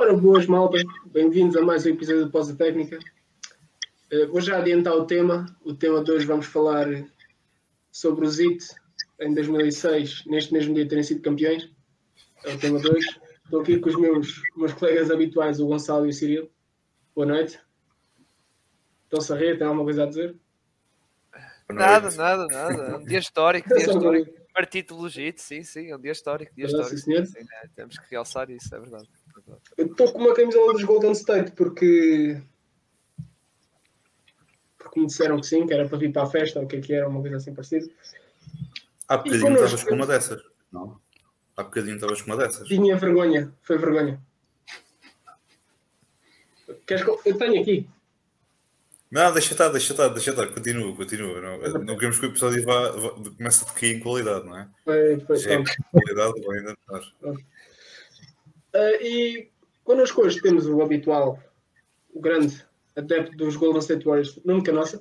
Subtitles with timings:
[0.00, 3.00] Ora, boas malta, bem-vindos a mais um episódio do Pós Técnica.
[4.12, 5.44] Uh, vou já adiantar o tema.
[5.64, 6.86] O tema de hoje vamos falar
[7.90, 8.64] sobre o ZIT
[9.18, 11.68] em 2006, neste mesmo dia terem sido campeões.
[12.44, 13.08] É o tema de hoje.
[13.44, 16.48] Estou aqui com os meus, meus colegas habituais, o Gonçalo e o Cirilo.
[17.12, 17.60] Boa noite.
[19.02, 19.58] Estão-se a rir?
[19.58, 20.36] Tem alguma coisa a dizer?
[21.68, 22.82] Nada, nada, nada.
[22.82, 24.32] É um dia histórico, dia histórico.
[24.54, 26.54] Partido legítimo, sim, sim, é um dia histórico.
[26.54, 26.96] Dia histórico.
[26.96, 27.68] Sim, sim, né?
[27.74, 29.08] Temos que realçar isso, é verdade.
[29.76, 32.40] Eu estou com uma camisola dos Golden State porque.
[34.76, 36.76] Porque me disseram que sim, que era para vir para a festa, ou o que
[36.76, 37.88] é que era, uma coisa assim parecida.
[39.06, 40.42] Há bocadinho estavas com uma dessas,
[40.72, 41.00] não?
[41.56, 42.68] Há bocadinho estavas com uma dessas.
[42.68, 44.20] Tinha vergonha, foi vergonha.
[46.86, 47.88] Queres que eu tenho aqui?
[49.10, 51.40] Não, deixa estar, deixa estar, deixa estar, continua, continua.
[51.40, 54.68] Não, não queremos que o episódio vá, vá, comece a decair em qualidade, não é?
[54.84, 55.36] Foi, foi.
[55.38, 57.00] Já é qualidade, vai ainda estar.
[58.78, 59.50] Uh, e
[59.82, 61.42] connosco hoje temos o habitual,
[62.14, 64.98] o grande adepto dos Golden State Warriors, Nuno Canossa.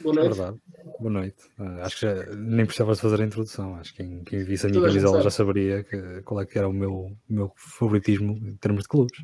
[0.00, 0.34] Boa noite.
[0.34, 0.60] Verdade.
[0.98, 1.44] Boa noite.
[1.58, 3.74] Uh, acho que já, nem precisava fazer a introdução.
[3.74, 6.66] Acho que quem, quem visse a minha camisola já saberia que, qual é que era
[6.66, 9.18] o meu, meu favoritismo em termos de clubes.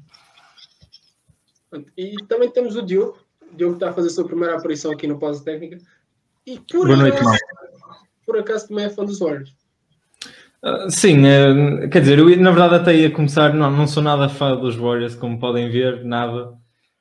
[1.97, 3.19] E também temos o Diogo.
[3.51, 5.79] O Diogo está a fazer a sua primeira aparição aqui no Pós Técnica.
[6.45, 7.39] E por Boa noite, acaso,
[8.27, 9.62] por acaso também é fã dos Warriors.
[10.65, 14.29] Uh, sim, uh, quer dizer, eu na verdade até ia começar, não, não sou nada
[14.29, 16.53] fã dos Warriors, como podem ver, nada.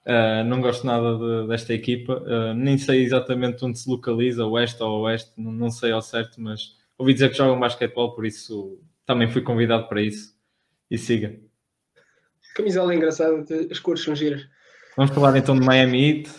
[0.03, 2.23] Uh, não gosto nada de, desta equipa,
[2.55, 6.75] nem sei exatamente onde se localiza, oeste ou oeste, não, não, sei ao certo, mas
[6.97, 10.35] ouvi dizer que jogam basquetebol, por isso também fui convidado para isso.
[10.89, 11.39] E siga.
[12.55, 14.41] Camisola engraçada, as cores são giras.
[14.97, 16.29] Vamos falar então de Miami Heat.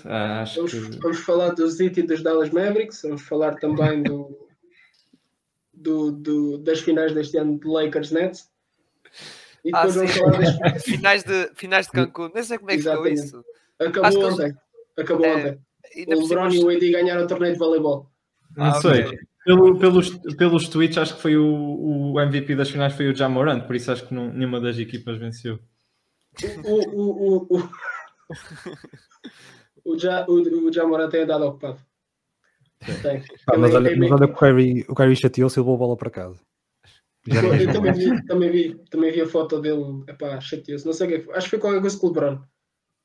[0.56, 0.98] vamos, que...
[0.98, 4.41] vamos falar dos Heat e dos Dallas Mavericks, vamos falar também do,
[5.82, 8.50] do, do, das finais deste ano de Lakers Nets.
[9.64, 12.30] E ah, depois ah, vamos falar das finais de, finais de Cancún.
[12.34, 13.44] Nem sei como é que ficou isso.
[13.78, 14.56] Acabou ontem.
[14.96, 15.60] Acabou é, ontem.
[16.06, 18.10] O LeBron e o AD ganharam o torneio de voleibol.
[18.56, 19.04] Não ah, sei.
[19.04, 19.18] Okay.
[19.44, 23.66] Pelo, pelos, pelos tweets, acho que foi o, o MVP das finais foi o Jamorant,
[23.66, 25.58] por isso acho que não, nenhuma das equipas venceu.
[26.64, 27.68] O, o, o, o,
[29.84, 31.80] o, ja, o, o Jamorant tem andado ocupado.
[33.48, 35.96] Ah, mas, olha, mas olha que o Kyrie, o Kyrie chateou-se e levou a bola
[35.96, 36.40] para casa.
[37.26, 40.84] Eu, eu também, vi, também, vi, também vi a foto dele, epá, chateou-se.
[40.84, 42.42] Não sei o que é Acho que foi qualquer coisa com o LeBron.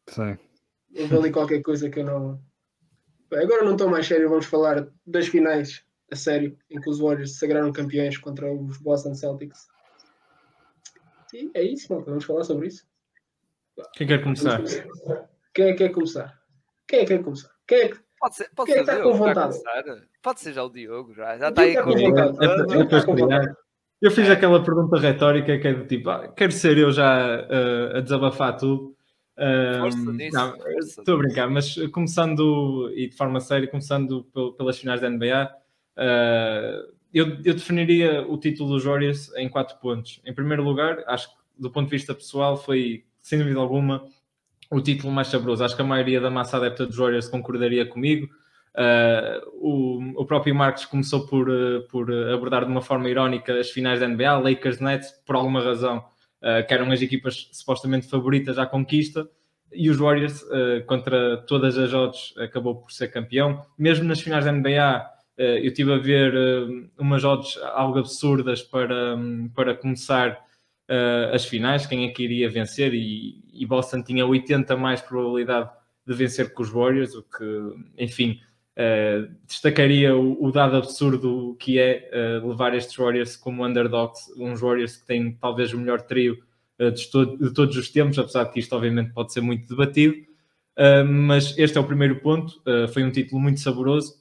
[0.09, 0.37] Sim.
[0.97, 2.41] Houve ali qualquer coisa que eu não.
[3.29, 6.99] Bem, agora não estou mais sério, vamos falar das finais a sério, em que os
[6.99, 9.67] Warriors se sagraram campeões contra os Boston Celtics.
[11.33, 12.87] E é isso, malta, vamos falar sobre isso.
[13.93, 14.61] Quem quer começar?
[15.53, 16.41] Quem é que quer começar?
[16.87, 17.51] Quem é que quer começar?
[17.67, 19.57] Quem é que Pode ser, pode Quem ser está com vontade?
[20.23, 21.91] Pode ser já o Diogo, já, já está aí com
[23.15, 23.55] vontade.
[24.01, 27.97] Eu fiz aquela pergunta retórica que é do tipo, ah, quero ser eu já uh,
[27.97, 28.95] a desabafar tudo.
[29.37, 34.23] Uh, nisso, não, estou a brincar, mas começando e de forma séria, começando
[34.57, 35.51] pelas finais da NBA, uh,
[35.97, 40.21] eh, eu, eu, definiria o título dos Warriors em quatro pontos.
[40.25, 44.05] Em primeiro lugar, acho que do ponto de vista pessoal foi, sem dúvida alguma,
[44.69, 45.63] o título mais saboroso.
[45.63, 48.27] Acho que a maioria da massa adepta dos Warriors concordaria comigo.
[48.77, 53.71] Uh, o, o, próprio Marcos começou por, uh, por abordar de uma forma irónica as
[53.71, 58.59] finais da NBA, Lakers Nets, por alguma razão, uh, que eram as equipas supostamente favoritas
[58.59, 59.27] à conquista,
[59.73, 60.45] e os Warriors,
[60.85, 63.65] contra todas as odds, acabou por ser campeão.
[63.77, 65.05] Mesmo nas finais da NBA,
[65.37, 66.33] eu estive a ver
[66.97, 70.39] umas odds algo absurdas para, um, para começar
[70.89, 75.69] uh, as finais, quem é que iria vencer, e, e Boston tinha 80 mais probabilidade
[76.05, 78.39] de vencer que os Warriors, o que, enfim,
[78.77, 82.09] uh, destacaria o, o, dado absurdo que é
[82.41, 86.37] uh, levar estes Warriors como underdogs, uns Warriors que têm talvez o melhor trio
[86.79, 90.13] de, de, todos os tempos, apesar de que isto obviamente pode ser muito debatido.
[91.09, 92.61] mas este é o primeiro ponto,
[92.93, 94.13] foi um título muito saboroso.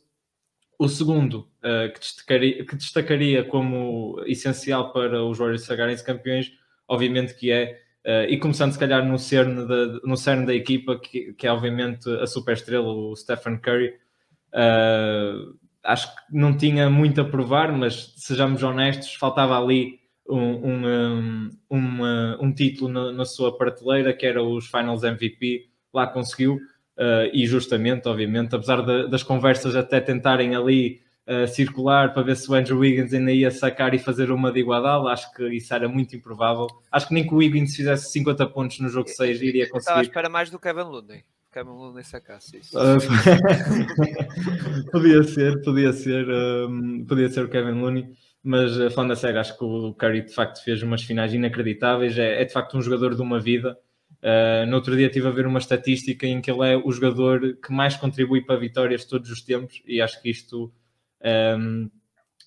[0.78, 6.52] O segundo, uh, que, destacaria, que, destacaria, como essencial para os Warriors sagarem-se campeões,
[6.86, 10.98] obviamente que é, uh, e começando se calhar no cerne da, no cerne da equipa,
[10.98, 13.94] que, que é obviamente a super estrela, o Stephen Curry.
[14.54, 21.50] Uh, acho que não tinha muito a provar, mas sejamos honestos, faltava ali um, um,
[21.70, 22.02] um,
[22.40, 26.58] um título na, na, sua prateleira, que era os Finals MVP, lá conseguiu.
[26.98, 32.36] Uh, e justamente, obviamente, apesar de, das conversas até tentarem ali uh, circular para ver
[32.36, 35.74] se o Andrew Wiggins ainda ia sacar e fazer uma de Iguadal, acho que isso
[35.74, 36.66] era muito improvável.
[36.90, 39.78] Acho que nem que o Wiggins fizesse 50 pontos no jogo 6 iria conseguir.
[39.80, 41.24] Estava à espera mais do Kevin Looney.
[41.52, 42.78] Kevin Looney sacasse isso.
[42.78, 42.98] Uh,
[44.92, 46.26] podia ser, podia ser,
[47.08, 48.06] podia ser o Kevin Looney
[48.48, 52.40] mas falando a sério, acho que o Curry de facto fez umas finais inacreditáveis, é,
[52.40, 53.76] é, de facto um jogador de uma vida
[54.22, 57.56] Uh, no outro dia estive a ver uma estatística em que ele é o jogador
[57.62, 60.72] que mais contribui para vitórias de todos os tempos e acho que isto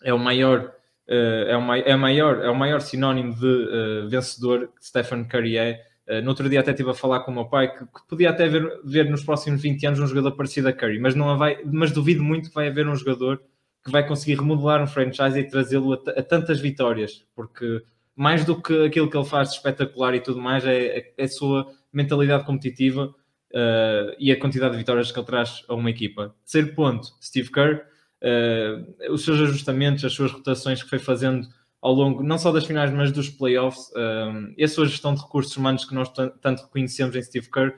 [0.04, 0.74] é o maior
[1.08, 5.58] uh, é, o é, maior, é o maior sinónimo de uh, vencedor que Stephen Curry
[5.58, 5.84] é.
[6.24, 8.48] no outro dia até estive a falar com o meu pai que, que podia até
[8.48, 11.92] ver, ver, nos próximos 20 anos um jogador parecido a Curry, mas, não vai, mas
[11.92, 13.42] duvido muito que vai haver um jogador
[13.84, 17.82] que vai conseguir remodelar um franchise e trazê-lo a, a tantas vitórias, porque
[18.16, 21.24] mais do que aquilo que ele faz de espetacular e tudo mais, é, é, é
[21.24, 23.16] a sua mentalidade competitiva
[23.52, 26.36] uh, e a quantidade de vitórias que ele traz a uma equipa.
[26.44, 27.82] Terceiro ponto, Steve Kerr,
[28.24, 31.48] uh, os seus ajustamentos, as suas rotações que foi fazendo
[31.82, 35.22] ao longo não só das finais, mas dos playoffs, uh, e a sua gestão de
[35.22, 37.74] recursos humanos que nós tanto reconhecemos em Steve Kerr,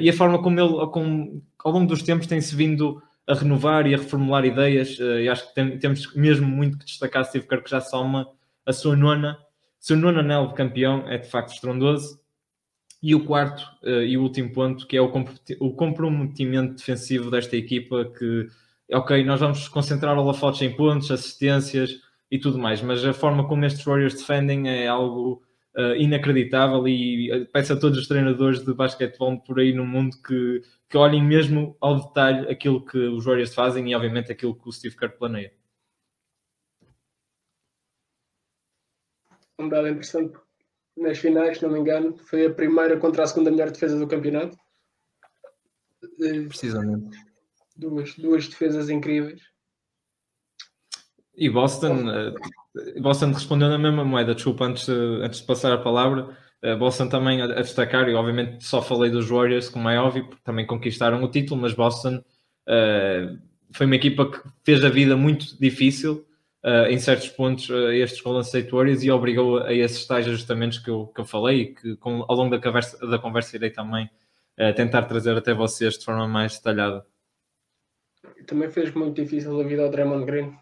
[0.00, 3.94] e a forma como ele, como, ao longo dos tempos, tem-se vindo a renovar e
[3.94, 7.70] a reformular ideias, e acho que tem, temos mesmo muito que destacar Steve Kerr, que
[7.70, 8.26] já soma
[8.64, 9.38] a sua nona
[9.86, 12.18] seu nono anel de campeão é de facto estrondoso.
[13.00, 15.12] E o quarto uh, e último ponto, que é o,
[15.60, 18.48] o comprometimento defensivo desta equipa, que,
[18.92, 22.00] ok, nós vamos concentrar holofotes em pontos, assistências
[22.30, 25.42] e tudo mais, mas a forma como estes Warriors defendem é algo
[25.76, 30.16] uh, inacreditável e eh, peço a todos os treinadores de basquetebol por aí no mundo
[30.22, 34.68] que, que olhem mesmo ao detalhe aquilo que os Warriors fazem e obviamente aquilo que
[34.68, 35.52] o Steve Kerr planeia.
[39.58, 40.38] um dado interessante
[40.96, 44.08] nas finais, se não me engano, foi a primeira contra a segunda melhor defesa do
[44.08, 44.56] campeonato.
[46.22, 47.18] Eh, Precisamente.
[47.76, 49.42] Duas, duas defesas incríveis.
[51.34, 55.78] E Boston, uh, Boston respondeu na mesma moeda, desculpa, antes, uh, antes de passar a
[55.78, 56.36] palavra.
[56.64, 60.42] Uh, Boston também a, destacar, e obviamente só falei dos Warriors, como é óbvio, porque
[60.42, 62.22] também conquistaram o título, mas Boston
[63.72, 66.26] foi uma equipa que fez a vida muito difícil
[66.64, 70.78] uh, em certos pontos uh, estes Golden State Warriors e obrigou a, esses tais ajustamentos
[70.78, 73.70] que eu, que eu falei e que com, ao longo da conversa, da conversa irei
[73.70, 74.10] também
[74.58, 77.04] uh, tentar trazer até vocês de forma mais detalhada.
[78.46, 80.56] Também fez muito difícil a vida ao Draymond Green.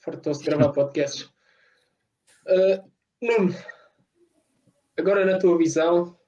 [0.00, 1.32] Fartou-se de gravar podcasts.
[2.46, 2.90] Uh,
[3.22, 3.54] Nuno,
[4.98, 6.18] agora na tua visão,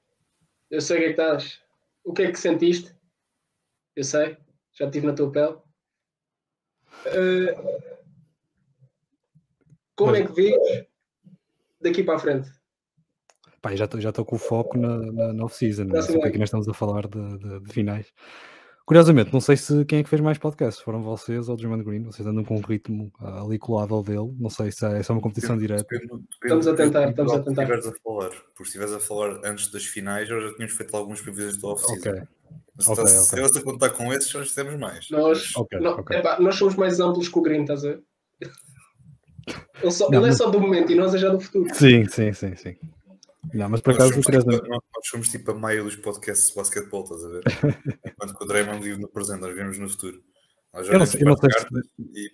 [0.70, 1.62] eu sei o que é que estás.
[2.04, 2.94] O que é que sentiste?
[3.94, 4.36] Eu sei,
[4.72, 5.56] já estive na tua pele.
[7.06, 7.96] Uh,
[9.96, 10.20] como Mas...
[10.20, 10.86] é que vês
[11.80, 12.50] daqui para a frente?
[13.60, 16.48] Pá, já estou já com o foco na, na, na off-season, não sei que nós
[16.48, 18.12] estamos a falar de, de, de, finais.
[18.86, 21.82] Curiosamente, não sei se quem é que fez mais podcasts, foram vocês ou o Drummond
[21.82, 25.02] Green, vocês andam com um ritmo uh, ali colado ao dele, não sei se é,
[25.02, 25.84] se é uma competição direta.
[26.40, 27.64] estamos a tentar, estamos a tentar.
[27.64, 31.56] a falar, porque se estiveres a falar antes das finais, já tínhamos feito algumas previsões
[31.56, 32.10] da off-season.
[32.10, 32.22] Ok.
[32.78, 33.60] Se okay, okay.
[33.60, 35.10] a contar com esses, nós temos mais.
[35.10, 36.18] Nós, okay, não, okay.
[36.18, 38.02] Epá, nós somos mais amplos que o Green, estás a ver?
[39.82, 41.72] Ele, só, não, ele é só do momento e nós é já do futuro.
[41.72, 42.76] Sim, sim, sim, sim.
[43.54, 46.54] Não, mas por acaso nós somos, tipo, nós somos tipo a maio dos podcasts de
[46.54, 47.42] basquetebol, estás a ver?
[48.06, 50.22] Enquanto que o Draymond vive no presente, nós vivemos no futuro.
[50.74, 51.66] Eu não, sei, eu não sei, se,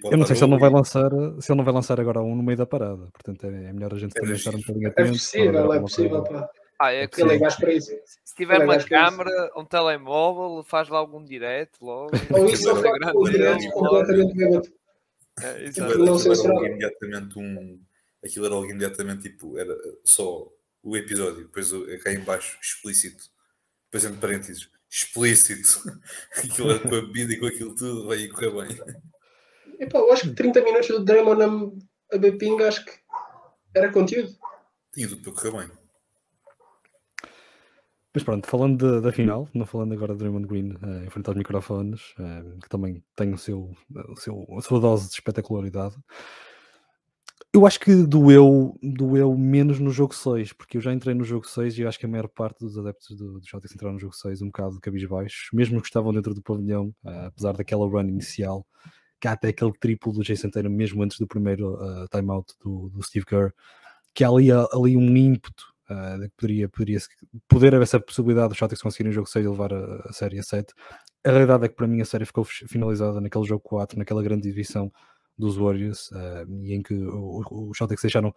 [0.02, 2.34] eu não sei se ele não vai lançar se ele não vai lançar agora um
[2.34, 5.08] no meio da parada, portanto é, é melhor a gente também estar um bocadinho atento.
[5.08, 6.50] É possível, é possível, pá.
[6.80, 7.92] Ah, é que é isso.
[8.24, 12.10] Se tiver uma câmera, um telemóvel, faz lá algum direto logo.
[12.32, 14.72] Ou isso, um direto completamente
[15.40, 15.98] é, exato.
[15.98, 17.80] Não aquilo, era logo imediatamente um.
[18.24, 20.48] Aquilo era logo imediatamente tipo, era só
[20.82, 21.70] o episódio, depois
[22.02, 23.24] cá em baixo, explícito,
[23.86, 26.00] depois entre parênteses, explícito.
[26.36, 28.78] aquilo era com a bebida e com aquilo tudo, vai correr bem.
[29.78, 32.92] Epá, eu acho que 30 minutos do Draymond a, a Bepinga, acho que
[33.74, 34.36] era conteúdo.
[34.92, 35.82] Tinha tudo para correr bem.
[38.14, 41.36] Mas pronto, falando da final, não falando agora de Draymond Green uh, em frente aos
[41.36, 43.74] microfones, uh, que também tem o seu,
[44.10, 45.96] o seu, a sua dose de espetacularidade.
[47.54, 51.46] Eu acho que doeu, doeu menos no jogo 6, porque eu já entrei no jogo
[51.46, 54.00] 6 e eu acho que a maior parte dos adeptos do, do Celtics entraram no
[54.00, 57.86] jogo 6 um bocado de cabisbaixo, mesmo que estavam dentro do pavilhão, uh, apesar daquela
[57.86, 58.66] run inicial,
[59.20, 62.88] que há até aquele triplo do Jason Tatum mesmo antes do primeiro uh, timeout do,
[62.88, 63.52] do Steve Kerr,
[64.14, 66.98] que há ali, ali um ímpeto Uh, poderia, poderia
[67.46, 70.38] poder haver essa possibilidade dos Celtics conseguirem o jogo 6 e levar a, a série
[70.38, 70.72] a 7.
[71.26, 74.42] A realidade é que para mim a série ficou finalizada naquele jogo 4, naquela grande
[74.42, 74.90] divisão
[75.36, 78.34] dos Warriors, uh, e em que os Celtics deixaram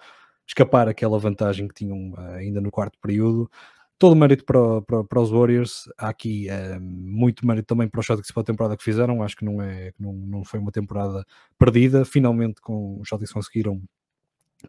[0.47, 3.49] escapar aquela vantagem que tinham uh, ainda no quarto período.
[3.97, 6.47] Todo o mérito para, para, para os Warriors, há aqui
[6.81, 9.23] muito mérito também para os Celtics pela temporada que fizeram.
[9.23, 11.25] Acho que não, é, não, não foi uma temporada
[11.57, 12.03] perdida.
[12.03, 13.81] Finalmente, com os Celtics conseguiram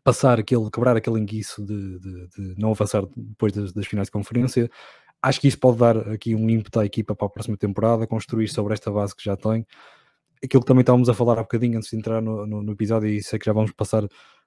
[0.02, 4.12] passar aquele, quebrar aquele enguiço de, de, de não avançar depois das, das, finais de
[4.12, 4.70] conferência.
[5.22, 8.48] Acho que isso pode dar aqui um ímpeto à equipa para a próxima temporada, construir
[8.48, 9.66] sobre esta base que já tem.
[10.44, 13.08] Aquilo que também estávamos a falar há bocadinho antes de entrar no, no, no episódio,
[13.08, 14.06] e sei que já vamos passar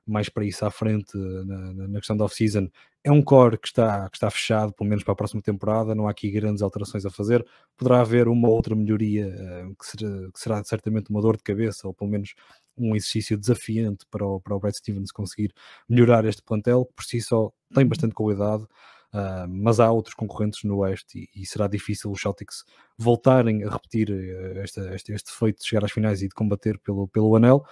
[0.09, 2.67] mais para isso à frente na, na questão da off-season.
[3.03, 6.07] É um core que está, que está fechado, pelo menos para a próxima temporada, não
[6.07, 7.45] há aqui grandes alterações a fazer.
[7.77, 11.87] Poderá haver uma outra melhoria uh, que, será, que, será, certamente uma dor de cabeça,
[11.87, 12.33] ou pelo menos
[12.77, 15.53] um exercício desafiante para o, para o Brad Stevens conseguir
[15.87, 18.65] melhorar este plantel, que por si só tem bastante qualidade.
[19.11, 22.63] Uh, mas há outros concorrentes no Oeste e, e, será difícil os Celtics
[22.95, 26.77] voltarem a repetir uh, esta, este, este feito de chegar às finais e de combater
[26.77, 27.65] pelo, pelo anel.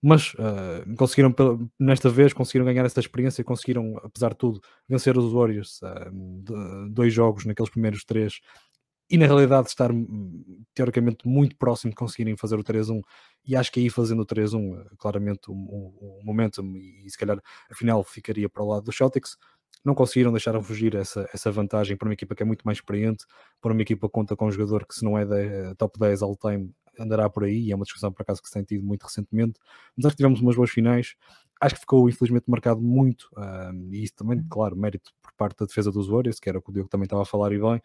[0.00, 1.34] Mas uh, conseguiram
[1.78, 7.12] nesta vez conseguiram ganhar essa experiência conseguiram apesar de tudo vencer os Warriors uh, dois
[7.12, 8.40] jogos naqueles primeiros três
[9.10, 13.02] e na realidade estar hum, teoricamente muito próximo de conseguirem fazer o 3-1
[13.44, 17.38] e acho que aí fazendo o 3-1 claramente o, o, o momentum e, se calhar
[17.70, 19.36] afinal ficaria para o lado dos Celtics
[19.84, 23.24] não conseguiram deixar fugir essa, essa vantagem para uma equipa que é muito mais experiente,
[23.60, 26.22] para uma equipa que conta com um jogador que se não é de, top 10
[26.22, 28.84] all time andará por aí, e é uma discussão por acaso que se tem tido
[28.84, 29.58] muito recentemente,
[29.96, 31.14] mas acho que tivemos umas boas finais,
[31.60, 35.66] acho que ficou infelizmente marcado muito, um, e isso também, claro, mérito por parte da
[35.66, 37.80] defesa dos Warriors, que era o que o Diogo também estava a falar e bem,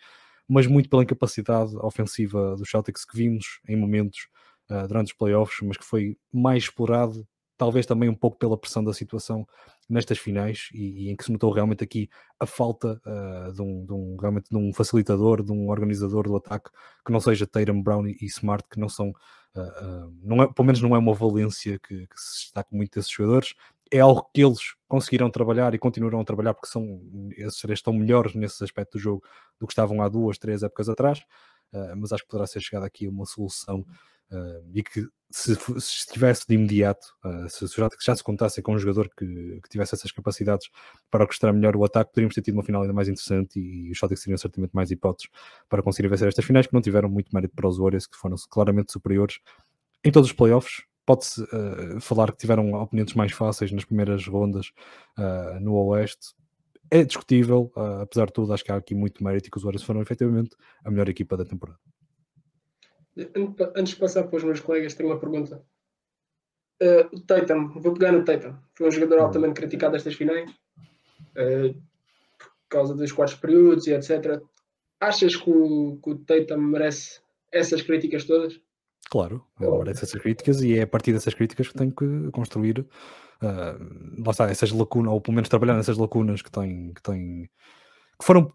[0.47, 4.27] mas muito pela incapacidade ofensiva dos Celtics que vimos em momentos
[4.69, 7.25] uh, durante os playoffs, mas que foi mais explorado
[7.57, 9.47] talvez também um pouco pela pressão da situação
[9.87, 13.85] nestas finais e, e em que se notou realmente aqui a falta uh, de, um,
[13.85, 16.69] de, um, realmente de um facilitador, de um organizador do ataque
[17.05, 20.65] que não seja Tatum, Brown e Smart, que não são, uh, uh, não é, pelo
[20.65, 23.53] menos não é uma valência que, que se destaca muito desses jogadores,
[23.91, 26.99] é algo que eles conseguiram trabalhar e continuarão a trabalhar porque são,
[27.37, 29.23] esses três estão melhores nesse aspecto do jogo
[29.59, 31.23] do que estavam há duas, três épocas atrás,
[31.97, 33.85] mas acho que poderá ser chegada aqui uma solução
[34.31, 38.61] Uh, e que se, se, estivesse de imediato, uh, se, se já, já, se contasse
[38.61, 39.25] com um jogador que,
[39.61, 40.67] que, tivesse essas capacidades
[41.11, 43.99] para orquestrar melhor o ataque, poderíamos ter tido uma final ainda mais interessante e, os
[43.99, 45.29] Celtics teriam certamente mais hipóteses
[45.69, 48.35] para conseguir vencer estas finais que não tiveram muito mérito para os Warriors, que foram
[48.49, 49.39] claramente superiores
[50.03, 50.83] em todos os playoffs.
[51.05, 54.71] Pode-se uh, falar que tiveram oponentes mais fáceis nas primeiras rondas
[55.61, 56.33] no Oeste,
[56.91, 59.83] é discutível, apesar de tudo, acho que há aqui muito mérito e que os Warriors
[59.83, 61.79] foram efetivamente a melhor equipa da temporada.
[63.75, 65.63] Antes de passar para os meus colegas, tenho uma pergunta.
[66.81, 68.55] Uh, o Tatum, vou pegar no Tatum.
[68.75, 71.73] Foi um jogador altamente criticado nestas finais, uh,
[72.37, 74.41] por causa dos quartos períodos e etc.
[74.99, 78.59] Achas que o, que o Tatum merece essas críticas todas?
[79.09, 79.77] Claro, oh.
[79.77, 82.85] merece essas críticas e é a partir dessas críticas que tem que construir
[83.41, 87.49] uh, lá está, essas lacunas, ou pelo menos trabalhar nessas lacunas que tem, que tem
[88.17, 88.51] que foram,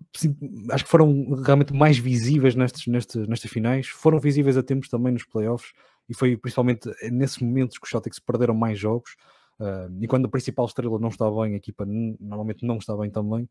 [0.71, 5.13] acho que foram realmente mais visíveis nestes, nestes, nestas finais, foram visíveis a tempos também
[5.13, 5.73] nos playoffs,
[6.09, 9.17] e foi principalmente nesses momentos que os Celtics perderam mais jogos,
[9.61, 13.11] uh, e quando a principal estrela não está bem, a equipa normalmente não está bem
[13.11, 13.45] também,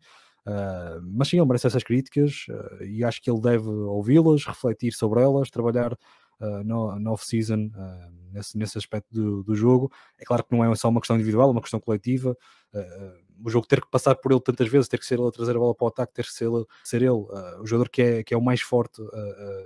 [0.48, 4.92] uh, mas sim, ele merece essas críticas, uh, e acho que ele deve ouvi-las, refletir
[4.94, 5.96] sobre elas, trabalhar
[6.40, 9.92] uh, na off-season uh, nesse, nesse aspecto do, do, jogo.
[10.18, 12.36] É claro que não é só uma questão individual, é uma questão coletiva.
[12.74, 15.32] Uh, o jogo ter que passar por ele tantas vezes, ter que ser ele a
[15.32, 18.02] trazer a bola para o ataque, ter que ser ele, ser ele o jogador que
[18.02, 19.02] é, que é o mais forte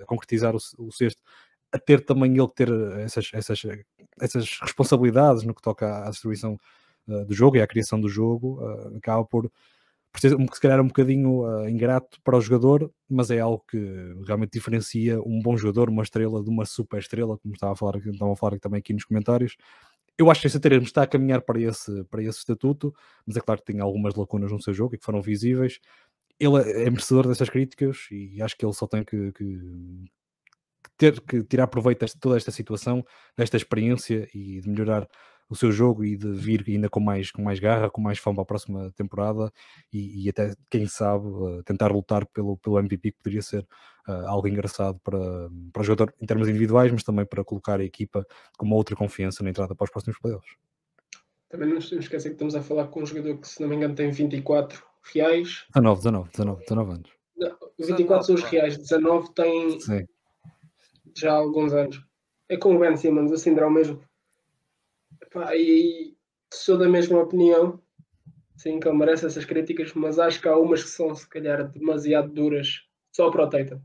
[0.01, 1.21] a concretizar o, o sexto,
[1.71, 2.69] a ter também ele que ter
[2.99, 3.61] essas, essas,
[4.21, 6.55] essas responsabilidades no que toca à distribuição
[7.07, 8.63] do jogo e à criação do jogo,
[8.95, 9.49] acaba por
[10.19, 13.77] se calhar um bocadinho uh, ingrato para o jogador, mas é algo que
[14.25, 17.97] realmente diferencia um bom jogador, uma estrela de uma super estrela, como estava a falar,
[17.97, 19.55] estava a falar também aqui nos comentários.
[20.17, 22.93] Eu acho que esse termo está a caminhar para esse, para esse estatuto,
[23.25, 25.79] mas é claro que tem algumas lacunas no seu jogo e que foram visíveis.
[26.39, 30.11] Ele é merecedor dessas críticas e acho que ele só tem que, que, que
[30.97, 33.03] ter que tirar proveito de toda esta situação,
[33.37, 35.07] desta experiência e de melhorar
[35.49, 38.35] o seu jogo e de vir ainda com mais, com mais garra, com mais fome
[38.35, 39.51] para a próxima temporada
[39.91, 43.67] e, e até, quem sabe, uh, tentar lutar pelo, pelo MVP, que poderia ser
[44.07, 45.19] uh, algo engraçado para,
[45.71, 48.25] para o jogador em termos individuais, mas também para colocar a equipa
[48.57, 50.55] com uma outra confiança na entrada para os próximos playoffs.
[51.49, 53.75] Também não nos esquecer que estamos a falar com um jogador que, se não me
[53.75, 54.83] engano, tem 24
[55.13, 55.65] reais.
[55.75, 57.11] 19, 19, 19, 19 anos.
[57.37, 60.07] Não, 24 são os reais, 19 tem Sim.
[61.15, 62.03] já há alguns anos.
[62.49, 64.01] É com o Ben Simmons, o síndrome mesmo.
[65.31, 66.15] Pá, e
[66.53, 67.79] sou da mesma opinião.
[68.55, 71.69] Sim, que ele merece essas críticas, mas acho que há umas que são, se calhar,
[71.69, 72.81] demasiado duras
[73.11, 73.81] só para o Tatum.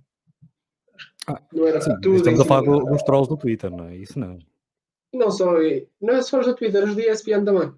[1.29, 2.17] Ah, não era sim, tudo.
[2.17, 3.97] Estamos a falar do, dos trolls do Twitter, não é?
[3.97, 4.39] Isso não.
[5.13, 5.55] Não só,
[6.01, 7.73] não é só os do Twitter, os do ESPN também.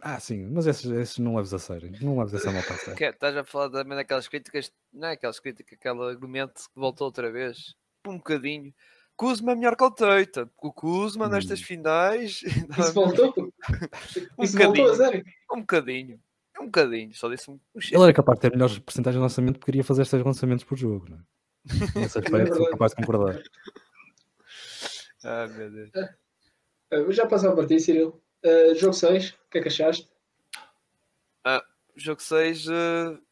[0.00, 1.92] Ah, sim, mas esses, esses não leves a sério.
[2.00, 2.96] Não leves malta a sério.
[2.96, 7.06] Que, estás a falar também daquelas críticas, não é aquelas críticas, aquele argumento que voltou
[7.06, 7.74] outra vez,
[8.06, 8.74] um bocadinho.
[9.16, 10.50] Kuzma é melhor que o Teita.
[10.60, 11.30] O Kuzma hum.
[11.30, 12.42] nestas finais.
[12.78, 13.32] Isso voltou?
[14.36, 15.24] um Isso voltou a sério?
[15.52, 16.18] Um bocadinho.
[16.60, 17.58] Um bocadinho, só disse um.
[17.74, 20.76] Ele era capaz de ter melhores porcentagens de lançamento porque queria fazer seis lançamentos por
[20.76, 21.20] jogo, não é?
[21.94, 23.42] Nesse aspecto, sou capaz de concordar.
[25.24, 25.90] Ah, meu Deus.
[26.92, 28.20] Uh, já passou para ti, Cirilo.
[28.44, 30.08] Uh, jogo 6, o que é que achaste?
[31.46, 31.62] Uh,
[31.96, 33.22] jogo 6, uh,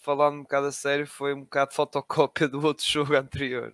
[0.00, 3.72] falando um bocado a sério, foi um bocado fotocópia do outro jogo anterior.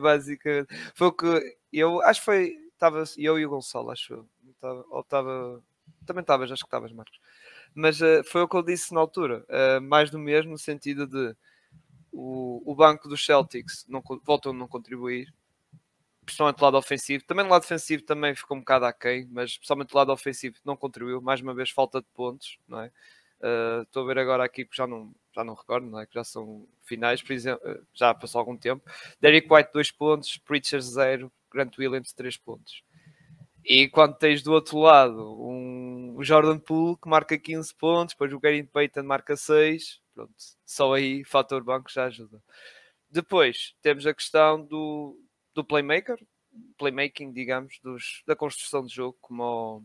[0.00, 0.68] Basicamente.
[0.94, 2.56] Foi o que eu acho que foi.
[2.72, 4.26] Estava eu e o Gonçalo, acho.
[4.58, 5.62] Tava, ou estava.
[6.06, 7.20] Também estavas, acho que estavas, Marcos.
[7.74, 9.44] Mas uh, foi o que eu disse na altura.
[9.48, 11.36] Uh, mais do mesmo, no sentido de
[12.12, 15.32] o, o banco dos Celtics não, voltam a não contribuir
[16.30, 17.24] principalmente do lado ofensivo.
[17.24, 20.76] Também no lado defensivo também ficou um bocado aquém, mas principalmente do lado ofensivo não
[20.76, 21.20] contribuiu.
[21.20, 22.92] Mais uma vez, falta de pontos, não é?
[23.40, 26.06] Uh, estou a ver agora aqui, porque já não, já não recordo, não é?
[26.06, 28.82] que já são finais, por exemplo, uh, já passou algum tempo.
[29.20, 32.84] Derek White, 2 pontos, Preacher 0, Grant Williams, 3 pontos.
[33.64, 38.32] E quando tens do outro lado um, o Jordan Poole que marca 15 pontos, depois
[38.32, 40.34] o Gary Payton marca 6, pronto,
[40.66, 42.42] só aí fator banco já ajuda.
[43.10, 45.18] Depois temos a questão do,
[45.54, 46.18] do playmaker,
[46.78, 49.82] playmaking, digamos, dos, da construção de jogo, como o,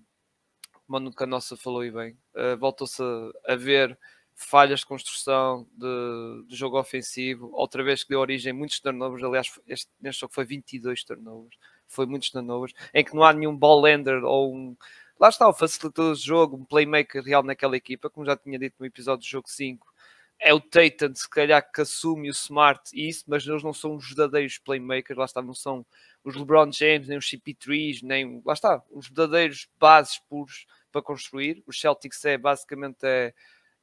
[0.86, 2.18] como o Canossa falou e bem.
[2.36, 3.98] Uh, Voltou-se a, a, ver
[4.34, 9.24] falhas de construção de, de, jogo ofensivo, outra vez que deu origem a muitos turnovers.
[9.24, 13.56] Aliás, este, neste jogo foi 22 turnovers, foi muitos turnovers, em que não há nenhum
[13.56, 14.76] ball lender ou um.
[15.18, 18.76] Lá está o facilitador de jogo, um playmaker real naquela equipa, como já tinha dito
[18.78, 19.95] no episódio do jogo 5
[20.40, 23.96] é o Tatum, se calhar, que assume o Smart e isso, mas eles não são
[23.96, 25.86] os verdadeiros playmakers, lá está, não são
[26.24, 31.64] os LeBron James, nem os CP3, nem, lá está, os verdadeiros bases puros para construir.
[31.66, 33.34] Os Celtics é basicamente é,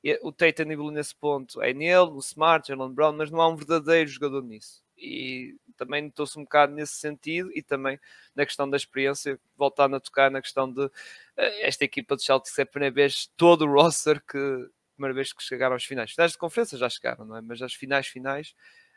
[0.05, 3.49] é o Tatum nível nesse ponto, é nele, o Smart, Jalen Brown, mas não há
[3.49, 4.83] um verdadeiro jogador nisso.
[4.97, 7.99] E também notou-se um bocado nesse sentido e também
[8.37, 10.89] na questão da experiência, voltando a tocar na questão de
[11.37, 14.69] eh, esta equipa de Celtics é a primeira vez todo o roster que
[15.03, 16.13] primeira vez que chegaram aos finais.
[16.13, 17.43] Finais de conferência já chegaram, não é?
[17.43, 18.55] Mas as finais finais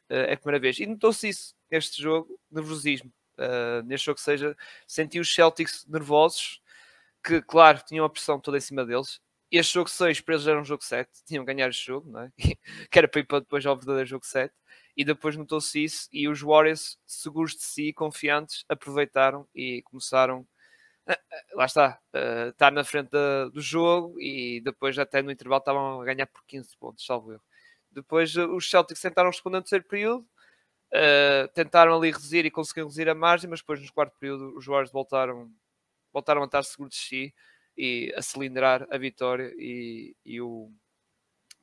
[0.09, 0.79] uh, é a primeira vez.
[0.79, 3.11] E notou-se isso neste jogo, nervosismo.
[3.37, 4.55] Uh, neste jogo seja,
[4.87, 6.61] senti os Celtics nervosos,
[7.23, 9.19] que claro, tinham a pressão toda em cima deles.
[9.51, 12.21] Este jogo 6 para eles era um jogo 7, tinham que ganhar este jogo, não
[12.21, 12.31] é?
[12.91, 14.53] que era para ir para depois ao verdadeiro jogo 7.
[14.97, 20.47] E depois notou-se isso, e os Warriors, seguros de si, confiantes, aproveitaram e começaram
[21.53, 21.99] lá está,
[22.49, 23.11] está na frente
[23.53, 27.43] do jogo e depois até no intervalo estavam a ganhar por 15 pontos, salvo erro.
[27.95, 30.27] Depois uh, os Celtics tentaram responder no terceiro período,
[30.93, 34.65] uh, tentaram ali reduzir e conseguiram reduzir a margem, mas depois no quarto período os
[34.65, 35.49] Warriors voltaram,
[36.11, 37.33] voltaram a estar seguros de si
[37.77, 40.69] e a cilindrar a vitória e, e o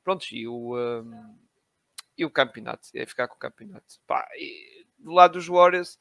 [0.03, 1.37] pronto, e o, um,
[2.17, 3.99] e o campeonato, e ficar com o campeonato.
[4.05, 4.27] Pá,
[4.97, 5.97] do lado dos Warriors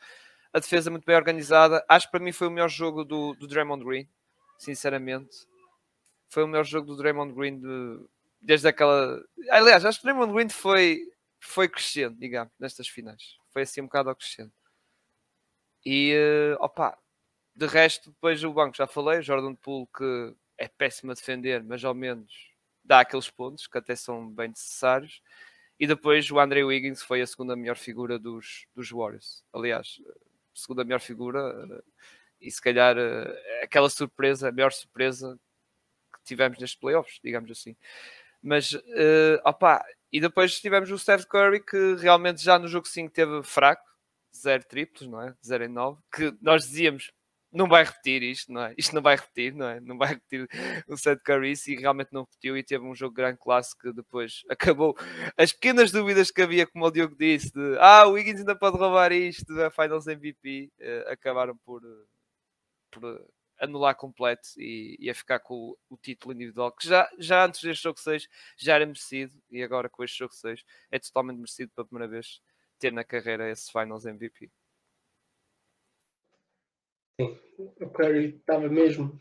[0.53, 1.85] a defesa muito bem organizada.
[1.89, 4.09] Acho que para mim foi o melhor jogo do, do Draymond Green,
[4.59, 5.47] sinceramente.
[6.29, 8.05] Foi o melhor jogo do Draymond Green de,
[8.41, 9.23] desde aquela.
[9.51, 11.01] Aliás, acho que o Draymond Green foi,
[11.41, 13.37] foi crescendo, digamos, nestas finais.
[13.51, 14.53] Foi assim um bocado ao crescendo.
[15.85, 16.97] E uh, opa,
[17.55, 21.85] de resto, depois o banco já falei, Jordan Poole que é péssimo a defender, mas
[21.85, 22.53] ao menos
[22.85, 25.21] dá aqueles pontos que até são bem necessários.
[25.79, 29.45] E depois o André Wiggins foi a segunda melhor figura dos, dos Warriors.
[29.53, 30.01] Aliás,
[30.55, 31.83] segunda melhor figura eh,
[32.41, 35.39] e se calhar eh, aquela surpresa, a melhor surpresa
[36.15, 37.77] que tivemos nestes playoffs, digamos assim.
[38.43, 43.13] Mas, uh, opa, e depois tivemos o Steph Curry que realmente já no jogo 5
[43.13, 43.85] teve fraco,
[44.35, 45.35] 0 triplos, não é?
[45.45, 47.13] 0 em 9, que nós dizíamos
[47.53, 48.75] não vai repetir isto, não é?
[48.79, 49.81] Isto não vai repetir, não é?
[49.81, 50.49] Não vai repetir
[50.89, 54.43] o Seth Curry e realmente não repetiu e teve um jogo grande classe que depois
[54.51, 54.97] acabou.
[55.37, 58.79] As pequenas dúvidas que havia, como o Diogo disse, de ah, o Wiggins ainda pode
[58.79, 61.83] roubar isto, a Finals MVP, eh, acabaram por,
[62.91, 63.27] por
[63.61, 67.63] anular completo e, e a ficar com o, o, título individual, que já, já antes
[67.63, 71.71] deste jogo 6 já era merecido e agora com este jogo 6 é totalmente merecido
[71.75, 72.41] pela primeira vez
[72.79, 74.51] ter na carreira esse Finals MVP.
[77.21, 79.19] Sim, o Curry estava mesmo.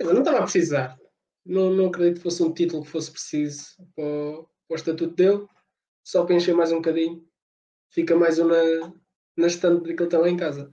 [0.00, 0.98] não estava a precisar.
[1.44, 5.14] Não, não acredito que fosse um título que fosse preciso para o, para o estatuto
[5.14, 5.46] dele.
[6.04, 7.26] Só para encher mais um bocadinho.
[7.90, 8.48] Fica mais um
[9.36, 10.72] na, estante que ele lá em casa.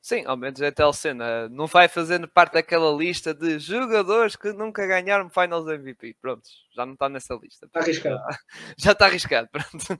[0.00, 1.48] Sim, ao menos é tal cena.
[1.48, 6.16] Não vai fazendo parte daquela lista de jogadores que nunca ganharam Finals MVP.
[6.20, 6.42] Pronto,
[6.74, 7.64] já não está nessa lista.
[7.64, 8.16] Está arriscado.
[8.16, 8.38] Já,
[8.76, 9.98] já está arriscado, pronto.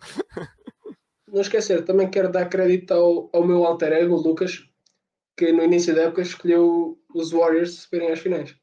[1.27, 4.69] Não esquecer, também quero dar crédito ao, ao meu alter ego, Lucas,
[5.37, 8.57] que no início da época escolheu os Warriors subirem às finais.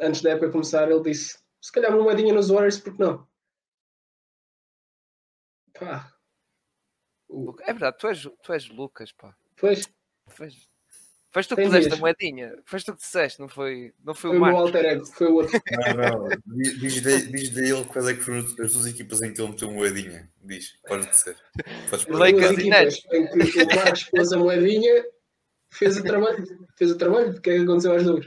[0.00, 3.26] Antes da época começar, ele disse: se calhar uma moedinha nos Warriors, porque não?
[5.72, 6.12] Pá.
[7.60, 9.36] É verdade, tu és, tu és Lucas, pá.
[9.56, 9.88] Pois.
[10.36, 10.68] Pois.
[11.30, 12.56] Foste tu que puseste a moedinha.
[12.64, 14.60] Foste tu que disseste, não foi, não foi, foi o Marcos.
[14.62, 15.60] alter ego, foi o outro.
[15.70, 16.28] Não, não.
[16.46, 19.70] Diz, diz, diz dele quais é que foram as duas equipas em que ele meteu
[19.70, 20.30] moedinha.
[20.42, 21.36] Diz, pode dizer.
[22.08, 23.06] Lakers e Nets.
[23.12, 25.04] Em que o Marcos pôs a moedinha
[25.78, 28.26] fez o trabalho, fez o trabalho, o que é que aconteceu às duas?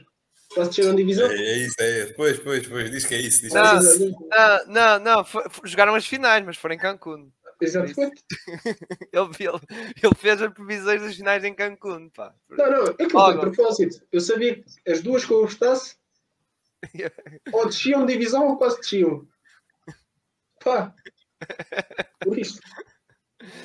[0.56, 1.30] Posso descer uma divisão?
[1.30, 2.06] É, é isso, é.
[2.08, 3.42] Depois, depois, depois, diz que é isso.
[3.42, 4.10] Diz não, é isso.
[4.10, 7.32] não, não, não, foi, jogaram as finais, mas foram em Cancún.
[7.62, 8.24] Exatamente.
[9.12, 12.34] ele, ele, ele, fez as previsões das finais em Cancún, pá.
[12.50, 14.08] Não, não, aquilo foi de propósito.
[14.12, 15.98] Eu sabia que as duas que eu gostasse
[17.52, 19.28] ou desciam divisão ou quase desciam.
[20.64, 20.96] Pá.
[22.22, 22.60] Por isto.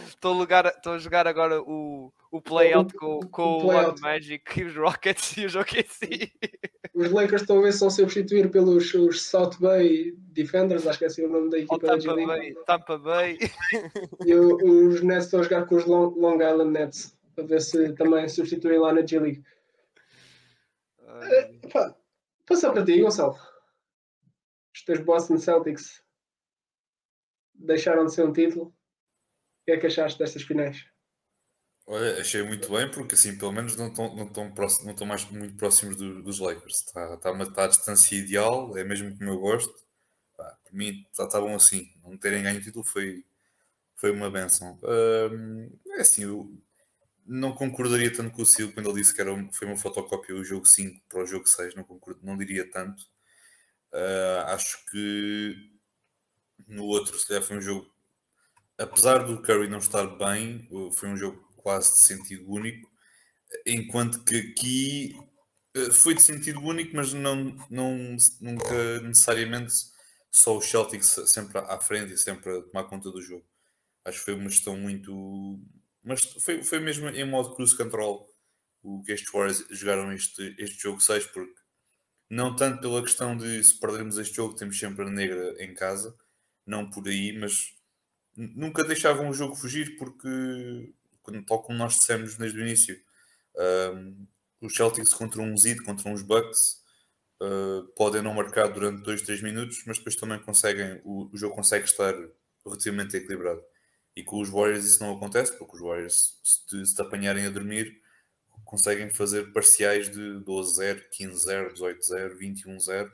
[0.06, 4.60] Estou a, lugar, estou a jogar agora o, o playout com, com o, o Magic
[4.60, 6.32] e os Rockets e os OKC.
[6.92, 11.28] Os Lakers se vão substituir pelos os South Bay Defenders, acho que é assim o
[11.28, 13.38] nome da equipa da Tampa Bay, Tampa Bay.
[14.26, 17.60] E o, os Nets estão a jogar com os Long, Long Island Nets, para ver
[17.60, 19.44] se também substituem lá na G League.
[21.00, 21.96] Uh, pá,
[22.46, 23.38] passar para ti, Gonçalo.
[24.74, 26.02] Os teus Boston Celtics
[27.54, 28.74] deixaram de ser um título
[29.64, 30.84] que é que achaste destas finais?
[31.86, 35.06] Olha, achei muito bem, porque assim, pelo menos não estão, não estão, próximos, não estão
[35.06, 36.76] mais muito próximos do, dos Lakers.
[36.76, 39.74] Está, está, uma, está a distância ideal, é mesmo como eu gosto.
[40.36, 41.92] Pá, para mim está, está bom assim.
[42.02, 43.24] Não terem ganho o título foi,
[43.96, 44.78] foi uma benção.
[45.96, 46.50] é assim, eu
[47.26, 50.44] não concordaria tanto com o Sil quando ele disse que era, foi uma fotocópia o
[50.44, 53.02] jogo 5 para o jogo 6, não, concordo, não diria tanto.
[53.92, 55.70] Uh, acho que
[56.68, 57.94] no outro, se calhar, foi um jogo
[58.78, 62.88] apesar do Curry não estar bem, foi um jogo quase de sentido único,
[63.66, 65.16] enquanto que aqui
[65.74, 69.72] eh, foi de sentido único, mas não, não nunca necessariamente
[70.30, 73.46] só o Celtics sempre à frente e sempre a tomar conta do jogo.
[74.04, 75.58] Acho que foi uma gestão muito.
[76.02, 78.28] Mas foi, foi mesmo em modo cruise control
[78.82, 81.54] o que estes Warriors jogaram este, este jogo 6, porque
[82.28, 86.14] não tanto pela questão de se perdermos este jogo temos sempre a negra em casa,
[86.66, 87.74] não por aí, mas
[88.36, 90.28] nunca deixavam o jogo fugir porque,
[91.46, 93.00] tal como nós dissemos desde o início,
[93.94, 94.26] um,
[94.60, 96.82] os Celtics contra um Zid, contra uns Bucks,
[97.42, 101.54] uh, podem não marcar durante 2, 3 minutos, mas depois também conseguem, o, o, jogo
[101.54, 102.14] consegue estar
[102.64, 103.62] relativamente equilibrado.
[104.16, 107.46] E com os Warriors isso não acontece, porque os Warriors, se te, se te apanharem
[107.46, 108.00] a dormir,
[108.64, 113.12] conseguem fazer parciais de 12-0, 15-0, 18-0, 21-0,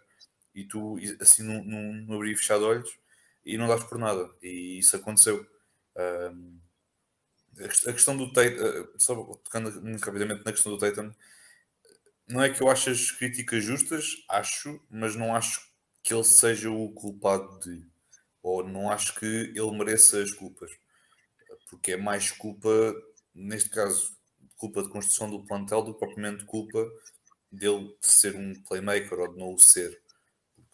[0.55, 2.99] e tu, assim, num abrir e fechar de olhos,
[3.45, 4.31] e não dás por nada.
[4.43, 5.47] E isso aconteceu.
[5.97, 6.59] Um,
[7.65, 11.13] a questão do Tatum, uh, só tocando muito rapidamente na questão do Tatum,
[12.29, 15.69] não é que eu acho as críticas justas, acho, mas não acho
[16.03, 17.85] que ele seja o culpado de,
[18.43, 20.71] ou não acho que ele mereça as culpas,
[21.69, 22.95] porque é mais culpa,
[23.35, 24.17] neste caso,
[24.57, 26.87] culpa de construção do plantel do que propriamente culpa
[27.51, 30.01] dele ser um playmaker ou de não o ser.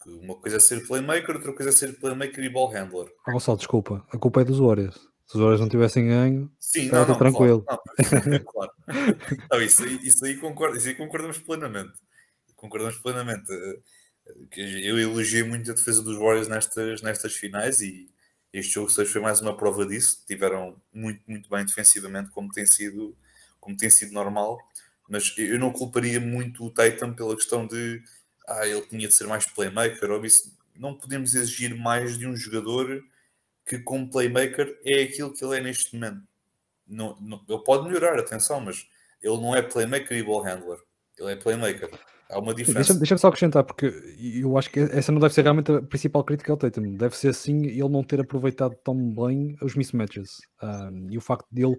[0.06, 3.12] Uma coisa é ser playmaker, outra coisa é ser playmaker e ball handler.
[3.26, 5.08] Ah, Gonçalo, desculpa, a culpa é dos Warriors.
[5.26, 7.62] Se os Warriors não tivessem ganho, Sim, não, não, tranquilo.
[7.62, 7.82] Claro,
[8.30, 8.72] não, claro.
[9.50, 11.94] não, isso, aí, isso, aí concordo, isso aí concordamos plenamente.
[12.54, 13.50] Concordamos plenamente.
[14.56, 18.08] Eu elogiei muito a defesa dos Warriors nestas, nestas finais e
[18.52, 20.22] este jogo 6 foi mais uma prova disso.
[20.26, 23.16] Tiveram muito, muito bem defensivamente, como tem sido,
[23.60, 24.58] como tem sido normal.
[25.08, 28.02] Mas eu não culparia muito o Tatum pela questão de
[28.48, 30.56] ah, ele tinha de ser mais playmaker, ou isso.
[30.74, 33.02] Não podemos exigir mais de um jogador
[33.66, 36.22] que, como playmaker, é aquilo que ele é neste momento.
[36.86, 38.86] Não, não, ele pode melhorar, atenção, mas
[39.22, 40.78] ele não é playmaker e ball handler.
[41.18, 41.90] Ele é playmaker.
[42.30, 42.80] Há uma diferença.
[42.80, 46.24] Deixa-me deixa só acrescentar, porque eu acho que essa não deve ser realmente a principal
[46.24, 46.94] crítica ao Tatum.
[46.96, 50.38] Deve ser sim ele não ter aproveitado tão bem os mismatches.
[50.62, 51.76] Um, e o facto dele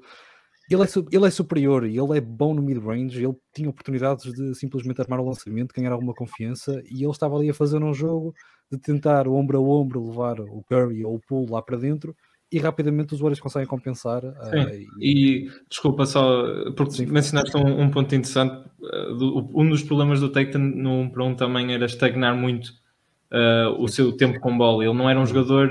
[0.70, 3.24] ele é, ele é superior ele é bom no mid-range.
[3.24, 6.82] Ele tinha oportunidades de simplesmente armar o lançamento, ganhar alguma confiança.
[6.90, 8.34] E ele estava ali a fazer um jogo
[8.72, 12.16] de tentar ombro a ombro levar o Curry ou o Poole lá para dentro.
[12.50, 14.24] E rapidamente os Warriors conseguem compensar.
[14.24, 15.46] Uh, e...
[15.46, 15.52] e...
[15.70, 16.46] desculpa só,
[16.78, 17.06] porque Sim.
[17.08, 18.66] mencionaste um, um, ponto interessante.
[18.80, 22.68] Uh, do, um dos problemas do Tatum no 1 para 1 também era estagnar muito
[23.32, 24.86] uh, o seu tempo com bola.
[24.86, 25.70] Ele não era um jogador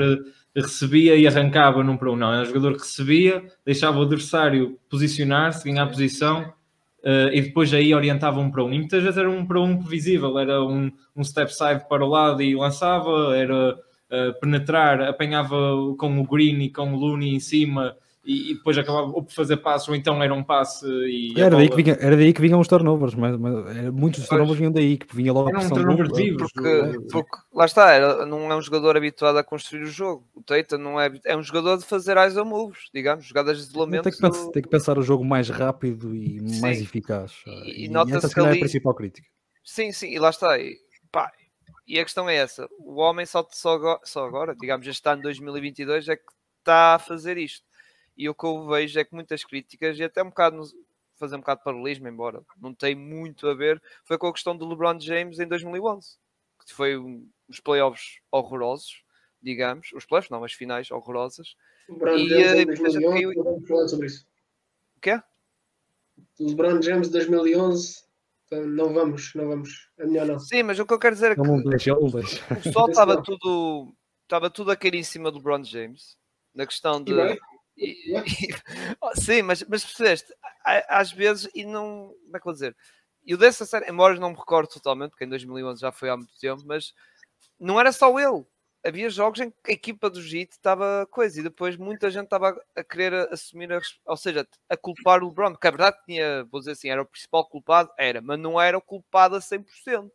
[0.54, 2.16] recebia e arrancava num para um.
[2.16, 6.52] Não, era um jogador que recebia, deixava o adversário posicionar-se, ganhar posição
[7.06, 8.72] uh, e depois aí orientava um para um.
[8.72, 12.08] E muitas vezes era um para um previsível, era um, um step side para o
[12.08, 15.56] lado e lançava, era uh, penetrar, apanhava
[15.96, 19.32] com o Green e com o Looney em cima e, e, depois acabava ou por
[19.32, 21.62] fazer passos, ou então era um passe e era, bola...
[21.62, 24.72] daí que vinha, era daí que vinham os turnovers, mas, mas muitos dos turnovers vinham
[24.72, 28.56] daí, que vinha logo a pressão um vivos, porque, porque, lá está, era, não é
[28.56, 30.28] um jogador habituado a construir o jogo.
[30.34, 34.02] O Teita não é, é um jogador de fazer ISO moves, digamos, jogadas de isolamento.
[34.02, 36.60] Tem que, pensar, tem que pensar o jogo mais rápido e sim.
[36.60, 37.32] mais eficaz.
[37.46, 38.48] E, e, e essa que ali...
[38.48, 39.28] é a principal crítica.
[39.62, 40.58] Sim, sim, e lá está.
[40.58, 40.76] E,
[41.12, 41.30] pá,
[41.86, 46.08] e a questão é essa: o homem só, só, só agora, digamos, este ano 2022,
[46.08, 46.22] é que
[46.58, 47.64] está a fazer isto
[48.16, 50.62] e o que eu vejo é que muitas críticas, e até um bocado,
[51.16, 54.56] fazer um bocado de paralelismo, embora não tem muito a ver, foi com a questão
[54.56, 56.16] do LeBron James em 2011,
[56.66, 59.02] que foi um, os playoffs horrorosos,
[59.40, 61.56] digamos, os playoffs não, as finais horrorosas.
[61.88, 63.44] LeBron e, James em 2011, caiu...
[63.44, 64.26] vamos falar sobre isso.
[64.96, 65.20] O quê?
[66.40, 68.06] LeBron James 2011
[68.46, 69.90] então não vamos, não vamos.
[69.98, 70.38] É melhor não.
[70.38, 72.10] Sim, mas o que eu quero dizer é que não deixa, o
[72.62, 76.16] pessoal estava tudo, estava tudo a cair em cima do LeBron James
[76.54, 77.12] na questão de.
[77.76, 80.32] E, e, sim, mas, mas percebeste,
[80.88, 82.14] às vezes, e não.
[82.24, 82.76] Como é que vou dizer?
[83.24, 86.16] E o dessa série, embora não me recordo totalmente, porque em 2011 já foi há
[86.16, 86.94] muito tempo, mas
[87.58, 88.46] não era só ele
[88.86, 92.56] havia jogos em que a equipa do JIT estava coisa e depois muita gente estava
[92.76, 96.60] a querer assumir, a, ou seja, a culpar o LeBron, porque a verdade tinha, vou
[96.60, 100.12] dizer assim, era o principal culpado, era, mas não era o culpado a 100%.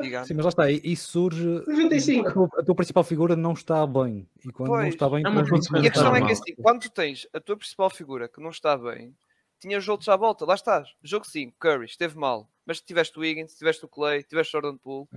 [0.00, 0.28] Digamos.
[0.28, 1.44] Sim, mas lá está, isso surge.
[1.66, 2.50] 95.
[2.58, 4.28] A tua principal figura não está bem.
[4.44, 6.90] E quando pois, não está bem, é e a questão é que assim, quando tu
[6.90, 9.14] tens a tua principal figura que não está bem,
[9.60, 10.88] tinhas outros à volta, lá estás.
[11.02, 14.76] Jogo 5, Curry, esteve mal, mas tiveste o Wiggins, tiveste o Clay, tiveste o Jordan
[14.76, 15.08] Poole,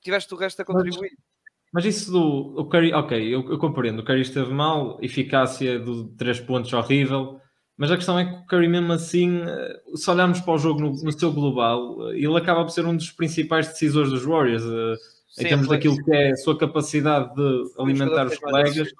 [0.00, 1.12] tiveste o resto a contribuir.
[1.12, 1.28] Mas
[1.70, 4.00] mas isso do o Curry, ok, eu, eu compreendo.
[4.00, 7.40] O Curry esteve mal, eficácia de 3 pontos horrível.
[7.78, 10.80] Mas a questão é que o Curry, mesmo assim, eh, se olharmos para o jogo
[10.80, 14.64] no, no seu global, eh, ele acaba por ser um dos principais decisores dos Warriors.
[14.64, 14.96] Eh,
[15.28, 18.92] Sim, em termos daquilo que é a sua capacidade de alimentar os colegas.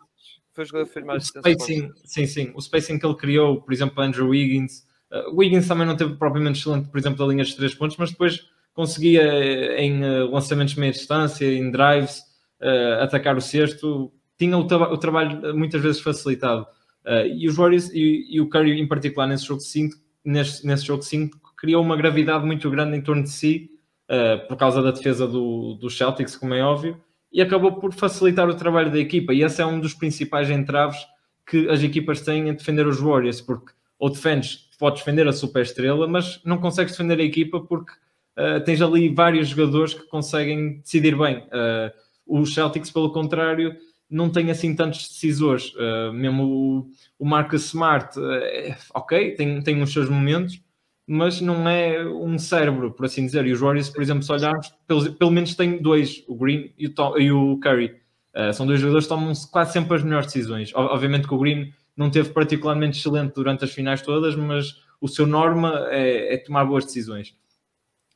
[0.54, 2.52] Foi o jogador que fez mais o spacing, Sim, sim.
[2.54, 4.86] O spacing que ele criou, por exemplo, Andrew Wiggins.
[5.10, 8.10] Uh, Wiggins também não teve propriamente excelente, por exemplo, da linha de 3 pontos, mas
[8.10, 12.20] depois conseguia em uh, lançamentos de meia distância, em drives,
[12.60, 16.66] uh, atacar o sexto, tinha o, tra o, trabalho muitas vezes facilitado.
[17.08, 20.84] Uh, e os Warriors e, e, o Curry em particular nesse jogo 5, nesse, nesse
[20.84, 23.70] jogo 5, criou uma gravidade muito grande em torno de si,
[24.10, 27.00] uh, por causa da defesa do, do Celtics, como é óbvio,
[27.32, 29.32] e acabou por facilitar o trabalho da equipa.
[29.32, 30.98] E esse é um dos principais entraves
[31.46, 35.62] que as equipas têm em defender os Warriors, porque ou defendes, podes defender a super
[35.62, 37.92] estrela, mas não consegues defender a equipa porque
[38.38, 41.38] uh, tens ali vários jogadores que conseguem decidir bem.
[41.38, 41.90] Uh,
[42.26, 43.74] os Celtics, pelo contrário,
[44.10, 45.72] não têm assim tantos decisores.
[45.74, 50.60] Uh, mesmo o, o Marcus Smart, uh, ok, tem, tem os seus momentos,
[51.06, 53.46] mas não é um cérebro, por assim dizer.
[53.46, 56.86] E os Warriors, por exemplo, se olharmos, pelo, pelo menos tem dois, o Green e
[56.86, 57.96] o, Tom, e o Curry.
[58.34, 60.72] Uh, são dois jogadores que tomam quase sempre as melhores decisões.
[60.74, 65.26] Obviamente que o Green não teve particularmente excelente durante as finais todas, mas o seu
[65.26, 67.34] norma é, é tomar boas decisões.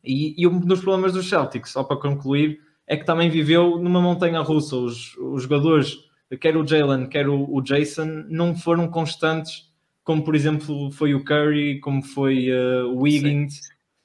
[0.05, 2.61] E, e um dos problemas dos Celtics, só para concluir,
[2.93, 4.77] é que também viveu numa montanha russa.
[4.77, 5.97] Os, os jogadores,
[6.39, 9.71] quer o Jalen, quer o, o, Jason, não foram constantes,
[10.05, 13.61] como por exemplo foi o Curry, como foi uh, o Wiggins.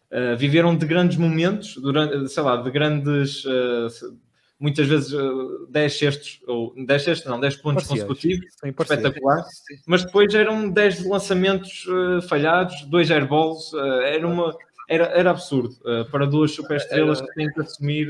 [0.09, 4.17] Uh, viveram de grandes momentos, durante, sei lá, de grandes, uh,
[4.57, 8.07] muitas vezes uh, 10 cestos, ou 10 cestos, não, 10 pontos parciais.
[8.07, 9.43] consecutivos, espetacular.
[9.85, 11.85] Mas depois eram 10 lançamentos
[12.29, 13.73] falhados, 2 airballs,
[14.05, 14.55] era, uma,
[14.87, 15.75] era, era absurdo
[16.09, 18.07] para duas superestrelas que têm que assumir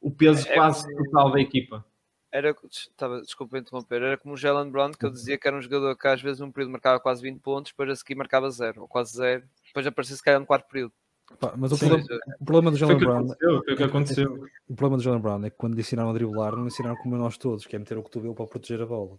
[0.00, 1.84] o peso é, quase total da equipa.
[2.30, 5.62] Era, estava, desculpa interromper, era como o Jalen Brown, que eu dizia que era um
[5.62, 8.82] jogador que às vezes num período marcava quase 20 pontos, depois a seguir marcava zero,
[8.82, 10.92] ou quase zero, depois aparecia se calhar no quarto período.
[11.40, 12.04] Pá, mas o problema,
[12.40, 14.46] o problema, do Jalen Brown foi o que aconteceu.
[14.68, 16.96] O problema do Jalen Brown é que quando lhe ensinaram a driblar, não lhe ensinaram
[16.96, 19.18] como nós todos, que é meter o cotovelo para proteger a bola.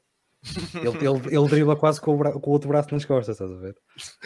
[0.74, 2.32] Ele, ele, ele dribla quase com o, bra...
[2.32, 3.76] com o, outro braço nas costas, estás a ver?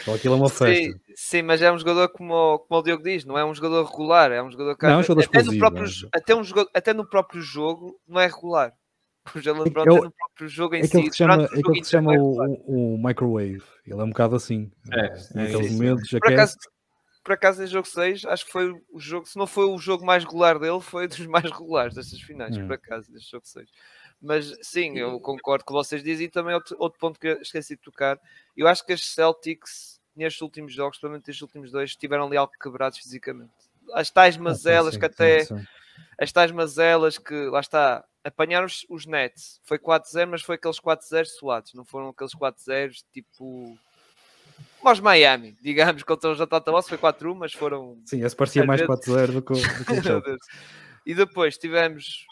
[0.00, 0.74] Então aquilo é uma festa.
[0.74, 3.84] Sim, sim, mas é um jogador como, como o Diogo diz, não é um jogador
[3.84, 6.70] regular, é um jogador que não, é um jogador até, no próprio, até, um jogador,
[6.72, 8.72] até no próprio jogo não é regular.
[9.34, 11.02] O Jalen Brown é, no próprio jogo em é si.
[11.02, 13.62] Que chama, é aquele que se chama o, o, o, microwave.
[13.86, 14.70] Ele é um bocado assim.
[14.92, 16.10] É, naqueles é, momentos.
[16.10, 16.56] Por acaso,
[17.24, 20.04] por acaso em jogo 6, acho que foi o jogo, se não foi o jogo
[20.04, 22.66] mais regular dele, foi dos mais regulares destas finais, hum.
[22.66, 23.66] por acaso, deste jogo 6.
[24.24, 26.26] Mas sim, eu concordo com vocês dizem.
[26.26, 28.18] E também outro, outro ponto que eu esqueci de tocar.
[28.56, 32.52] Eu acho que as Celtics, nestes últimos jogos, provavelmente estes últimos dois, estiveram ali algo
[32.60, 33.52] quebrados fisicamente.
[33.92, 35.40] As tais ah, mazelas sim, que até.
[35.40, 35.64] Sim, sim.
[36.18, 39.60] As tais mazelas que, lá está, apanharam os, os Nets.
[39.62, 41.74] Foi 4-0, mas foi aqueles 4-0 suados.
[41.74, 43.78] Não foram aqueles 4-0 tipo
[44.80, 47.98] como os Miami, digamos, contra os Atlanta Boss foi 4-1, mas foram.
[48.06, 50.38] Sim, esse parecia mais 4-0 do que o, do que o
[51.06, 52.26] E depois tivemos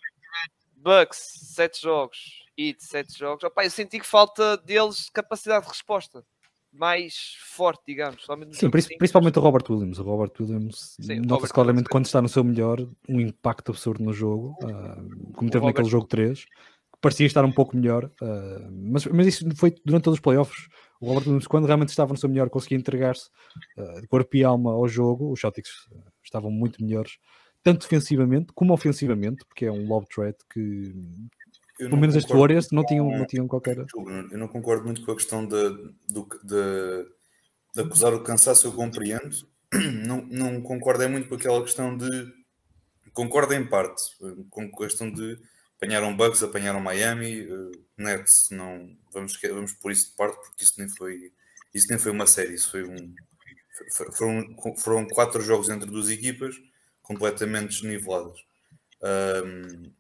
[0.83, 2.19] Bucks, 7 jogos,
[2.59, 3.45] Heat, 7 jogos.
[3.45, 6.25] Opa, eu senti que falta deles capacidade de resposta
[6.73, 8.27] mais forte, digamos.
[8.53, 9.99] Sim, principalmente o Robert Williams.
[9.99, 14.57] O Robert Williams nota-se claramente quando está no seu melhor um impacto absurdo no jogo,
[14.63, 19.27] uh, como teve naquele jogo 3, que parecia estar um pouco melhor, uh, mas, mas
[19.27, 20.69] isso foi durante todos os playoffs.
[20.99, 23.29] O Robert Williams, quando realmente estava no seu melhor, conseguia entregar-se
[23.77, 25.31] uh, de corpo e alma ao jogo.
[25.31, 25.71] Os Celtics
[26.25, 27.19] estavam muito melhores
[27.63, 30.95] tanto defensivamente como ofensivamente, porque é um lob threat que,
[31.79, 33.79] pelo menos este Warriors, não tinham, não tinham qualquer.
[33.79, 35.71] Eu não concordo muito com a questão de,
[36.09, 39.51] do, de, acusar o cansaço, eu compreendo.
[40.07, 42.07] Não, não concordo é muito com aquela questão de.
[43.15, 44.03] Concordo em parte
[44.51, 45.39] com a questão de
[45.83, 50.75] apanharam Bucks, apanharam Miami, uh, Nets, não vamos, vamos por isso de parte porque isso
[50.79, 51.33] nem foi
[51.75, 53.15] isso nem foi uma série, isso foi um
[54.15, 56.55] foram, foram quatro jogos entre duas equipas
[57.03, 58.39] completamente desniveladas.
[59.03, 59.93] Um,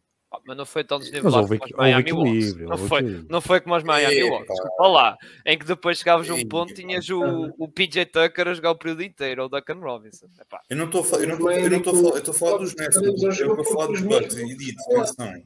[0.47, 2.55] mas não foi tão desnivelado como os Miami Hawks.
[2.57, 4.57] Não foi, não foi como os Miami Hawks.
[4.79, 8.55] Olha lá, em que depois chegavas a um ponto tinhas o, o PJ Tucker a
[8.55, 10.27] jogar o período inteiro, ou o Duncan Robinson.
[10.41, 10.63] Epá.
[10.71, 13.65] Eu não estou a falar, eu não estou a falar dos Nets, eu estou a
[13.65, 15.43] falar dos Bucks e de atenção.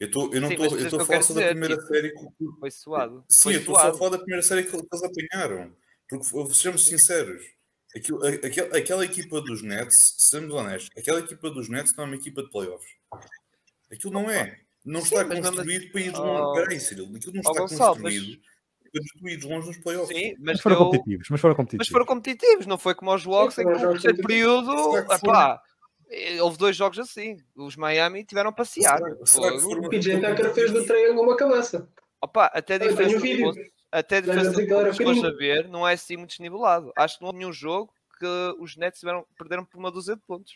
[0.00, 2.10] Eu, tô, eu não estou eu estou a falar só da primeira tipo, série.
[2.10, 2.26] Que...
[2.58, 3.24] Foi suado.
[3.28, 5.72] Sim, foi eu estou só a falar da primeira série que, eles apanharam.
[6.08, 7.44] Porque sejamos sinceros,
[7.94, 12.16] aquilo, aquela, aquela equipa dos Nets, sendo honestos, aquela equipa dos Nets não é uma
[12.16, 12.90] equipa de playoffs.
[13.92, 14.60] Aquilo não é.
[14.84, 16.42] Não Sim, está construído para ir longe.
[16.42, 18.40] Oh, Peraí, Cirilo, aquilo não está Gonçalo, construído
[18.94, 19.12] mas...
[19.20, 20.16] para ir de longe nos playoffs.
[20.16, 20.84] Sim, mas, mas foram eu...
[20.84, 21.28] competitivos.
[21.30, 21.86] Mas foram competitivos.
[21.86, 24.72] Mas foram competitivos, não foi como aos jogos em que no terceiro período.
[26.12, 27.36] Eh, houve dois jogos assim.
[27.54, 28.98] Os Miami tiveram a passear.
[29.24, 31.88] Será, será o PJ Tucker fez do triângulo uma cabeça.
[32.20, 36.30] Opa, até a diferença de até a diferença de a ver, não é assim muito
[36.30, 36.92] desnivelado.
[36.96, 40.22] Acho que não houve nenhum jogo que os Nets tiveram, perderam por uma dúzia de
[40.22, 40.54] pontos.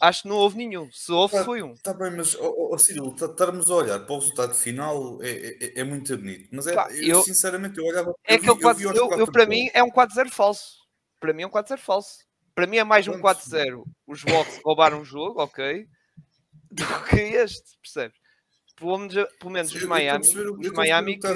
[0.00, 0.88] Acho que não houve nenhum.
[0.92, 1.72] Se houve, tá, foi um.
[1.72, 5.84] Está bem, mas, oh, Ciro, estarmos a olhar para o resultado final é, é, é
[5.84, 6.48] muito bonito.
[6.52, 8.14] Mas é, Pá, eu, sinceramente, eu olhava.
[8.24, 10.86] É eu que vi, 4, eu, eu, eu para mim, é um 4-0 falso.
[11.18, 12.24] Para mim, é um 4-0 falso.
[12.54, 13.82] Para mim, é mais um 4-0.
[14.06, 15.86] Os Vox roubaram o jogo, ok.
[16.70, 18.18] Do que este, percebes?
[18.78, 21.34] Pelo menos, pelo menos os Miami, os Miami que,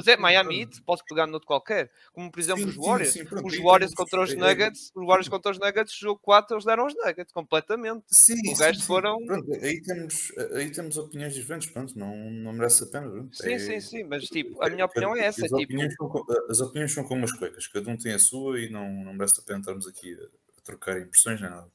[0.00, 3.18] dizer, Miami Heat, posso pegar no outro qualquer, como por exemplo sim, os Warriors, sim,
[3.20, 4.36] sim, pronto, os Warriors contra os é, é.
[4.36, 8.54] Nuggets, os Warriors contra os Nuggets, jogo 4 eles deram os Nuggets completamente, sim, o
[8.54, 13.10] resto foram pronto, aí temos, aí temos opiniões diferentes, pronto, não, não merece a pena
[13.10, 13.36] pronto.
[13.36, 15.62] sim, é, sim, sim, mas tipo, a minha opinião é essa, as, tipo...
[15.62, 18.88] opiniões são, as opiniões são como as cuecas, cada um tem a sua e não,
[19.04, 20.24] não merece a pena estarmos aqui a,
[20.58, 21.70] a trocar impressões nem nada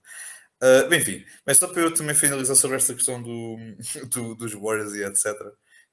[0.61, 3.57] Uh, enfim, mas só para eu também finalizar sobre esta questão do,
[4.09, 5.35] do dos Warriors e etc.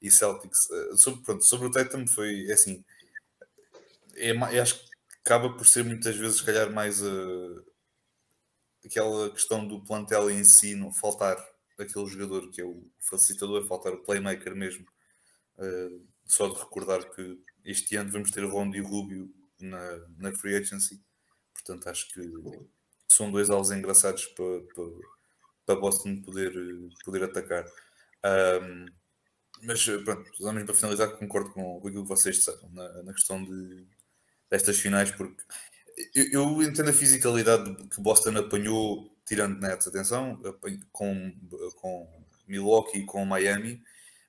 [0.00, 2.84] E Celtics, uh, sobre, pronto, sobre o Tatum foi é assim,
[4.14, 4.90] é, acho que
[5.24, 7.64] acaba por ser muitas vezes, se calhar, mais uh,
[8.84, 11.36] aquela questão do plantel em si, não faltar
[11.78, 14.86] aquele jogador que é o facilitador, faltar o playmaker mesmo.
[16.26, 21.00] só de recordar que este ano vamos ter Rondo e Rubio na, na Free Agency,
[21.54, 22.20] portanto acho que
[23.12, 24.84] são dois alvos engraçados para, para,
[25.66, 26.52] para Boston poder,
[27.04, 27.64] poder atacar.
[28.24, 28.86] Um,
[29.62, 33.86] mas pronto, mesmo para finalizar, concordo com, aquilo que vocês disseram na, na questão de,
[34.50, 35.42] destas finais, porque
[36.14, 40.40] eu, eu, entendo a fisicalidade que Boston apanhou, tirando Nets, atenção,
[40.90, 41.32] com,
[41.76, 43.82] com Milwaukee e com Miami,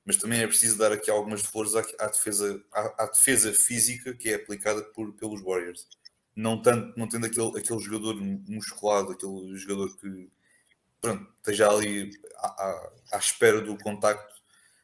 [0.06, 4.14] mas também é preciso dar aqui algumas flores à, à defesa, à, à, defesa física
[4.14, 5.88] que é aplicada por, pelos Warriors
[6.36, 8.16] não, tanto, não tendo aquele, aquele jogador
[8.48, 10.30] musculado, aquele jogador que
[11.04, 14.34] pronto, esteja ali à, à, à espera do contacto,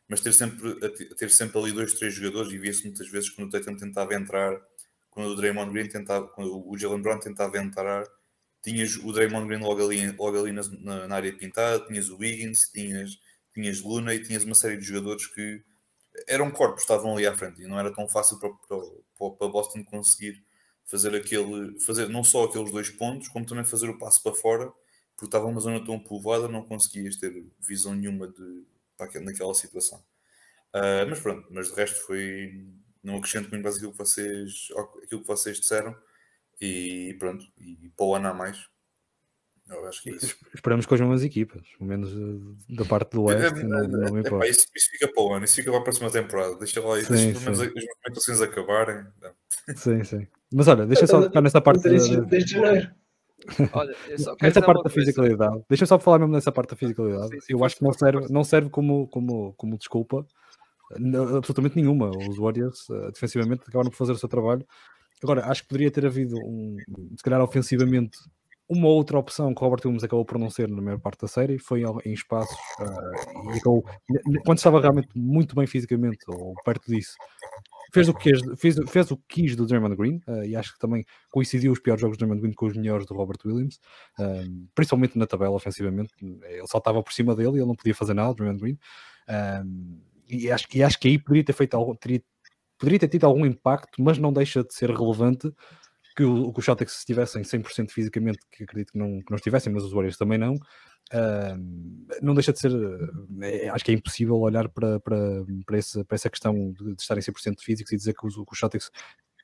[0.08, 0.76] mas ter sempre,
[1.16, 4.60] ter sempre ali dois, três jogadores, e via-se muitas vezes quando o Tatum tentava entrar,
[5.10, 8.06] quando o Draymond Green tentava, quando o Jalen Brown tentava entrar,
[8.62, 12.70] tinhas o Draymond Green logo ali, logo ali na, na área pintada, tinhas o Wiggins,
[12.70, 13.18] tinhas,
[13.54, 15.64] tinhas Luna e tinhas uma série de jogadores que
[16.28, 19.84] eram corpos, estavam ali à frente, e não era tão fácil para, para, para Boston
[19.86, 20.44] conseguir
[20.90, 24.72] fazer aquele, fazer não só aqueles dois pontos, como também fazer o passo para fora,
[25.16, 28.66] porque estava uma zona tão povoada, não conseguias ter visão nenhuma de,
[28.98, 30.00] para, naquela situação.
[30.74, 32.66] Uh, mas pronto, mas de resto foi.
[33.04, 34.68] Não acrescento muito mais aquilo que vocês,
[35.04, 35.96] aquilo que vocês disseram
[36.60, 38.68] e pronto, e para o ano a mais.
[39.70, 40.36] Eu acho que é isso.
[40.54, 43.60] Esperamos com as mesmas equipas, pelo menos eh, da parte do Oeste.
[43.60, 44.48] É, não, não me importa.
[44.48, 46.56] Isso, isso, fica para o ano, isso fica para a próxima temporada.
[46.56, 49.06] Deixa lá, sim, deixa pelo menos as movimentações acabarem.
[49.76, 50.28] Sim, sim.
[50.54, 51.84] Mas olha, deixa só ficar nessa parte.
[51.84, 52.92] Desde janeiro.
[53.72, 53.96] Olha,
[54.42, 57.30] nessa parte da fisicalidade, deixa só falar mesmo nessa parte da fisicalidade.
[57.30, 60.26] Sim, sim, eu acho que não serve, não serve como, como, como desculpa
[61.38, 62.10] absolutamente nenhuma.
[62.10, 64.66] Os Warriors, uh, defensivamente, acabaram por fazer o seu trabalho.
[65.22, 66.78] Agora, acho que poderia ter havido, um,
[67.16, 68.18] se calhar ofensivamente,
[68.70, 71.28] uma outra opção que o Robert Williams acabou por não ser na maior parte da
[71.28, 73.84] série foi em espaços uh, e acabou,
[74.46, 77.16] quando estava realmente muito bem fisicamente ou perto disso,
[77.92, 80.74] fez o que quis, fez, fez o que quis do Draymond Green uh, e acho
[80.74, 83.80] que também coincidiu os piores jogos do Draymond Green com os melhores do Robert Williams,
[84.20, 86.14] uh, principalmente na tabela ofensivamente.
[86.22, 88.78] Ele saltava por cima dele e ele não podia fazer nada, Draymond Green.
[90.28, 92.22] E, acho, e acho que aí poderia ter feito algo, teria,
[92.78, 95.52] poderia ter tido algum impacto, mas não deixa de ser relevante
[96.20, 99.72] que, o, que os Celtics estivessem 100% fisicamente, que acredito que não, que não estivessem,
[99.72, 102.72] mas os Warriors também não, uh, não deixa de ser,
[103.42, 105.18] é, acho que é impossível olhar para, para,
[105.66, 108.52] para, essa, para essa questão de, de estarem 100% físicos e dizer que os, que
[108.52, 108.92] os Celtics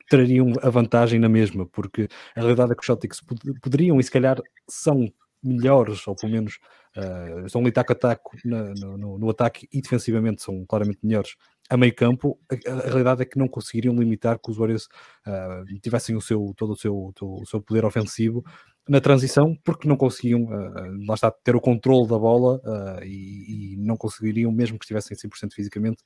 [0.09, 3.21] trariam a vantagem na mesma, porque a realidade é que os Celtics
[3.61, 5.09] poderiam e se calhar são
[5.41, 6.59] melhores, ou pelo menos
[6.97, 11.37] uh, são ali taco a taco no, no, no, ataque e defensivamente são claramente melhores
[11.69, 14.87] a meio campo, a, a realidade é que não conseguiriam limitar que os Warriors
[15.25, 18.43] uh, tivessem o seu, todo o seu, o seu poder ofensivo
[18.87, 23.73] na transição, porque não conseguiam, uh, lá está, ter o controle da bola uh, e,
[23.73, 26.03] e, não conseguiriam, mesmo que estivessem 100% fisicamente,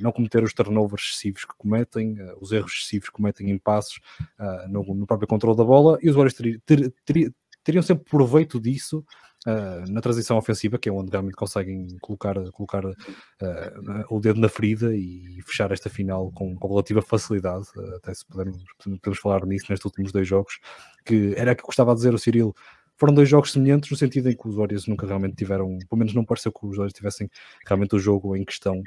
[0.00, 4.00] não cometer os turnovers excessivos que cometem, os erros excessivos que cometem em passos
[4.68, 7.32] no, no, próprio controle da bola, e os Warriors ter, ter, ter,
[7.64, 9.04] teriam sempre proveito disso
[9.46, 12.94] uh, na transição ofensiva, que é onde realmente conseguem colocar, colocar uh,
[14.10, 17.66] o dedo na ferida e fechar esta final com, com relativa facilidade.
[17.76, 20.58] Uh, até se pudermos, podemos falar nisso nestes últimos dois jogos,
[21.04, 22.54] que era que gostava de dizer o Cirilo.
[23.02, 26.14] Foram dois jogos semelhantes no sentido em que os Warriors nunca realmente tiveram, pelo menos
[26.14, 27.28] não pareceu que os Warriors tivessem
[27.66, 28.80] realmente o jogo em questão,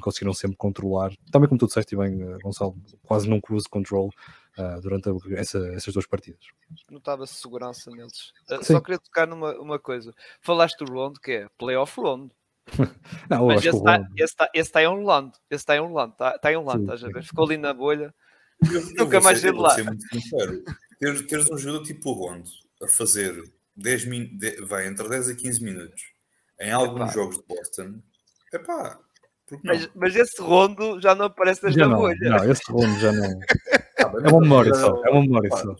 [0.00, 1.10] conseguiram sempre controlar.
[1.32, 4.12] Também como tu disseste bem, Gonçalo, quase num cruise control,
[4.56, 6.38] uh, durante essa, essas duas partidas.
[6.88, 8.32] Notava-se segurança neles.
[8.48, 10.14] Uh, só queria tocar numa uma coisa.
[10.40, 12.30] Falaste do Rondo, que é playoff Rondo.
[13.28, 15.32] Não, Mas esse está, esse, tá, esse está em Orlando.
[15.50, 16.12] Esse está em Orlando.
[16.12, 17.24] Está, está em Orlando, estás a ver?
[17.24, 18.14] Ficou ali na bolha.
[18.72, 19.76] Eu, Nunca mais ser, de lá.
[19.82, 20.62] muito sincero.
[21.00, 22.48] Teres, teres um jogador tipo o Rondo
[22.80, 23.34] a fazer
[23.76, 26.02] 10 min, de, vai entre 10 a 15 minutos
[26.60, 27.12] em alguns Epá.
[27.12, 28.00] jogos de Boston,
[28.52, 28.98] é pá.
[29.62, 32.16] Mas, mas, esse rondo já não aparece nesta bolha.
[32.20, 33.38] Não, esse rondo já não.
[34.24, 35.04] é uma memória só.
[35.04, 35.76] É uma memória só.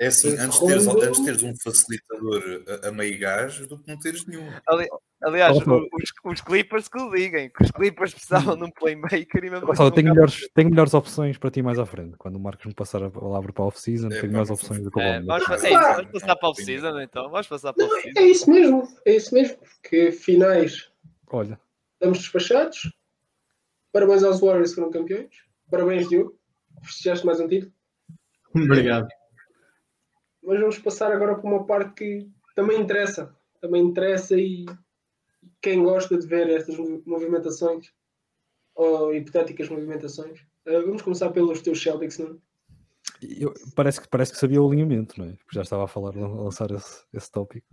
[0.00, 3.88] É assim, antes de, teres, antes teres um facilitador a, a meio gás do que
[3.88, 4.50] não teres nenhum.
[4.66, 4.88] Ali,
[5.22, 5.64] aliás, os,
[6.24, 9.90] os, Clippers que o digam, que os Clippers precisavam de um playmaker e mesmo assim
[9.92, 12.16] tenho, melhores, tenho melhores opções para ti mais à frente.
[12.16, 14.90] Quando o Marcos me passar a palavra para a off-season, é, tenho mais opções do
[14.90, 17.30] que o é, vamos, passar, é vamos passar para a off-season então.
[17.30, 18.20] Vamos passar para a off-season.
[18.20, 19.56] É isso mesmo, é isso mesmo.
[19.80, 20.90] Que finais.
[21.28, 21.60] Olha.
[21.92, 22.92] Estamos despachados.
[23.92, 25.30] Parabéns aos Warriors que foram campeões.
[25.70, 26.36] Parabéns, Diogo.
[26.82, 27.72] Festejaste mais um título.
[28.56, 29.08] Obrigado.
[30.44, 33.34] Mas vamos passar agora para uma parte que também interessa.
[33.60, 34.66] Também interessa e
[35.60, 36.76] quem gosta de ver estas
[37.06, 37.90] movimentações
[38.74, 40.40] ou hipotéticas movimentações.
[40.66, 42.38] Uh, vamos começar pelos teus Celtics, não?
[43.22, 45.32] Eu, parece, que, parece que sabia o alinhamento, não é?
[45.32, 47.66] Porque já estava a falar, a lançar esse, esse tópico.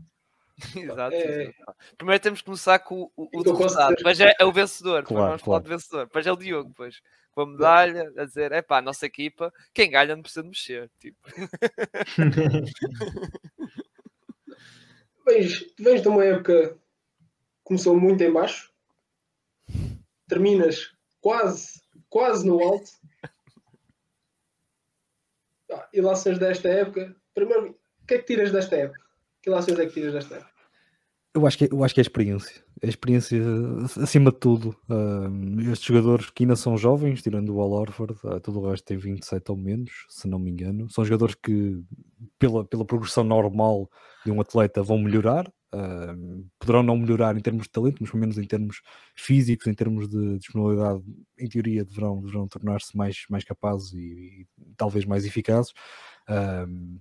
[0.76, 1.54] Exato, é...
[1.98, 5.04] Primeiro temos que começar com o, o resultado, mas é, é, o vencedor.
[5.04, 5.44] Claro, vamos claro.
[5.44, 6.06] falar do vencedor.
[6.06, 7.02] Depois é o Diogo, depois
[7.32, 10.50] com a medalha, a dizer: é pá, a nossa equipa, quem ganha não precisa de
[10.50, 10.92] mexer.
[11.00, 11.18] Tipo.
[15.26, 16.78] vens, vens de uma época
[17.64, 18.72] começou muito em baixo,
[20.28, 22.92] terminas quase, quase no alto.
[25.72, 29.00] Ah, e laças desta época, primeiro, o que é que tiras desta época?
[29.42, 30.51] Que laças é que tiras desta época?
[31.34, 32.62] Eu acho que, eu acho que é a experiência.
[32.84, 33.40] A experiência
[34.02, 34.76] acima de tudo.
[34.90, 38.86] Uh, estes jogadores que ainda são jovens, tirando o Al Orford, uh, todo o resto
[38.86, 40.90] tem 27 ou menos, se não me engano.
[40.90, 41.82] São jogadores que,
[42.38, 43.90] pela, pela progressão normal
[44.26, 45.48] de um atleta, vão melhorar.
[45.74, 48.82] Uh, poderão não melhorar em termos de talento, mas pelo menos em termos
[49.16, 51.02] físicos, em termos de disponibilidade,
[51.40, 55.72] em teoria deverão, deverão tornar-se mais, mais capazes e, e talvez mais eficazes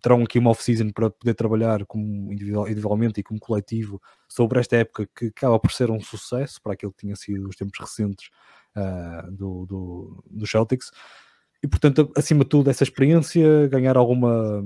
[0.00, 4.76] terão aqui uma off-season para poder trabalhar como individual, individualmente e como coletivo sobre esta
[4.76, 8.28] época que acaba por ser um sucesso para aquilo que tinha sido os tempos recentes
[8.76, 10.90] uh, do, do, do, Celtics.
[11.62, 14.64] E portanto, acima de tudo, essa experiência, ganhar alguma,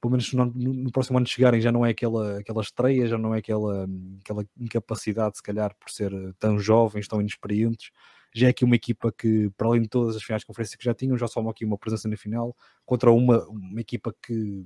[0.00, 3.34] pelo menos no, no, próximo ano chegarem, já não é aquela, aquela estreia, já não
[3.34, 3.86] é aquela,
[4.22, 7.90] aquela incapacidade, se calhar, por ser tão jovens, tão inexperientes,
[8.34, 10.84] já é aqui uma equipa que, para além de todas as finais de conferência que
[10.84, 14.64] já tinham, já soma aqui uma presença na final contra uma, uma equipa que,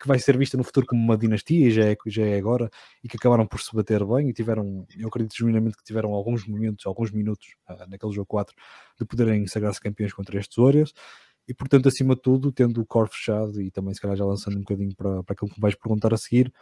[0.00, 2.68] que vai ser vista no futuro como uma dinastia, e já é, já é agora,
[3.02, 6.46] e que acabaram por se bater bem e tiveram, eu acredito genuinamente que tiveram alguns
[6.46, 8.54] momentos, alguns minutos uh, naquele jogo 4
[8.98, 10.92] de poderem sagrar-se campeões contra estes Warriors.
[11.48, 14.56] E portanto, acima de tudo, tendo o core fechado e também se calhar já lançando
[14.56, 16.52] um bocadinho para, para aquilo que me vais perguntar a seguir,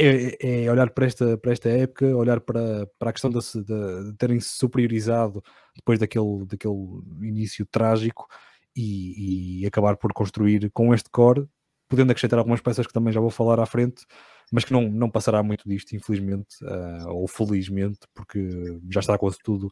[0.00, 4.10] é, é, olhar para esta, para esta época, olhar para, para a questão de, de,
[4.10, 5.42] de terem se superiorizado
[5.76, 6.74] depois daquele, daquele
[7.20, 8.26] início trágico
[8.74, 11.46] e, e, acabar por construir com este core,
[11.86, 14.06] podendo acrescentar algumas peças que também já vou falar à frente,
[14.50, 18.40] mas que não, não passará muito disto, infelizmente, uh, ou felizmente, porque
[18.88, 19.66] já está quase tudo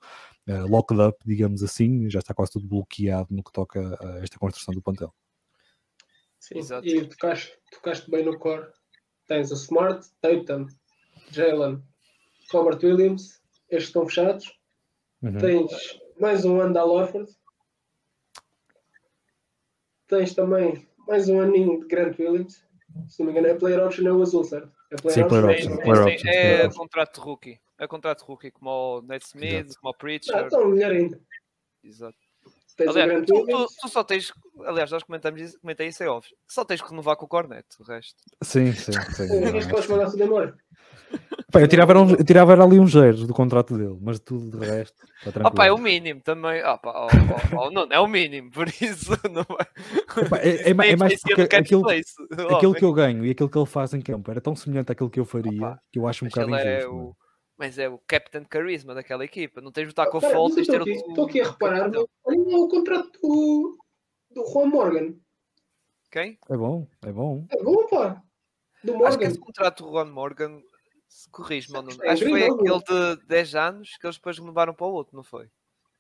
[0.49, 4.39] uh, locked up, digamos assim, já está quase tudo bloqueado no que toca a esta
[4.39, 5.15] construção do plantel.
[6.39, 6.87] Sim, Exato.
[6.87, 8.69] e tocaste, tocaste bem no core
[9.29, 10.67] tens o Smart, Tatum,
[11.31, 11.83] Jalen,
[12.51, 14.59] Robert Williams, estes estão fechados.
[15.23, 15.39] Uhum.
[15.39, 17.31] Tens mais um ano da Lawford.
[20.09, 22.67] Tens também mais um aninho de Grant Williams.
[23.07, 24.73] Se não me engano, é player option, é o azul, certo?
[24.91, 25.29] É player sim, option.
[25.29, 25.73] Player option.
[25.73, 26.31] É, player option.
[26.31, 27.61] é, é contrato rookie.
[27.79, 29.81] É contrato rookie, como o Nate Smith, Exato.
[29.81, 30.37] como o Preacher.
[30.37, 31.21] Ah, então, melhor ainda.
[31.85, 32.19] Exato.
[32.79, 34.33] Tens aliás, tu, tu, tu, só tens,
[34.65, 36.31] aliás, nós comentamos isso, comentei isso é óbvio.
[36.47, 38.15] Só tens que renovar com o Cornet, o resto.
[38.41, 39.25] Sim, sim, sim.
[39.25, 40.57] o resto podes mandar-se de embora.
[41.51, 44.95] Pá, eu, tirava, eu tirava ali uns zeros do contrato dele, mas tudo de resto.
[45.25, 46.63] Tá opa, é o mínimo também.
[46.63, 50.49] Opa, oh, oh, oh, não, é o mínimo, por isso não é.
[50.49, 53.93] é, é, é mais porque aquilo, aquilo que eu ganho e aquilo que ele faz
[53.93, 56.55] em campo era tão semelhante àquilo que eu faria opa, que eu acho um bocado
[56.55, 57.17] injusto.
[57.59, 59.61] O, mas é o Captain Carisma daquela equipa.
[59.61, 60.89] Não tens de lutar com o Foles, tens ter o.
[60.89, 63.79] Estou aqui a reparar no, o contrato do,
[64.31, 65.15] do Juan Morgan.
[66.11, 66.39] Quem?
[66.49, 67.47] É bom, é bom.
[67.51, 68.23] É bom, pá.
[68.83, 69.09] Do Morgan.
[69.09, 70.63] Acho que esse contrato do Juan Morgan
[71.31, 71.91] corrige mano.
[72.03, 75.17] É Acho que foi aquele de 10 anos que eles depois renovaram para o outro,
[75.17, 75.51] não foi?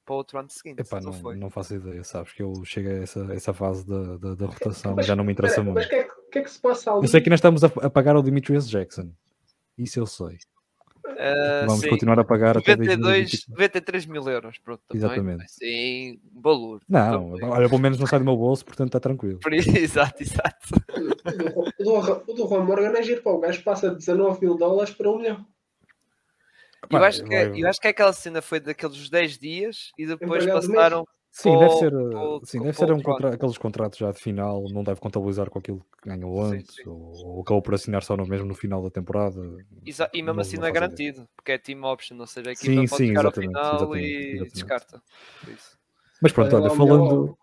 [0.04, 0.80] Para o outro ano seguinte.
[0.80, 2.32] Epá, não, não, não, faço ideia, sabes?
[2.32, 5.32] Que eu cheguei a essa, essa fase da, da, da rotação, mas, já não me
[5.32, 5.76] interessa pera, muito.
[5.76, 7.04] Mas o que, é, que, é que se passa ali?
[7.04, 9.12] Eu sei que nós estamos a, a pagar ao Dimitrius Jackson.
[9.76, 10.38] Isso eu sei.
[11.12, 11.88] Uh, Vamos sim.
[11.88, 14.58] continuar a pagar 92, até 93 mil euros.
[14.58, 15.44] Pronto, Exatamente.
[15.48, 16.80] Sim, valor.
[16.88, 17.48] Não, também.
[17.48, 19.40] olha, pelo menos não sai do meu bolso, portanto está tranquilo.
[19.76, 20.74] exato, exato.
[21.56, 24.56] O do, o do Juan Morgan é giro para o gajo passa de 19 mil
[24.56, 25.46] dólares para 1 milhão.
[26.90, 30.46] Eu, acho que, é, eu acho que aquela cena foi daqueles 10 dias e depois
[30.46, 31.06] passaram.
[31.40, 34.82] Sim, deve ser, eh, sim, deve ser um contra, aqueles contratos já de final, não
[34.82, 36.88] deve contabilizar com aquilo que ganhou antes, sim, sim.
[36.90, 39.40] Ou, ou acabou por assinar só no mesmo no final da temporada.
[39.86, 41.28] Exa e mesmo não, assim não, é garantido, ideia.
[41.36, 44.26] porque é team option, ou seja, a equipa sim, pode chegar ao final exatamente, e
[44.30, 44.52] exatamente.
[44.52, 45.02] descarta.
[46.20, 47.38] Mas pronto, olha, falando,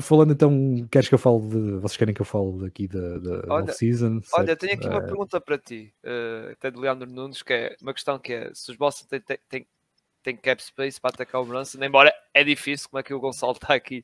[0.00, 1.72] falando então, queres que eu fale de.
[1.78, 4.20] Vocês querem que eu fale aqui da, da off-season?
[4.32, 5.06] Olha, tenho aqui uma uh...
[5.06, 8.70] pergunta para ti, uh, até de Leandro Nunes, que é uma questão que é se
[8.70, 9.66] os Boston têm, têm,
[10.24, 13.52] tem cap space para atacar o Brunson, embora é difícil, como é que o Gonçalo
[13.52, 14.02] está aqui,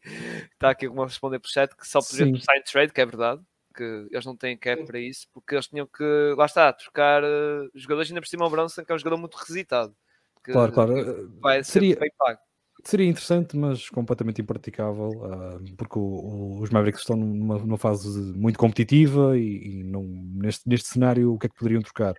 [0.53, 3.43] está aqui a responder por chat, que só poderia sign trade, que é verdade,
[3.75, 7.71] que eles não têm cap para isso, porque eles tinham que, lá está, trocar uh,
[7.75, 9.97] jogadores ainda por cima o Brunson, que é um jogador muito resitado.
[10.45, 11.31] Que, claro, claro.
[11.41, 12.39] Vai seria, bem pago.
[12.85, 18.09] Seria interessante, mas completamente impraticável, uh, porque o, o, os Mavericks estão numa, numa fase
[18.37, 22.15] muito competitiva e, e não, neste, neste cenário o que é que poderiam trocar?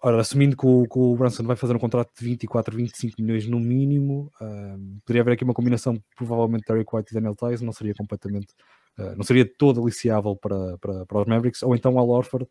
[0.00, 3.48] Ora, assumindo que o, que o Brunson vai fazer um contrato de 24, 25 milhões
[3.48, 4.30] no mínimo,
[5.04, 8.54] poderia haver aqui uma combinação, provavelmente, Derek White e Daniel Tice, não seria completamente,
[8.96, 12.46] uh, não seria todo aliciável para, para, para os Mavericks, ou então Al Orford,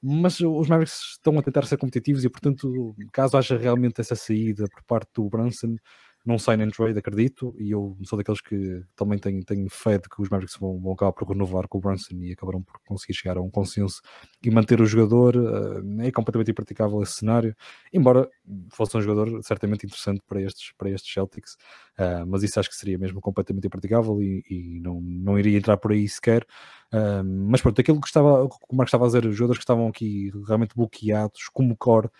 [0.00, 4.68] mas os Mavericks estão a tentar ser competitivos e, portanto, caso haja realmente essa saída
[4.68, 5.76] por parte do Brunson,
[6.24, 10.08] não sign and trade, acredito, e eu sou daqueles que também tenho, tenho fé de
[10.08, 13.14] que os Mavericks vão, vão acabar por renovar com o Brunson e acabarão por conseguir
[13.14, 14.02] chegar a um consenso
[14.42, 15.36] e manter o jogador.
[15.36, 17.56] Uh, é completamente impraticável esse cenário,
[17.92, 18.28] embora
[18.70, 21.54] fosse um jogador certamente interessante para estes, para estes Celtics,
[21.98, 25.76] uh, mas isso acho que seria mesmo completamente impraticável e, e não, não iria entrar
[25.76, 26.44] por aí sequer.
[26.92, 29.88] Uh, mas pronto, aquilo que, estava, o Marcos estava a dizer, os jogadores que estavam
[29.88, 32.10] aqui realmente bloqueados como core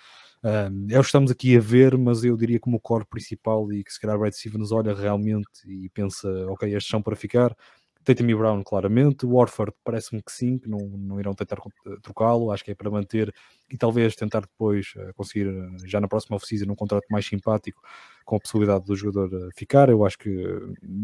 [0.42, 3.72] um, é o que estamos aqui a ver, mas eu diria como o core principal
[3.72, 7.56] e que se calhar Brad Stevens olha realmente e pensa, ok, estes são para ficar.
[8.04, 9.26] Tatum e Brown, claramente.
[9.26, 11.58] Warford parece-me que sim, que não, não irão tentar
[12.02, 12.50] trocá-lo.
[12.50, 13.34] Acho que é para manter
[13.70, 17.82] e talvez tentar depois uh, conseguir, uh, já na próxima off-season, um contrato mais simpático
[18.24, 19.90] com a possibilidade do jogador ficar.
[19.90, 20.42] Eu acho que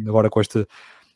[0.07, 0.66] agora com este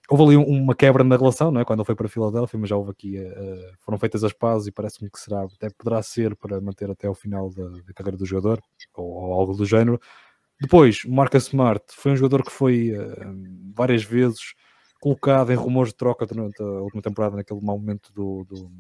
[0.09, 1.65] houve ali uma quebra na relação, não é?
[1.65, 4.69] Quando ele foi para a Filadélfia, mas já houve aqui, uh, foram feitas as pazes
[4.69, 8.17] e parece-me que será, até poderá ser para manter até o final da, da carreira
[8.17, 8.61] do jogador,
[8.95, 10.01] ou, ou, algo do género.
[10.61, 13.15] Depois, o Marcus Smart foi um jogador que foi uh,
[13.75, 14.55] várias vezes
[15.01, 18.71] colocado em rumores de troca durante a última temporada, naquele mau momento do, do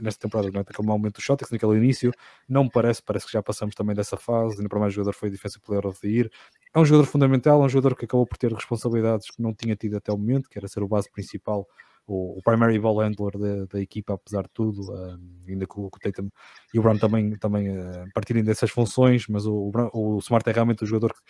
[0.00, 2.12] nesta temporada, naquele mau momento do Celtics, naquele início,
[2.48, 5.30] não me parece, parece que já passamos também dessa fase, ainda para mais jogador foi
[5.30, 6.30] Defensive Player of the Year,
[6.74, 9.74] é um jogador fundamental, é um jogador que acabou por ter responsabilidades que não tinha
[9.74, 11.66] tido até o momento, que era ser o base principal,
[12.06, 15.18] o, o primary ball handler da, equipa, apesar de tudo, uh,
[15.48, 16.28] ainda que o, o Tatum
[16.74, 20.52] e o Brown também, também uh, partirem dessas funções, mas o, o, o Smart é
[20.52, 21.20] realmente o jogador que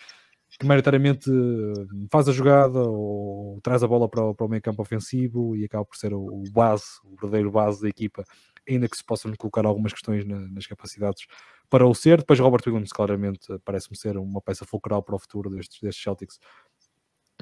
[0.61, 1.27] que maioritariamente
[2.11, 5.65] faz a jogada ou traz a bola para o, para o meio campo ofensivo e
[5.65, 8.23] acaba por ser o, base, o verdadeiro base da equipa,
[8.69, 11.25] ainda que se possam colocar algumas questões na, nas capacidades
[11.67, 12.19] para o ser.
[12.19, 16.39] Depois Robert Williams claramente parece-me ser uma peça fulcral para o futuro destes, destes Celtics.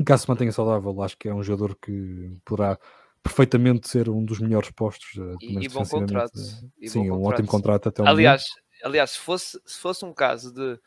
[0.06, 2.80] Caso se mantenha saudável, acho que é um jogador que poderá
[3.22, 5.10] perfeitamente ser um dos melhores postos.
[5.18, 6.38] Eh, e, e bom contrato.
[6.38, 8.70] Sim, bom um ótimo contrato até o aliás, momento.
[8.86, 10.80] Aliás, se fosse, se fosse um caso de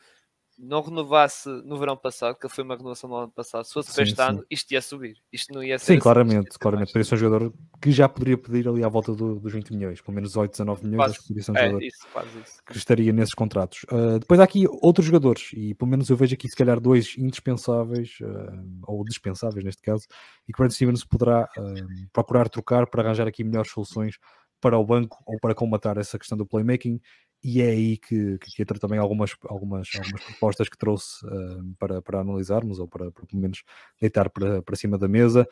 [0.63, 4.05] não renovasse no verão passado, que foi uma renovação no ano passado, se fosse para
[4.05, 4.23] este sim.
[4.23, 5.17] ano, isto ia subir.
[5.33, 5.87] Isto não ia ser.
[5.87, 6.89] Sim, assim, claramente, claramente.
[6.89, 10.01] Poderia ser um jogador que já poderia pedir ali à volta do, dos 20 milhões,
[10.01, 11.11] pelo menos 18, 19 milhões, quase.
[11.11, 12.07] acho que poderia ser um é, jogador isso,
[12.45, 12.63] isso.
[12.65, 13.83] que estaria nesses contratos.
[13.91, 17.17] Uh, depois há aqui outros jogadores, e pelo menos eu vejo aqui se calhar dois
[17.19, 20.07] indispensáveis, uh, ou dispensáveis neste caso,
[20.49, 24.17] e que Brad Stevens poderá uh, procurar trocar para arranjar aqui melhores soluções
[24.63, 27.01] para o banco ou para combatar essa questão do playmaking
[27.43, 32.01] e é aí que, que entra também algumas, algumas, algumas propostas que trouxe uh, para,
[32.01, 33.64] para analisarmos ou para, para pelo menos
[34.01, 35.49] deitar para, para cima da mesa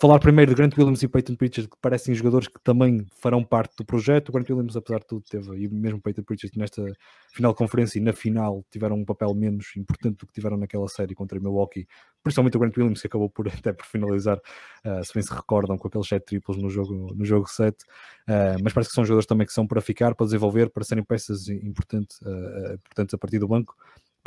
[0.00, 3.74] falar primeiro de Grant Williams e Peyton Pritchard, que parecem jogadores que também farão parte
[3.76, 4.28] do projeto.
[4.28, 6.84] O Grant Williams, apesar de tudo, teve, e mesmo Peyton Pritchard nesta
[7.32, 10.86] final de conferência e na final tiveram um papel menos importante do que tiveram naquela
[10.88, 11.88] série contra Milwaukee,
[12.22, 15.76] principalmente o Grant Williams, que acabou por até por finalizar, uh, se bem se recordam,
[15.76, 17.74] com aqueles 7 triplos no jogo, no jogo 7.
[17.74, 20.84] Uh, eh, mas parece que são jogadores também que são para ficar, para desenvolver, para
[20.84, 23.74] serem peças importantes, uh, importantes a partir do banco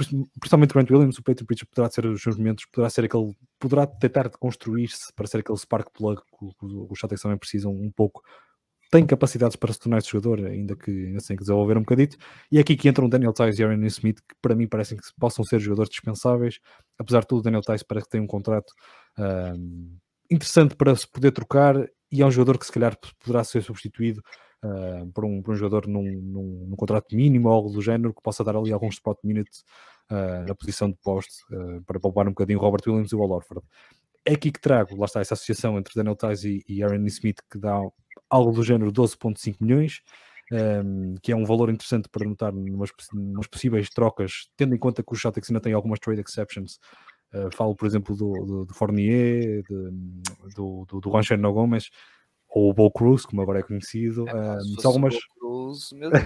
[0.08, 3.88] principalmente Grant Williams, o Peyton Pritchard poderá ser os seus momentos, poderá ser aquele, poderá
[3.88, 8.22] tentar construir-se para ser aquele spark plug que, os Celtics também precisam um pouco.
[8.92, 12.18] Tem capacidades para se tornar esse jogador, ainda que ainda tem que desenvolver um bocadito.
[12.52, 15.04] E é aqui que entram Daniel Tice e Aaron Smith, que para mim parecem que
[15.18, 16.60] possam ser jogadores dispensáveis.
[17.00, 18.74] Apesar de tudo, Daniel Tice parece que tem um contrato
[19.18, 19.98] um,
[20.30, 21.76] interessante para se poder trocar
[22.12, 24.22] e é um jogador que se calhar poderá ser substituído
[24.64, 28.14] uh, por, um, por um jogador num, num, num, contrato mínimo ou algo do género
[28.14, 29.64] que possa dar ali alguns spot minutes
[30.10, 33.22] uh, na posição de poste uh, para poupar um bocadinho o Robert Williams e o
[33.22, 33.66] Al Orford.
[34.26, 37.40] É aqui que trago, lá está, essa associação entre Daniel Tice e, e Aaron Smith
[37.50, 37.80] que dá
[38.30, 40.02] algo do género 12.5 milhões.
[40.54, 42.92] Um, que é um valor interessante para notar numas,
[43.50, 46.78] possíveis trocas, tendo em conta que os Celtics ainda têm algumas trade exceptions.
[47.34, 49.92] Uh, falo, por exemplo, do, do, do Fournier, de,
[50.54, 51.90] do, do, do Gomes,
[52.54, 54.28] ou o Bo Cruz, como agora é conhecido.
[54.28, 55.16] É, um, algumas...
[55.40, 56.24] Cruz, meu Deus.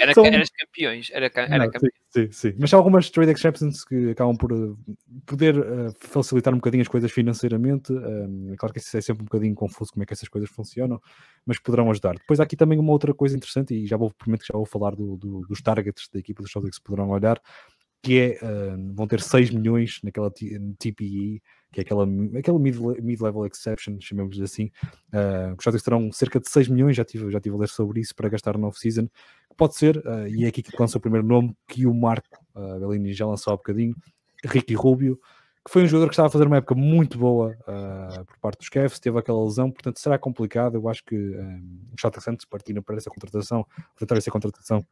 [0.00, 0.24] Era, são...
[0.26, 1.94] Eras campeões, era, era Não, campeões.
[2.10, 4.78] Sim, sim, sim, Mas há algumas trade exceptions que acabam por uh,
[5.24, 7.90] poder uh, facilitar um bocadinho as coisas financeiramente.
[7.90, 10.50] Um, é claro que isso é sempre um bocadinho confuso como é que essas coisas
[10.50, 11.00] funcionam,
[11.46, 12.16] mas poderão ajudar.
[12.16, 14.66] Depois há aqui também uma outra coisa interessante, e já vou, prometo que já vou
[14.66, 17.40] falar do, do, dos targets da equipa dos Celtics que poderão olhar,
[18.02, 21.42] que é, uh, vão ter 6 milhões naquela TPE,
[21.76, 22.06] que é aquela,
[22.38, 24.70] aquela mid-level mid exception, chamemos assim.
[25.12, 28.00] Uh, os Celtics terão cerca de 6 milhões, já tive, já tive a ler sobre
[28.00, 29.08] isso, para gastar no off-season.
[29.58, 32.80] Pode ser, uh, e é aqui que lança o primeiro nome, que o Marco uh,
[32.80, 33.94] Bellini já lançou há bocadinho,
[34.42, 35.20] Ricky Rubio,
[35.66, 38.58] que foi um jogador que estava a fazer uma época muito boa uh, por parte
[38.60, 40.76] dos Cavs, teve aquela lesão, portanto será complicado.
[40.76, 43.66] Eu acho que um, os Celtics antes partiram para essa contratação,
[43.98, 44.82] tentar essa contratação,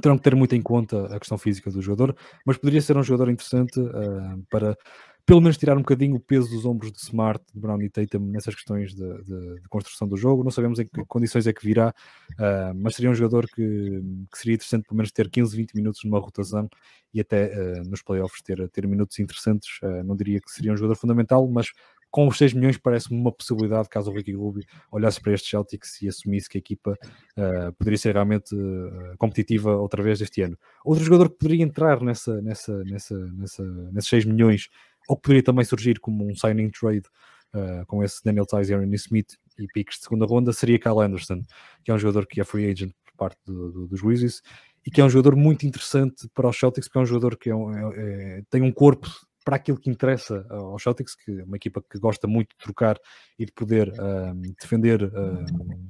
[0.00, 3.02] terão que ter muito em conta a questão física do jogador, mas poderia ser um
[3.02, 4.76] jogador interessante uh, para
[5.24, 8.20] pelo menos tirar um bocadinho o peso dos ombros de Smart, de Brown e Tatum
[8.26, 10.44] nessas questões de, de, de, construção do jogo.
[10.44, 11.92] Não sabemos em que condições é que virá,
[12.32, 16.04] uh, mas seria um jogador que, que, seria interessante pelo menos ter 15, 20 minutos
[16.04, 16.68] numa rotação
[17.12, 19.80] e até uh, nos playoffs ter, ter minutos interessantes.
[20.04, 21.72] Não diria que seria um jogador fundamental, mas
[22.16, 26.00] com os 6 milhões parece-me uma possibilidade caso o Ricky Rubio olhasse para estes Celtics
[26.00, 26.98] e assumisse que a equipa
[27.36, 30.56] uh, poderia ser realmente uh, competitiva outra vez este ano.
[30.82, 33.62] Outro jogador que poderia entrar nessa, nessa, nessa, nessa,
[33.92, 34.70] nesses 6 milhões,
[35.06, 37.06] ou que poderia também surgir como um signing trade
[37.54, 41.42] uh, com esse Daniel e Aaron Smith e piques de segunda ronda, seria Kyle Anderson,
[41.84, 44.40] que é um jogador que é free agent por parte do, do, dos Wizards
[44.86, 47.50] e que é um jogador muito interessante para os Celtics, porque é um jogador que
[47.50, 49.10] é um, é, é, tem um corpo
[49.46, 52.98] para aquilo que interessa aos Celtics, que é uma equipa que gosta muito de trocar
[53.38, 55.44] e de poder um, defender um,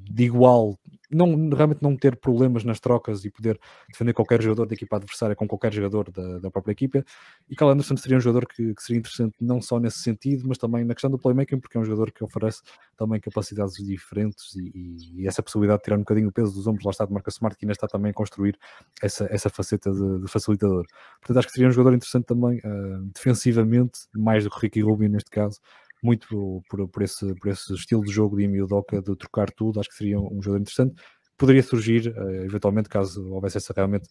[0.04, 0.78] de igual,
[1.10, 5.36] não, realmente não ter problemas nas trocas e poder defender qualquer jogador da equipa adversária
[5.36, 7.04] com qualquer jogador da, da própria equipa.
[7.48, 10.58] E Cal Anderson seria um jogador que, que, seria interessante não só nesse sentido, mas
[10.58, 12.62] também na questão do playmaking, porque é um jogador que oferece
[12.96, 16.66] também capacidades diferentes e, e, e essa possibilidade de tirar um bocadinho o peso dos
[16.66, 18.58] ombros, lá está de marca Smart, que ainda está também a construir
[19.02, 20.84] essa, essa faceta de, de facilitador.
[21.20, 25.08] Portanto, acho que seria um jogador interessante também uh, defensivamente, mais do que Ricky Rubin
[25.08, 25.60] neste caso,
[26.02, 29.80] muito por, por, esse, por esse estilo de jogo de Emil Doca de trocar tudo,
[29.80, 30.94] acho que seria um, jogador interessante.
[31.36, 34.08] Poderia surgir, uh, eventualmente, caso houvesse essa, realmente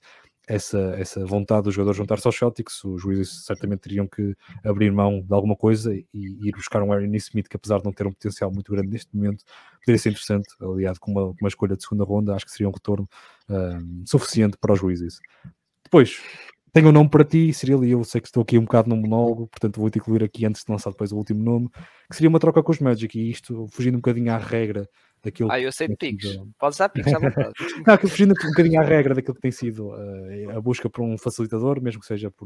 [0.48, 5.22] essa, essa vontade do jogador juntar-se aos Celtics, os juízes certamente teriam que abrir mão
[5.22, 8.06] de alguma coisa e, e ir buscar um Aaron Smith que, apesar de não ter
[8.06, 9.44] um potencial muito grande neste momento,
[9.80, 12.74] poderia ser interessante, aliado com uma, uma escolha de segunda ronda, acho que seria um
[12.74, 13.10] retorno
[13.50, 15.20] uh, suficiente para os juízes.
[15.84, 16.22] Depois,
[16.76, 18.98] tenho um nome para ti, seria ali, eu sei que estou aqui um bocado no
[18.98, 21.70] monólogo, portanto vou-te incluir aqui antes de lançar depois o último nome,
[22.10, 24.86] que seria uma troca com os Magic, e isto fugindo um bocadinho à regra
[25.24, 26.52] daquilo Ah, eu sei piques, sido...
[26.60, 27.54] pode usar piques à vontade.
[27.88, 31.02] Não, que fugindo um bocadinho à regra daquilo que tem sido uh, a busca por
[31.02, 32.46] um facilitador, mesmo que seja por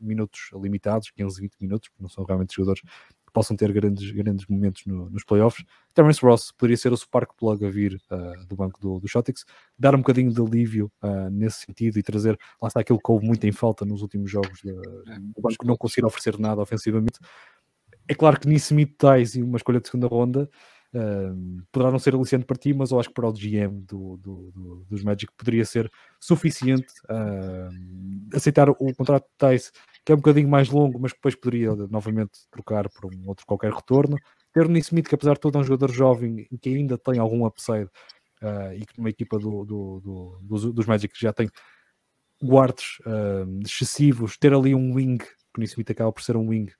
[0.00, 2.82] minutos limitados, 15, 20 minutos, porque não são realmente jogadores
[3.32, 5.64] possam ter grandes, grandes momentos no, nos playoffs.
[5.94, 9.44] Terence Ross poderia ser o spark plug a vir uh, do banco do, do Celtics,
[9.78, 13.26] dar um bocadinho de alívio uh, nesse sentido e trazer, lá está aquilo que houve
[13.26, 17.18] muito em falta nos últimos jogos, de, é, o banco não conseguir oferecer nada ofensivamente.
[18.08, 20.48] É claro que Nissimith Tais e uma escolha de segunda ronda
[20.94, 24.16] uh, poderá não ser aliciante para ti, mas eu acho que para o GM do,
[24.18, 26.92] do, do, dos Magic poderia ser suficiente
[28.34, 29.72] aceitar o contrato de Tais
[30.04, 33.46] que é um bocadinho mais longo, mas que depois poderia novamente trocar por um outro
[33.46, 34.16] qualquer retorno.
[34.52, 37.46] Ter o Smith, que apesar de tudo é um jogador jovem que ainda tem algum
[37.46, 37.88] upside,
[38.42, 41.48] uh, e que numa equipa do, do, do, dos, dos Magic já tem
[42.42, 46.70] guards uh, excessivos, ter ali um wing, que o Smith acaba por ser um wing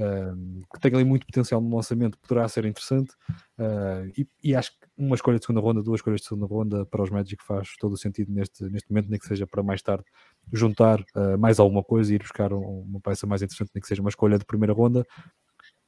[0.00, 3.12] uh, que tem ali muito potencial no lançamento, poderá ser interessante.
[3.58, 6.86] Uh, e, e, acho que uma escolha de segunda ronda, duas escolhas de segunda ronda
[6.86, 9.82] para os Magic faz todo o sentido neste, neste momento, nem que seja para mais
[9.82, 10.04] tarde
[10.52, 11.04] juntar
[11.38, 14.08] mais alguma coisa e ir buscar um, uma peça mais interessante, nem que seja uma
[14.08, 15.06] escolha de primeira ronda.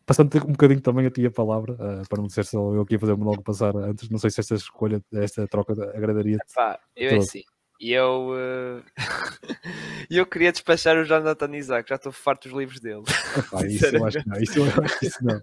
[0.07, 1.77] Passando um bocadinho também a ti a palavra,
[2.09, 4.41] para não dizer só eu aqui a fazer um logo passar antes, não sei se
[4.41, 6.45] esta escolha, esta troca agradaria-te.
[6.95, 7.43] Eu é assim,
[7.83, 8.85] e eu, uh...
[10.09, 13.03] eu queria despachar o Jonathan Isaac, já estou farto dos livros dele.
[13.37, 15.43] Epá, isso eu acho que não, isso eu acho que isso não.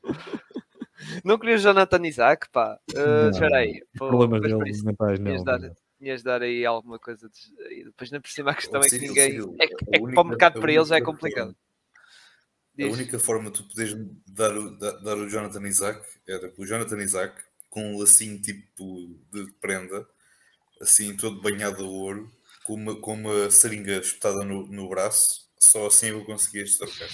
[1.26, 2.80] Não queria o Jonathan Isaac, pá.
[2.92, 3.84] Uh, espera aí.
[3.98, 5.44] Problemas dele mentais, não.
[5.44, 5.60] Dar,
[5.98, 7.28] tinhas dar aí alguma coisa.
[7.28, 7.84] De...
[7.84, 9.40] Depois, na por cima, a questão é que ninguém.
[9.60, 11.54] É, que, é que para o mercado para eles é complicado.
[12.80, 16.66] A única forma de tu poderes dar o, dar o Jonathan Isaac era com o
[16.66, 17.36] Jonathan Isaac
[17.70, 20.08] com um lacinho tipo de prenda
[20.82, 22.30] assim todo banhado a ouro,
[22.64, 27.10] com uma, com uma seringa espetada no, no braço, só assim eu conseguia trocar.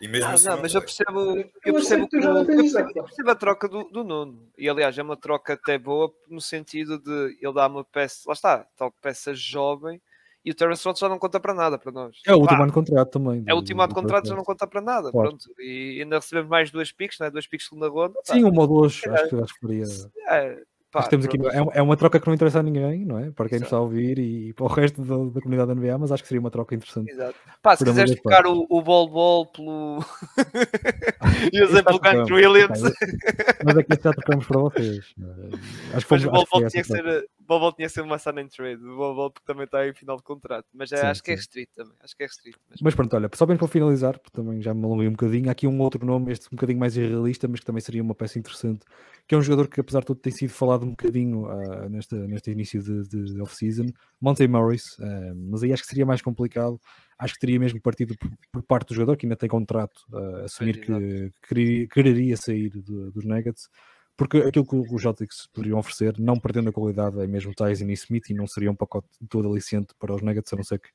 [0.00, 1.20] E mesmo assim, não, mas eu percebo,
[1.64, 4.48] eu percebo, que, eu percebo, eu percebo a troca do, do Nuno.
[4.56, 8.32] E aliás, é uma troca até boa no sentido de ele dar uma peça, lá
[8.32, 10.00] está, tal peça jovem
[10.44, 12.16] e o Terence Ross já não conta para nada para nós.
[12.26, 13.44] É o último ano de contrato também.
[13.46, 15.10] É o último ano de contrato, já não conta para nada.
[15.10, 15.30] Claro.
[15.30, 15.44] Pronto.
[15.58, 17.28] E ainda recebemos mais duas piques, né?
[17.28, 18.18] duas piques segunda ronda.
[18.24, 19.84] Sim, uma ou duas, é, acho, que, acho que faria.
[20.30, 23.30] É, Pá, temos aqui, é, é, uma troca que não interessa a ninguém, não é?
[23.30, 23.60] Para quem Exato.
[23.60, 26.22] nos está a ouvir e, para o resto da, da, comunidade da NBA, mas acho
[26.22, 27.10] que seria uma troca interessante.
[27.10, 27.34] Exato.
[27.62, 30.02] Pá, se quiseres trocar o, o Ball Ball pelo.
[31.52, 32.80] e usem pelo Grant Williams.
[33.64, 35.14] mas é que já trocamos para vocês.
[35.92, 37.28] Acho que mas o Ball Ball tinha que ser.
[37.48, 40.66] Bobol tinha sido uma sign and trade, o Bobol também está em final de contrato,
[40.74, 41.24] mas é, sim, acho sim.
[41.24, 41.94] que é restrito também.
[42.00, 42.58] Acho que é restrito.
[42.68, 45.48] Mas, mas pronto, olha, só bem para finalizar, porque também já me alonguei um bocadinho,
[45.48, 48.14] há aqui um outro nome, este um bocadinho mais irrealista, mas que também seria uma
[48.14, 48.84] peça interessante,
[49.26, 52.14] que é um jogador que apesar de tudo tem sido falado um bocadinho uh, neste,
[52.14, 53.86] neste início de, de, de off-season,
[54.20, 56.78] Monte Morris, uh, mas aí acho que seria mais complicado.
[57.18, 60.44] Acho que teria mesmo partido por, por parte do jogador, que ainda tem contrato, uh,
[60.44, 63.68] assumir que, que quereria sair de, dos Nuggets
[64.18, 67.92] porque aquilo que os Celtics poderiam oferecer, não perdendo a qualidade, é mesmo Tyson e
[67.92, 70.88] Smith, e não seria um pacote todo aliciente para os Nuggets, a não ser que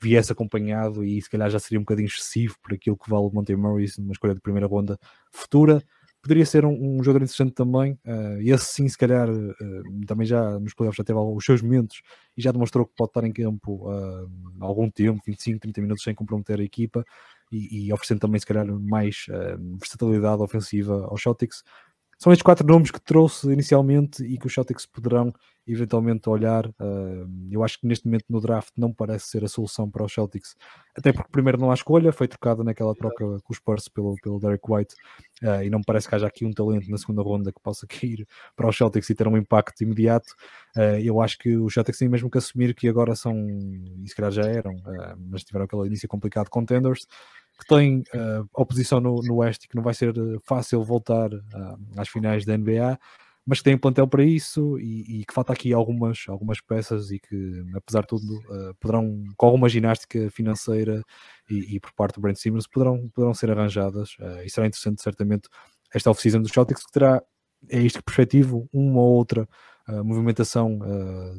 [0.00, 3.30] viesse acompanhado, e se calhar já seria um bocadinho excessivo por aquilo que vale o
[3.30, 4.96] Monte Morris numa escolha de primeira ronda
[5.32, 5.82] futura.
[6.22, 10.60] Poderia ser um, um jogador interessante também, uh, esse sim, se calhar, uh, também já
[10.60, 12.02] nos playoffs já teve os seus momentos
[12.36, 16.14] e já demonstrou que pode estar em campo uh, algum tempo, 25, 30 minutos sem
[16.14, 17.04] comprometer a equipa
[17.50, 19.26] e, e oferecendo também, se calhar, mais
[19.80, 21.64] versatilidade ofensiva aos Celtics
[22.20, 25.32] são estes quatro nomes que trouxe inicialmente e que os Celtics poderão
[25.66, 26.66] eventualmente olhar.
[26.66, 30.12] Uh, eu acho que neste momento no draft não parece ser a solução para os
[30.12, 30.54] Celtics,
[30.94, 34.38] até porque primeiro não há escolha, foi trocada naquela troca com os Spurs pelo, pelo
[34.38, 34.94] Derek White
[35.42, 38.28] uh, e não parece que haja aqui um talento na segunda ronda que possa cair
[38.54, 40.34] para os Celtics e ter um impacto imediato.
[40.76, 43.34] Uh, eu acho que os Celtics têm mesmo que assumir que agora são,
[44.04, 44.76] e se calhar já eram,
[45.18, 47.06] mas tiveram aquele início complicado contenders
[47.60, 51.78] que tem uh, oposição no, no Oeste que não vai ser eh, fácil voltar uh,
[51.98, 52.98] às finais da NBA,
[53.46, 57.10] mas que tem um plantel para isso e, e, que falta aqui algumas, algumas peças
[57.10, 61.02] e que, apesar de tudo, uh, poderão, com alguma ginástica financeira
[61.50, 64.16] e, e, por parte do Brent Simmons, poderão, poderão ser arranjadas.
[64.18, 65.48] Uh, e será interessante, certamente,
[65.92, 67.22] esta off-season dos Celtics, que terá,
[67.68, 69.46] é isto perspectivo, uma ou outra
[70.02, 70.78] movimentação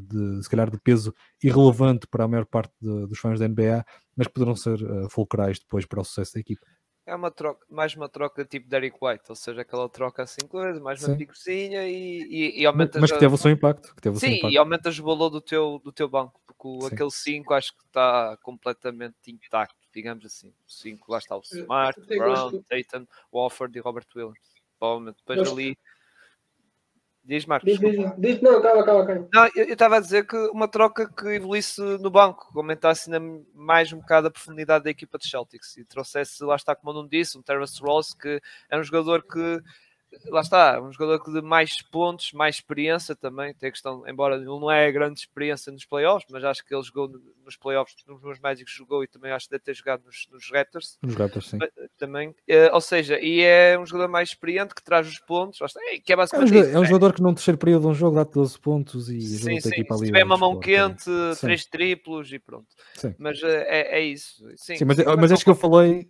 [0.08, 3.86] de, se calhar, de peso irrelevante para a maior parte de, dos fãs da NBA,
[4.16, 6.66] mas poderão ser uh, fulcrais depois para o sucesso da equipa.
[7.06, 10.80] É uma troca, mais uma troca tipo Derek White, ou seja, aquela troca assim coisa,
[10.80, 13.02] mais uma picocinha e, e, e aumentas.
[13.02, 13.93] Mas que teve o seu impacto.
[13.95, 14.54] Que teve Sim, impacto.
[14.54, 16.93] e aumentas o valor do teu, do teu banco, porque Sim.
[16.93, 20.49] aquele 5 acho que está completamente intacto, digamos assim.
[20.49, 24.38] O 5, lá está o Smart, Brown, Tatum, Wofford e Robert Williams.
[24.78, 25.78] Provavelmente depois ali
[27.24, 27.72] Diz, Marcos.
[27.72, 29.30] Diz, diz, diz, não, calma, calma, calma.
[29.32, 33.93] Não, eu estava a dizer que uma troca que evoluísse no banco, aumentasse ainda mais
[33.93, 37.38] um bocado a profundidade da equipa de Celtics e trouxesse, lá está, como não disse,
[37.38, 39.61] um Terrence Ross, que é um jogador que
[40.28, 43.53] lá está, um jogador de mais pontos, mais experiência também.
[43.53, 46.84] Tem a questão, embora ele não é grande experiência nos playoffs, mas acho que ele
[46.84, 47.09] jogou
[47.43, 50.51] nos playoffs, nos meus médicos jogou e também acho que deve ter jogado nos, nos
[50.51, 50.97] Raptors.
[51.01, 51.59] Nos Raptors, sim.
[51.97, 55.80] Também, uh, ou seja, e é um jogador mais experiente que traz os pontos, está,
[56.03, 56.53] que é basicamente.
[56.53, 58.59] É um, jogador, é um jogador que num terceiro período de um jogo dá 12
[58.59, 59.72] pontos e sim, sim.
[59.72, 61.41] Se tiver uma mão quente, sim.
[61.41, 62.68] três triplos e pronto.
[62.95, 63.16] Sim.
[63.18, 64.43] Mas uh, é, é isso.
[64.57, 66.09] Sim, sim mas, mas acho que eu falei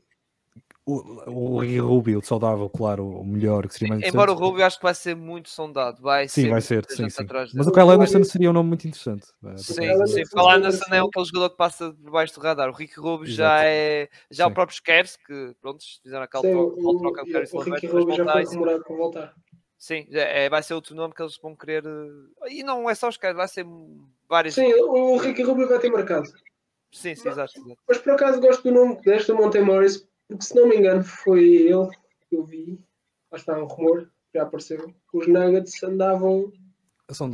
[1.27, 4.83] o, o Rubio saudável, claro, o melhor que seria mais Embora o Rubio acho que
[4.83, 6.49] vai ser muito sondado, vai sim, ser.
[6.49, 7.25] vai ser, sim, sim.
[7.53, 9.27] Mas o Kyle Anderson seria um nome muito interessante.
[9.57, 9.75] Sim,
[10.07, 10.21] sim.
[10.23, 12.69] O Kyle Anderson é aquele jogador que passa por baixo do radar.
[12.69, 14.09] O Rick Rubio já é.
[14.29, 14.51] Já sim.
[14.51, 18.83] o próprio Cavs, que pronto, fizeram aquela troca, troca o Rick Rubio já foi demorado
[18.83, 19.33] para voltar.
[19.81, 21.83] Sim, é, vai ser outro nome que eles vão querer.
[22.47, 23.65] E não é só os caras, vai ser
[24.29, 24.53] vários.
[24.53, 26.27] Sim, o Ricky Rubio vai ter marcado.
[26.91, 27.77] Sim, sim, exato, exato.
[27.87, 31.43] Mas por acaso gosto do nome desta Monte Morris, porque se não me engano foi
[31.43, 31.89] ele
[32.29, 32.79] que eu vi.
[33.29, 34.93] Lá está um rumor, já apareceu.
[35.13, 36.51] Os Nuggets andavam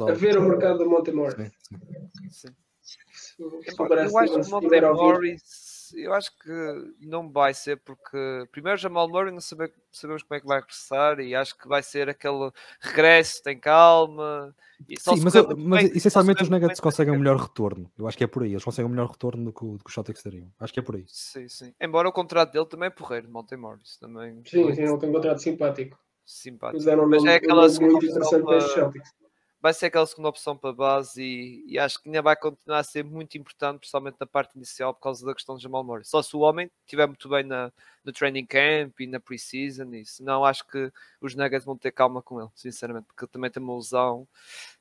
[0.07, 1.51] a ver o mercado do Monte Morris.
[1.69, 2.47] Sim, sim.
[3.37, 8.77] Eu, eu acho que o Monte Morris eu acho que não vai ser porque primeiro
[8.77, 12.09] Jamal Murray não sabe, sabemos como é que vai regressar e acho que vai ser
[12.09, 14.55] aquele regresso, tem calma.
[14.99, 17.91] Sim, mas, eu, mas bem, essencialmente os Nuggets conseguem um melhor retorno.
[17.97, 18.51] Eu acho que é por aí.
[18.51, 20.51] Eles conseguem um melhor retorno do que, do que os Celtics teriam.
[20.59, 21.05] Acho que é por aí.
[21.07, 21.73] Sim, sim.
[21.81, 23.97] Embora o contrato dele também é porreiro, Monte Morris.
[23.97, 24.35] Também...
[24.45, 25.97] Sim, sim, ele tem um contrato simpático.
[26.25, 26.83] Simpático.
[27.07, 29.13] Mas é aquela muito interessante para os Celtics
[29.59, 32.83] vai ser aquela segunda opção para base e, e, acho que ainda vai continuar a
[32.83, 36.05] ser muito importante, principalmente na parte inicial, por causa da questão de Jamal Murray.
[36.05, 37.71] Só se o homem estiver muito bem na,
[38.03, 40.91] no training camp e na pre-season, e senão acho que
[41.21, 44.27] os Nuggets vão ter calma com ele, sinceramente, porque ele também tem uma lesão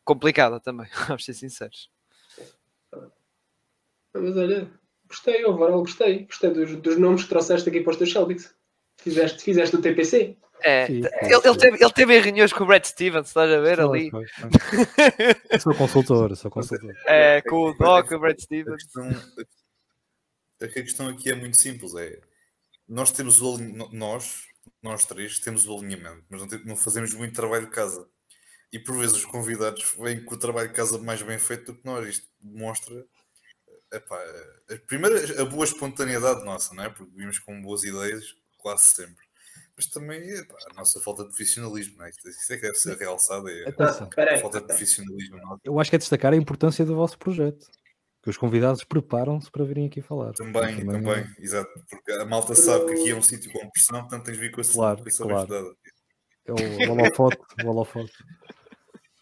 [0.05, 1.91] complicada também, vamos ser sinceros.
[4.12, 4.70] Mas olha,
[5.09, 6.24] gostei, overall, gostei.
[6.24, 8.55] Gostei dos, dos nomes que trouxeste aqui para os teus Celtics.
[8.99, 10.37] Fizeste, fizeste o TPC.
[10.63, 13.61] É, sim, ele, ele, teve, ele teve em reuniões com o Brad Stevens, estás a
[13.61, 14.11] ver ali?
[14.11, 15.61] Foi, foi.
[15.61, 16.95] sou consultor, sou consultor.
[17.07, 18.75] É, com o Doc, o Brad Stevens.
[18.75, 19.11] A questão,
[20.63, 22.21] a questão aqui é muito simples: é
[22.89, 23.59] nós temos o
[23.93, 24.47] nós,
[24.83, 28.09] nós três, temos o alinhamento, mas não, não fazemos muito trabalho de casa.
[28.73, 31.79] E por vezes os convidados vêm com o trabalho de casa mais bem feito do
[31.79, 32.07] que nós.
[32.09, 33.05] Isto demonstra
[33.93, 34.21] epá,
[34.71, 36.89] a, primeira, a boa espontaneidade nossa, não é?
[36.89, 39.26] Porque vimos com boas ideias quase sempre
[39.77, 42.11] mas também epá, a nossa falta de profissionalismo, não é?
[42.11, 45.37] Isso é que deve ser realçado, é a falta de profissionalismo.
[45.37, 45.61] Não?
[45.62, 47.66] Eu acho que é destacar a importância do vosso projeto.
[48.22, 50.33] Que os convidados preparam-se para virem aqui falar.
[50.33, 51.35] Também, também, também é...
[51.39, 51.70] exato.
[51.89, 54.51] Porque a malta sabe que aqui é um sítio com pressão, portanto tens de vir
[54.51, 55.77] com essa, claro, claro.
[56.45, 58.12] É o holofote, o holofote.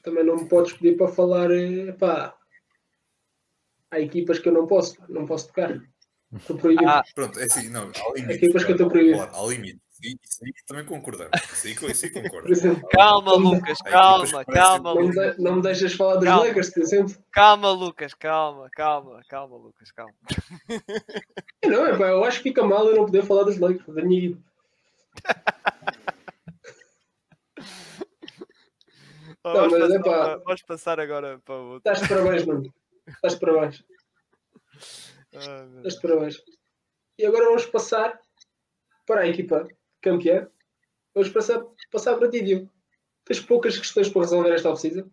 [0.02, 1.48] Também não me podes pedir para falar,
[1.98, 2.34] pá,
[3.90, 5.78] há equipas que eu não posso, não posso tocar.
[6.34, 6.88] Estou proibido.
[6.88, 8.36] Ah, pronto, é assim, não, há limites.
[8.36, 9.18] Equipas que eu estou proibido.
[9.18, 9.80] Claro, há limite.
[10.02, 11.30] Isso aí também concordamos.
[11.52, 12.48] Isso aí, isso aí concordo.
[12.90, 14.94] calma, Lucas, calma, calma.
[14.94, 16.44] Não, de, não me deixas falar dos calma.
[16.44, 17.16] Lakers, por exemplo.
[17.30, 20.14] Calma, Lucas, calma, calma, calma, Lucas, calma.
[21.64, 24.02] Não, é, pá, eu acho que fica mal eu não poder falar dos Lakers, da
[24.02, 24.42] minha vida.
[29.44, 31.92] não, vamos, mas, passar, é, pá, vamos passar agora para o outro.
[31.92, 32.74] Estás de parabéns, mano.
[33.06, 33.84] Estás de parabéns.
[35.32, 36.42] Estás de parabéns.
[37.16, 38.20] E agora vamos passar
[39.06, 39.68] para a equipa
[40.04, 40.46] campeã.
[41.14, 42.70] Vamos passar, passar para ti, Diogo.
[43.24, 45.06] Tens poucas questões para resolver esta oficina?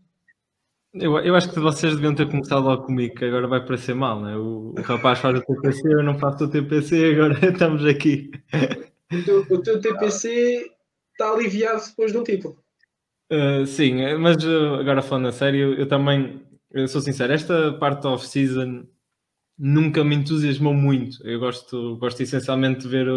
[0.94, 4.22] Eu, eu acho que vocês deviam ter começado logo comigo, que agora vai parecer mal,
[4.22, 4.36] né?
[4.36, 8.30] O, o rapaz faz o TPC, eu não faço o TPC, agora estamos aqui.
[9.12, 10.70] O teu, o teu TPC
[11.12, 12.62] está aliviado depois do título.
[13.32, 18.08] Uh, sim, mas uh, agora falando a sério, eu também eu sou sincero, esta parte
[18.08, 18.86] off-season
[19.58, 21.26] nunca me entusiasmou muito.
[21.26, 23.08] Eu gosto, gosto essencialmente de ver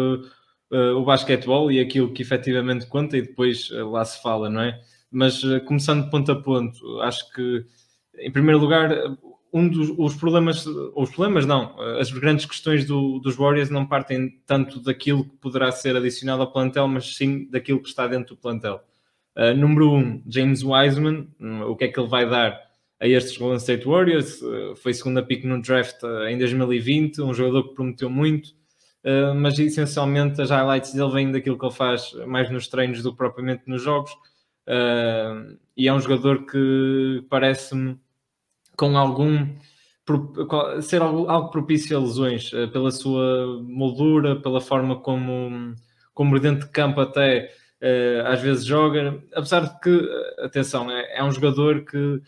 [0.75, 4.61] uh, o basquetebol e aquilo que efetivamente conta e depois uh, lá se fala, não
[4.61, 4.79] é?
[5.09, 7.65] Mas uh, começando ponto a ponto, acho que
[8.17, 8.91] em primeiro lugar
[9.53, 14.41] um dos os problemas, os problemas não, as grandes questões do, dos Warriors não partem
[14.45, 18.41] tanto daquilo que poderá ser adicionado ao plantel, mas sim daquilo que está dentro do
[18.41, 18.81] plantel.
[19.57, 22.59] Número um, James Wiseman, um, o que é que ele vai dar
[22.99, 24.41] a estes Golden State Warriors?
[24.81, 28.49] Foi segunda pick no draft em 2020, um jogador que prometeu muito,
[29.35, 33.17] mas essencialmente as highlights dele vêm daquilo que ele faz mais nos treinos do que
[33.17, 34.11] propriamente nos jogos.
[34.67, 37.99] Uh, e é um jogador que parece-me
[38.75, 39.55] com algum
[40.81, 45.75] ser algo, algo propício a lesões uh, pela sua moldura, pela forma como,
[46.13, 47.51] como dentro de campo até
[48.25, 52.19] às vezes joga, apesar de que, atenção, é, é um jogador que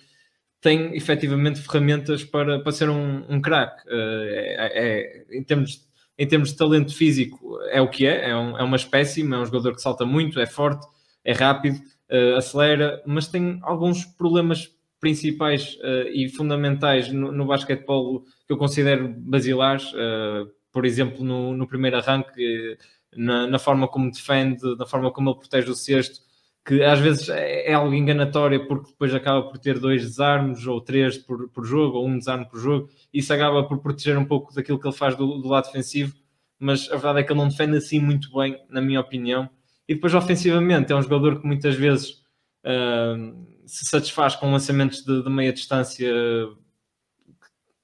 [0.62, 3.82] tem efetivamente ferramentas para, para ser um, um craque.
[3.90, 5.87] É, é, em termos
[6.18, 9.38] em termos de talento físico, é o que é, é, um, é uma espécime, é
[9.38, 10.88] um jogador que salta muito, é forte,
[11.24, 11.78] é rápido,
[12.11, 18.57] uh, acelera, mas tem alguns problemas principais uh, e fundamentais no, no basquetebol que eu
[18.57, 22.78] considero basilares, uh, por exemplo, no, no primeiro arranque,
[23.15, 26.22] na, na, forma como defende, na forma como ele protege o cesto,
[26.68, 30.82] que às vezes é, é algo enganatório porque depois acaba por ter dois desarmes ou
[30.82, 34.53] três por, por jogo, ou um desarme por jogo, isso acaba por proteger um pouco
[34.53, 36.13] daquilo que ele faz do, do, lado defensivo,
[36.59, 39.49] mas a verdade é que ele não defende assim muito bem, na minha opinião.
[39.88, 42.22] E depois, ofensivamente, é um jogador que muitas vezes
[42.65, 46.11] uh, se satisfaz com lançamentos de, de, meia distância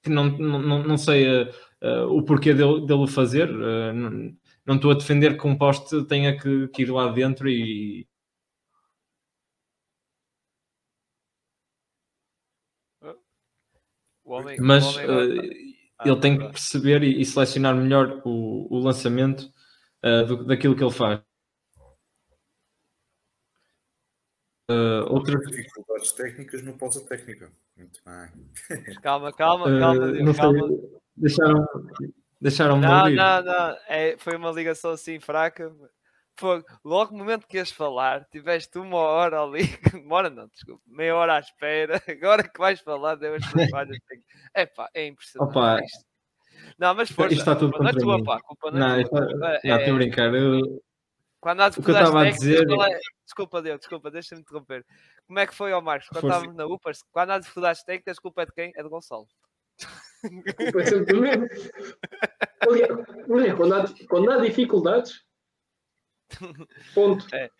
[0.02, 1.48] que não, não, não sei uh,
[1.82, 3.48] uh, o porquê dele, dele fazer.
[3.48, 4.34] não,
[4.66, 8.06] não estou a defender que um poste tenha que, que ir lá dentro e,
[14.24, 18.78] Homem, mas homem uh, ah, ele tem que perceber e, e selecionar melhor o, o
[18.78, 19.50] lançamento
[20.02, 21.20] uh, do, daquilo que ele faz.
[24.70, 27.52] Uh, outras dificuldades técnicas no pausa técnica.
[27.76, 28.94] Muito bem.
[29.02, 30.06] Calma, calma, calma.
[30.06, 30.68] Uh, calma.
[30.68, 31.66] Sei, deixaram,
[32.40, 33.76] deixaram Não, não, não.
[33.86, 35.70] É, foi uma ligação assim fraca.
[36.84, 39.62] Logo no momento que ias falar, tiveste uma hora ali,
[40.04, 42.02] uma hora não, desculpa, meia hora à espera.
[42.08, 43.96] Agora que vais falar, deu as falhas.
[44.56, 45.50] É pá, é impressionante.
[45.50, 45.80] Opa,
[46.78, 49.32] não, mas força, está tudo culpa não é tua, pá, culpa não, não é tua.
[49.32, 50.34] Está, é, não, estou a brincar.
[50.34, 50.82] Eu,
[51.44, 52.66] quando há o que eu estava a dizer.
[52.70, 52.98] É...
[53.22, 54.82] Desculpa, Deus, desculpa, deixa-me interromper.
[55.26, 56.08] Como é que foi, ao Marcos?
[56.08, 58.72] Quando estávamos na UPAS, quando há dificuldades técnicas, a culpa é de quem?
[58.74, 59.26] É de Gonçalo.
[60.56, 61.46] Culpa é sempre do mesmo.
[63.56, 65.22] Quando há, quando há dificuldades,
[66.94, 67.26] ponto.
[67.34, 67.50] É.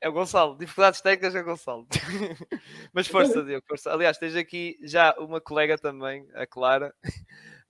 [0.00, 1.86] É o Gonçalo, dificuldades técnicas é o Gonçalo.
[2.92, 3.90] Mas força, Diogo, força.
[3.90, 6.94] Aliás, tens aqui já uma colega também, a Clara.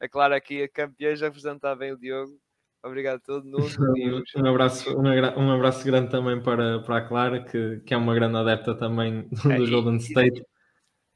[0.00, 2.36] A Clara aqui, a campeã, já apresentar bem o Diogo.
[2.82, 3.64] Obrigado a todo mundo.
[4.36, 8.36] Um, abraço, um, abraço grande também para, para a Clara, que, que é uma grande
[8.36, 10.44] adepta também do, é, Golden State.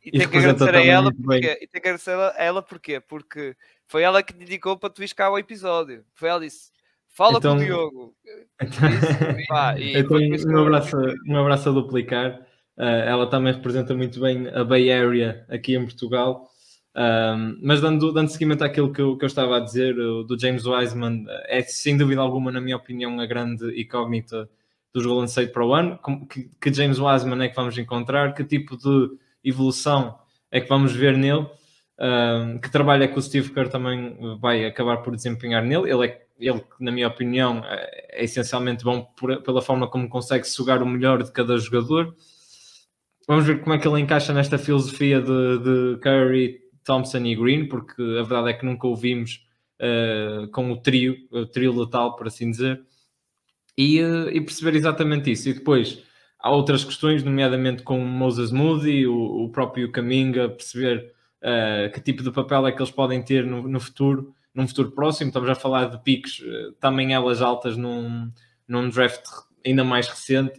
[0.04, 3.00] E, e, tem que agradecer a ela porque, e tem que agradecer a ela porque,
[3.00, 3.56] porque
[3.88, 6.04] foi ela que te indicou para tu ir cá o episódio.
[6.14, 6.70] Foi ela que disse:
[7.18, 8.14] Fala então, com o Diogo.
[8.60, 10.96] Então, pá, então um, abraço,
[11.28, 12.40] um abraço a duplicar.
[12.76, 16.48] Uh, ela também representa muito bem a Bay Area aqui em Portugal.
[16.96, 20.66] Um, mas dando, dando seguimento àquilo que eu, que eu estava a dizer, do James
[20.66, 24.48] Wiseman, é sem dúvida alguma, na minha opinião, a grande incógnita
[24.92, 25.98] dos Golden State para o ano.
[26.28, 28.34] Que, que, James Wiseman é que vamos encontrar?
[28.34, 30.18] Que tipo de evolução
[30.50, 31.46] é que vamos ver nele?
[32.62, 35.90] Que trabalho é que o Steve Kerr também vai acabar por desempenhar nele?
[35.90, 40.46] Ele é ele, na minha opinião, é, é essencialmente bom por, pela forma como consegue
[40.46, 42.14] sugar o melhor de cada jogador.
[43.26, 47.66] Vamos ver como é que ele encaixa nesta filosofia de, de Curry, Thompson e Green,
[47.66, 49.46] porque a verdade é que nunca o vimos
[49.80, 52.80] uh, com o trio, o trio letal, por assim dizer,
[53.76, 55.48] e, uh, e, perceber exatamente isso.
[55.48, 56.02] E depois
[56.38, 61.12] há outras questões, nomeadamente com Moses Moody, o, o próprio Kaminga, perceber
[61.42, 64.92] uh, que tipo de papel é que eles podem ter no, no, futuro, num futuro
[64.92, 65.28] próximo.
[65.28, 66.42] Estamos a falar de piques,
[66.80, 68.30] também elas altas num,
[68.66, 69.24] num draft
[69.64, 70.58] ainda mais recente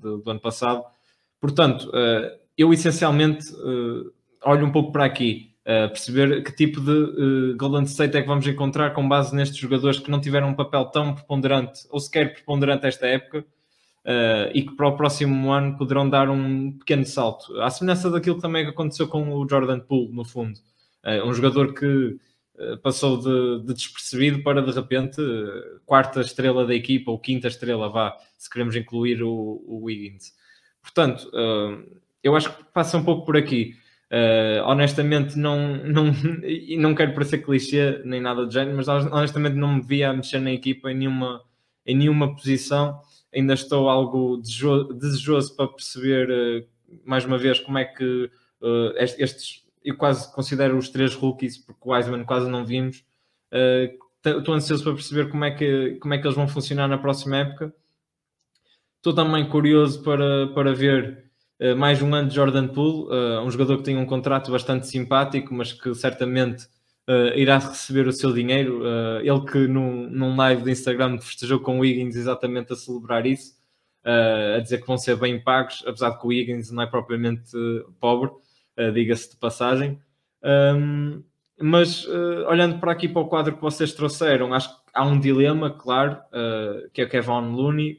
[0.00, 0.84] do, do, ano passado.
[1.40, 1.90] Portanto,
[2.56, 3.46] eu essencialmente
[4.44, 8.28] olho um pouco para aqui, uh, perceber que tipo de uh, Golden State é que
[8.28, 12.32] vamos encontrar com base nestes jogadores que não tiveram um papel tão preponderante ou sequer
[12.32, 13.44] preponderante esta época
[14.08, 17.60] uh, e que para o próximo ano poderão dar um pequeno salto.
[17.60, 20.58] À semelhança daquilo que também aconteceu com o Jordan Poole, no fundo.
[21.24, 22.18] um jogador que
[22.82, 25.22] passou de, de, despercebido para de repente
[25.86, 30.32] quarta estrela da equipa ou quinta estrela, vá, se queremos incluir o, o Wiggins.
[30.82, 31.30] Portanto,
[32.22, 33.76] eu acho que passa um pouco por aqui.
[34.10, 36.12] Uh, honestamente, não, não,
[36.78, 40.40] não quero parecer clichê nem nada do género, mas honestamente não me via a mexer
[40.40, 41.42] na equipa em nenhuma,
[41.84, 43.00] em nenhuma posição.
[43.34, 46.66] Ainda estou algo desejoso, para perceber uh,
[47.04, 51.80] mais uma vez como é que uh, estes, eu quase considero os três rookies, porque
[51.84, 53.04] o Wiseman quase não vimos.
[54.24, 57.38] estou ansioso para perceber como é, que, como é que eles vão funcionar na próxima
[57.38, 57.74] época.
[58.96, 63.08] Estou também curioso para, para ver eh, mais um ano de Jordan Poole,
[63.44, 66.66] um jogador que tem um contrato bastante simpático, mas que certamente
[67.08, 68.82] uh, irá receber o seu dinheiro.
[69.20, 73.56] ele que num, num live do Instagram festejou com o Wiggins exatamente a celebrar isso,
[74.04, 77.50] a dizer que vão ser bem pagos, apesar de que o Wiggins não é propriamente
[78.00, 78.30] pobre,
[78.94, 79.98] diga-se de passagem.
[80.42, 81.22] Um,
[81.60, 82.06] mas
[82.48, 86.16] olhando para aqui para o quadro que vocês trouxeram, acho que há um dilema, claro,
[86.94, 87.98] que é o Kevin Looney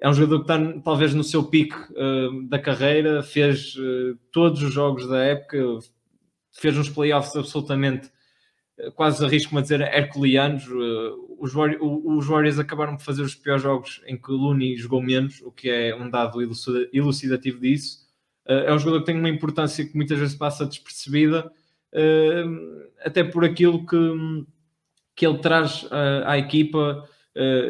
[0.00, 4.62] é um jogador que está talvez no seu pico uh, da carreira, fez uh, todos
[4.62, 5.56] os jogos da época,
[6.60, 8.10] fez uns playoffs absolutamente,
[8.78, 10.66] uh, quase arrisco-me a dizer, herculeanos.
[11.38, 15.40] Os, os, Warriors acabaram por fazer os piores jogos em que o Looney jogou menos,
[15.42, 16.40] o que é um dado
[16.92, 18.06] elucidativo disso.
[18.46, 21.50] é um jogador que tem uma importância que muitas vezes passa despercebida,
[23.04, 23.96] até por aquilo que,
[25.14, 25.86] que ele traz
[26.24, 27.06] à equipa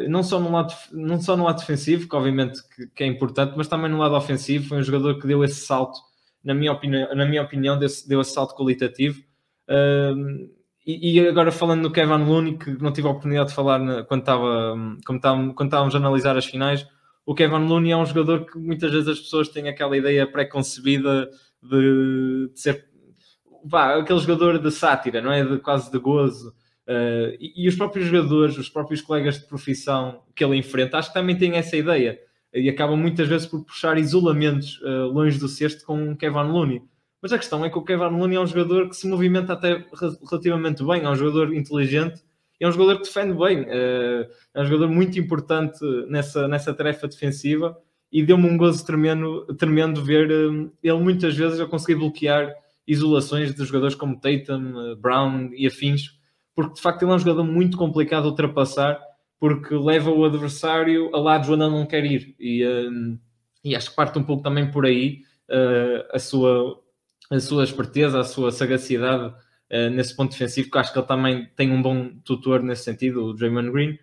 [0.07, 2.61] não, só no lado, não só no lado defensivo, que obviamente
[2.95, 4.69] que, é importante, mas também no lado ofensivo.
[4.69, 5.99] Foi um jogador que deu esse salto,
[6.43, 9.21] na minha opinião, na minha opinião deu, deu salto qualitativo.
[10.87, 14.03] E, e, agora falando no Kevin Looney, que não tive a oportunidade de falar na,
[14.05, 14.73] quando, estava,
[15.05, 16.87] quando, estava, quando estávamos a analisar as finais,
[17.25, 21.29] o Kevin Looney é um jogador que muitas vezes as pessoas têm aquela ideia pré-concebida
[21.61, 22.85] de, de, ser
[23.65, 25.43] vá, aquele jogador de sátira, não é?
[25.43, 26.55] De, quase de gozo.
[26.87, 31.09] Uh, e, e, os próprios jogadores, os próprios colegas de profissão que ele enfrenta, acho
[31.09, 32.17] que também têm essa ideia
[32.59, 36.81] e acabam muitas vezes por puxar isolamentos uh, longe do cesto com Kevin Looney.
[37.21, 39.85] Mas a questão é que o Kevin Looney é um jogador que se movimenta até
[40.29, 42.21] relativamente bem, é um jogador inteligente,
[42.59, 47.77] é um jogador que defende bem, é um jogador muito importante nessa, nessa tarefa defensiva
[48.11, 52.53] e deu-me um gozo tremendo, tremendo ver hum, ele muitas vezes a conseguir bloquear
[52.87, 56.17] isolações de jogadores como Tatum, Brown e afins,
[56.55, 58.99] porque de facto ele é um jogador muito complicado de ultrapassar,
[59.39, 62.35] porque leva o adversário a lados onde não quer ir.
[62.39, 63.19] E, hum,
[63.63, 66.81] e acho que parte um pouco também por aí uh, a, sua,
[67.29, 71.49] a sua esperteza, a sua sagacidade uh, nesse ponto defensivo, que acho que ele também
[71.55, 73.99] tem um bom tutor nesse sentido, o Draymond Green.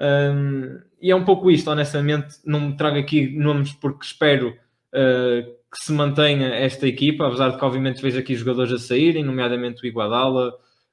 [0.00, 5.78] Um, e é um pouco isto, honestamente, não trago aqui nomes porque espero uh, que
[5.78, 9.86] se mantenha esta equipa, apesar de que obviamente vejo aqui jogadores a saírem, nomeadamente o
[9.86, 10.52] Iguadala,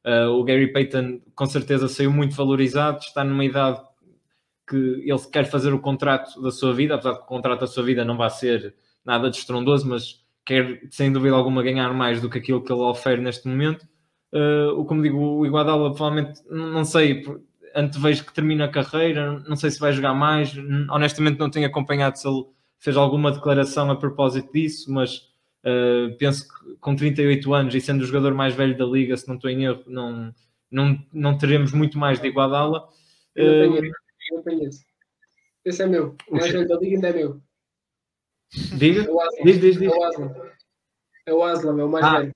[0.10, 3.80] uh, o Gary Payton com certeza saiu muito valorizado, está numa idade
[4.68, 7.68] que ele quer fazer o contrato da sua vida, apesar de que o contrato da
[7.68, 12.22] sua vida não vai ser nada de estrondoso, mas quer sem dúvida alguma ganhar mais
[12.22, 13.88] do que aquilo que ele oferece neste momento.
[14.32, 17.24] Uh, como digo, o Iguadala provavelmente, não sei,
[17.76, 20.56] antevejo que termina a carreira, não sei se vai jogar mais,
[20.90, 22.46] honestamente não tenho acompanhado se ele
[22.80, 25.29] fez alguma declaração a propósito disso, mas
[25.66, 29.28] uh, penso que com 38 anos e sendo o jogador mais velho da liga, se
[29.28, 30.34] não estou em erro, não,
[30.72, 32.88] não, não teremos muito mais de Iguadala.
[33.36, 33.78] Eu não
[34.32, 34.86] eu tenho esse.
[35.66, 36.16] Esse é meu.
[36.30, 37.42] O mais velho da liga ainda é meu.
[38.78, 39.04] Diga?
[39.04, 39.44] É o Aslan.
[39.44, 39.92] Diz, diz, diz.
[39.92, 40.36] É o Aslan.
[41.26, 42.20] É o Aslan, é o mais ah.
[42.20, 42.34] velho.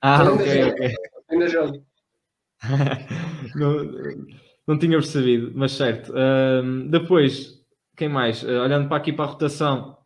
[0.00, 0.94] Ah, ok, ok.
[1.30, 1.84] Ainda jogo.
[3.56, 3.84] não,
[4.66, 6.12] não tinha percebido, mas certo.
[6.12, 7.60] Uh, depois,
[7.96, 8.42] quem mais?
[8.42, 9.98] Uh, olhando para aqui para a rotação,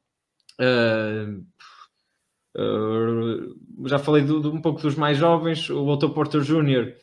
[2.59, 6.95] uh, já falei do, do, um pouco dos mais jovens, o Otto Porter Jr.,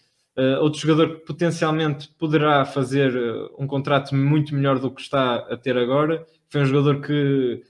[0.60, 3.14] outro jogador que potencialmente poderá fazer
[3.58, 6.26] um contrato muito melhor do que está a ter agora.
[6.49, 7.64] Foi um jogador que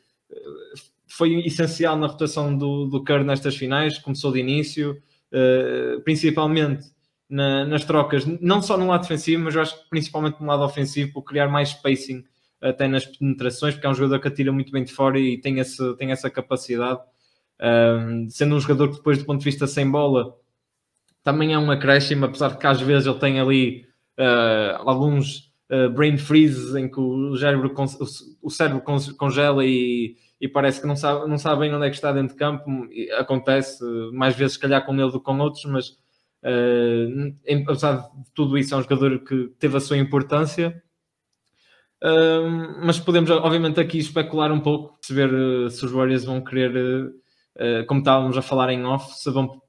[1.07, 4.99] foi essencial na rotação do, do Kerr nestas finais, começou de início,
[6.03, 6.87] principalmente
[7.29, 10.63] na, nas trocas, não só no lado defensivo, mas eu acho que principalmente no lado
[10.63, 12.23] ofensivo, por criar mais spacing
[12.61, 15.59] até nas penetrações, porque é um jogador que atira muito bem de fora e tem,
[15.59, 16.99] esse, tem essa capacidade.
[17.61, 20.35] Um, sendo um jogador que depois do ponto de vista sem bola
[21.23, 23.85] também é um acréscimo, apesar de que às vezes ele tem ali
[24.19, 27.73] uh, alguns uh, brain freezes em que o cérebro,
[28.41, 28.83] o, cérebro
[29.17, 32.33] congela e, e, parece que não sabe, não sabe bem onde é que está dentro
[32.33, 32.87] de campo.
[33.17, 33.83] Acontece
[34.13, 35.97] mais vezes, se calhar, com ele do que com outros, mas
[36.45, 40.79] Uh, apesar de tudo isso, é um jogador que teve a sua importância.
[42.83, 47.11] Mas podemos, obviamente, aqui especular um pouco, perceber se os Warriors vão querer,
[47.87, 49.61] como estávamos a falar em off, se vão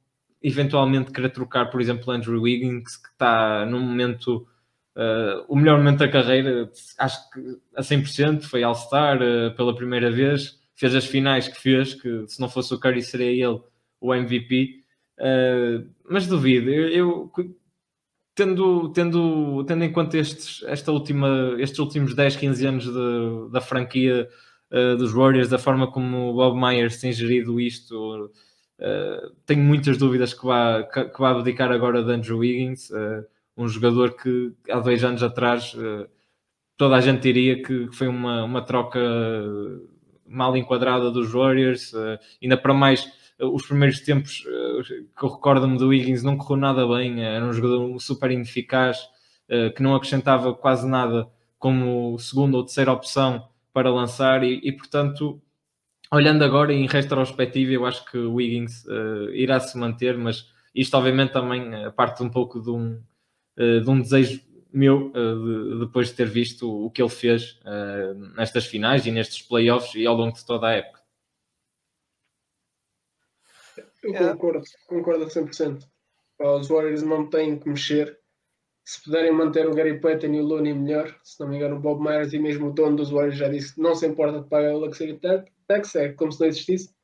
[0.43, 4.47] eventualmente querer trocar, por exemplo, Andrew Wiggins, que está num momento,
[5.49, 7.41] o melhor momento da carreira, acho que
[7.77, 9.19] a 100%, foi All-Star
[9.57, 13.49] pela primeira vez, fez as finais que fez, que se não fosse o Curry seria
[13.49, 13.61] ele
[14.01, 14.83] o MVP.
[15.19, 17.33] Uh, mas duvido, eu, eu,
[18.35, 23.61] tendo, tendo, tendo em conta estes, esta última, estes últimos 10, 15 anos de, da
[23.61, 24.29] franquia
[24.77, 29.97] uh, dos Warriors, da forma como o Bob Myers tem gerido isto, uh, tenho muitas
[29.97, 32.91] dúvidas que vá, que, que vá abdicar agora de Andrew Wiggins,
[33.57, 35.75] um jogador que há dois anos atrás
[36.77, 39.01] toda a gente diria que foi uma, uma troca
[40.27, 41.95] mal enquadrada dos Warriors,
[42.43, 46.87] ainda para mais os primeiros tempos eh, que eu recordo-me do Wiggins não correu nada
[46.87, 48.99] bem, era um jogador super ineficaz,
[49.49, 54.73] eh, que não acrescentava quase nada como segunda ou terceira opção para lançar e, e
[54.73, 55.39] portanto,
[56.11, 60.97] olhando agora em retrospectiva, eu acho que o Wiggins uh, irá se manter, mas isto
[60.97, 62.99] obviamente também parte um pouco de um,
[63.59, 64.41] uh, de um desejo
[64.73, 67.61] meu, uh, de, depois de ter visto o que ele fez
[68.35, 71.03] nestas finais e nestes playoffs e ao longo de toda a época.
[74.03, 74.33] Eu é.
[74.33, 75.87] concordo, concordo a 100%.
[76.41, 78.19] os Warriors não têm que mexer.
[78.87, 81.81] Se puderem manter o Gary Payton e o Looney melhor, se não me engano, o
[81.81, 84.49] Bob Myers e mesmo o dono dos Warriors já disse que não se importa de
[84.49, 85.21] pagar o Luxury
[85.67, 86.95] Tax, é como se não existisse.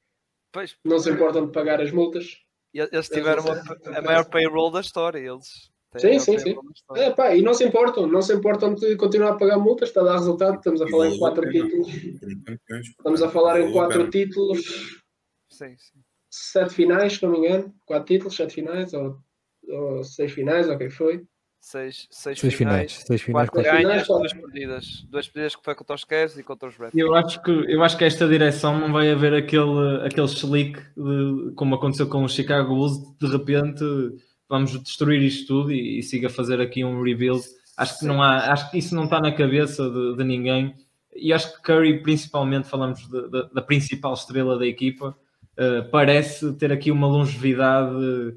[0.52, 2.40] Pois, não se importam de pagar as multas.
[2.72, 5.18] Eles tiveram a, a maior payroll da história.
[5.18, 6.56] Eles sim, sim, sim.
[6.94, 10.02] É, pá, e não se importam, não se importam de continuar a pagar multas, está
[10.02, 10.56] a dar resultado.
[10.56, 11.88] Estamos a falar em quatro títulos.
[11.88, 15.02] Estamos a falar em quatro títulos.
[15.50, 16.00] Sim, sim
[16.32, 19.18] sete finais, se não me engano, quatro títulos, sete finais, ou,
[19.68, 21.26] ou seis finais, ou o que foi.
[21.64, 25.06] Seis, seis, seis finais, finais, seis finais, quatro ganhas, duas perdidas.
[25.08, 27.00] Duas perdidas que foi contra os Cavs e contra os Raptors.
[27.00, 31.52] Eu acho que, eu acho que esta direção não vai haver aquele, aquele slick de,
[31.54, 33.84] como aconteceu com o Chicago Bulls, de repente
[34.48, 37.44] vamos destruir isto tudo e, e siga a fazer aqui um rebuild.
[37.76, 40.74] Acho que, não há, acho que isso não está na cabeça de, de ninguém.
[41.14, 45.16] E acho que Curry, principalmente, falamos de, de, da principal estrela da equipa,
[45.56, 48.36] uh, parece ter aqui uma longevidade uh,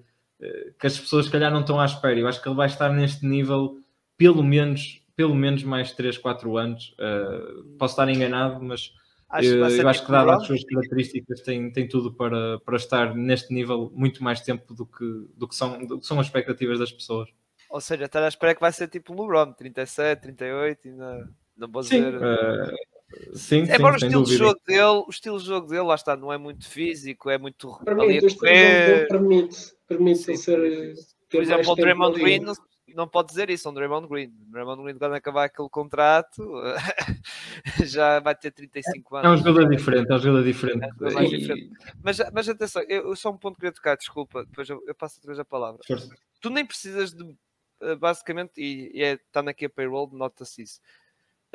[0.79, 2.19] que as pessoas, se calhar, não estão à espera.
[2.19, 3.77] Eu acho que ele vai estar neste nível
[4.17, 6.95] pelo menos, pelo menos mais 3, 4 anos.
[6.99, 8.93] Uh, posso estar enganado, mas
[9.29, 13.15] acho eu, eu acho que, dado as suas características, tem, tem tudo para, para estar
[13.15, 16.79] neste nível muito mais tempo do que, do que, são, do que são as expectativas
[16.79, 17.29] das pessoas.
[17.69, 21.69] Ou seja, estar à espera que vai ser tipo o LeBron, 37, 38, ainda não
[21.69, 22.13] vou dizer.
[22.13, 25.83] Sim, uh, sim, é sim, o estilo de jogo dele, o estilo de jogo dele,
[25.83, 30.95] lá está, não é muito físico, é muito permite, ali a permite, permite ser.
[31.29, 32.53] Por exemplo, o Draymond Green não,
[32.95, 34.27] não pode dizer isso, é um Draymond Green.
[34.47, 36.43] O Draymond Green, quando acabar aquele contrato,
[37.85, 39.29] já vai ter 35 anos.
[39.29, 40.83] É um jogador diferente, é um jogador diferente.
[40.83, 41.71] É um diferente.
[42.03, 45.17] Mas, mas atenção, eu, só um ponto que queria tocar, desculpa, depois eu, eu passo
[45.17, 45.81] outra vez a palavra.
[45.85, 46.15] Força.
[46.41, 47.35] Tu nem precisas de
[47.81, 50.79] eh, basicamente, e, e é, está aqui a payroll, nota-se isso.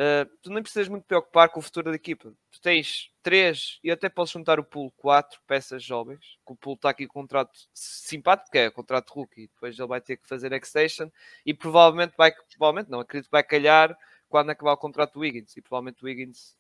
[0.01, 2.33] Uh, tu nem precisas muito preocupar com o futuro da equipa.
[2.51, 6.39] Tu tens três e até podes juntar o pool quatro peças jovens.
[6.47, 9.49] Que o pool está aqui com um contrato simpático, que é contrato rookie.
[9.49, 11.11] Depois ele vai ter que fazer extension
[11.45, 13.95] e provavelmente vai, provavelmente não, acredito que vai calhar
[14.27, 15.55] quando acabar o contrato do Wiggins.
[15.55, 16.57] E provavelmente o Wiggins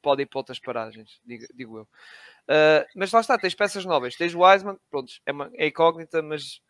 [0.00, 1.82] pode ir para outras paragens, digo, digo eu.
[1.82, 4.16] Uh, mas lá está, tens peças novas.
[4.16, 6.62] Tens o Wiseman, pronto, é, uma, é incógnita, mas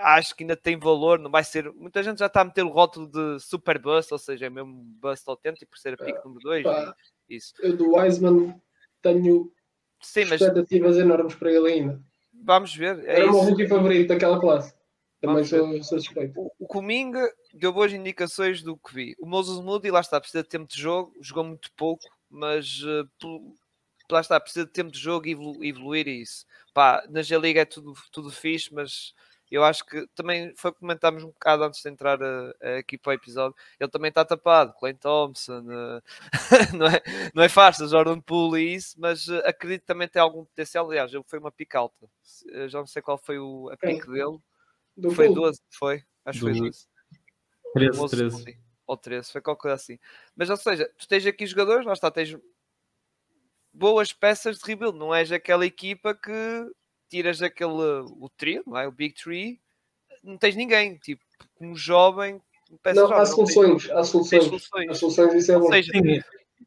[0.00, 1.72] acho que ainda tem valor, não vai ser.
[1.72, 4.72] Muita gente já está a meter o rótulo de super bust, ou seja, é mesmo
[5.00, 6.66] bust autêntico por ser a pick uh, número 2.
[7.28, 7.52] Isso.
[7.60, 8.60] Eu do Wiseman
[9.02, 9.52] tenho
[10.00, 10.40] Sim, mas...
[10.40, 12.00] expectativas enormes para ele ainda.
[12.32, 13.04] Vamos ver.
[13.04, 14.72] É Era o meu rookie favorito daquela classe.
[15.20, 16.40] Também sou, sou suspeito.
[16.40, 19.16] O, o Cominga deu boas indicações do que vi.
[19.18, 23.08] O Moses Moody, lá está, precisa de tempo de jogo, jogou muito pouco, mas uh,
[24.10, 26.46] lá está, precisa de tempo de jogo e evolu evoluir isso.
[26.72, 29.12] Pá, na G-Liga é tudo, tudo fixe, mas
[29.54, 33.10] eu acho que também foi comentámos um bocado antes de entrar a, a aqui para
[33.10, 33.56] o episódio.
[33.80, 36.02] Ele também está tapado, Clay Thompson, uh,
[36.76, 37.02] não, é,
[37.34, 40.86] não é fácil, Jordan Poole e isso, mas uh, acredito que também tem algum potencial.
[40.86, 44.04] Aliás, ele foi uma pick alta, uh, já não sei qual foi o, a pick
[44.04, 44.10] é.
[44.10, 44.38] dele,
[44.96, 46.02] Do foi 12, foi?
[46.24, 46.86] Acho que foi 12.
[47.74, 48.58] 13, 13.
[48.86, 49.98] Ou 13, foi qualquer coisa assim.
[50.34, 52.36] Mas, ou seja, tu tens aqui jogadores, lá está, tens
[53.72, 56.32] boas peças de rebuild, não és aquela equipa que
[57.08, 58.86] tiras aquele o trio, não é?
[58.86, 59.60] O Big Tree,
[60.22, 61.22] não tens ninguém, tipo,
[61.60, 62.40] um jovem.
[62.84, 64.44] Não, jovem, há, soluções, tens, há soluções,
[64.90, 65.68] há soluções, isso é bom.
[65.68, 65.92] Seja,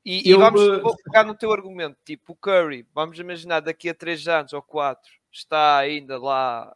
[0.03, 0.95] e, e, vamos uh...
[1.03, 5.21] pegar no teu argumento, tipo, o Curry, vamos imaginar daqui a 3 anos ou 4
[5.31, 6.75] está ainda lá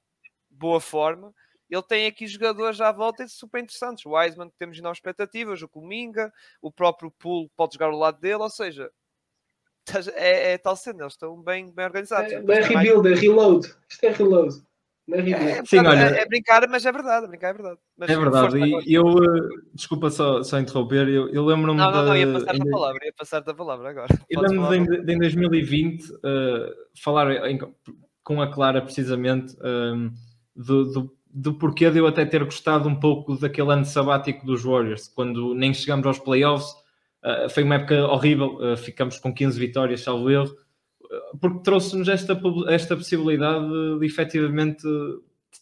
[0.50, 1.34] boa forma.
[1.70, 4.06] Ele tem aqui jogadores à volta super interessantes.
[4.06, 6.32] O Wiseman, que temos novas expectativas, o Cominga,
[6.62, 8.92] o próprio Pool pode jogar ao lado dele, ou seja,
[10.16, 12.32] é, é tal cena, eles estão bem, bem organizados.
[12.32, 13.68] É, não é rebuild, é reload.
[13.90, 14.56] Isto é reload.
[15.08, 15.52] Não é, rebuild.
[15.52, 17.80] é, Sim, olha, é, é, brincar, mas é verdade, brincar é verdade.
[17.98, 22.06] Mas, é verdade, e eu, uh, desculpa só, só interromper, eu, eu lembro-me Não, não,
[22.06, 24.20] não, ia passar a palavra, ia passar a palavra agora.
[24.30, 26.18] Eu lembro-me de, em 2020 uh,
[27.02, 27.60] falar em,
[28.26, 30.12] com a Clara precisamente um,
[30.56, 34.64] do, do, do porquê de eu até ter gostado um pouco daquele ano sabático dos
[34.64, 36.74] Warriors, quando nem chegamos aos playoffs,
[37.26, 40.56] Uh, foi uma época horrível, uh, ficamos com 15 vitórias, salvo erro,
[41.02, 44.84] uh, porque trouxe-nos esta, esta possibilidade de, de efetivamente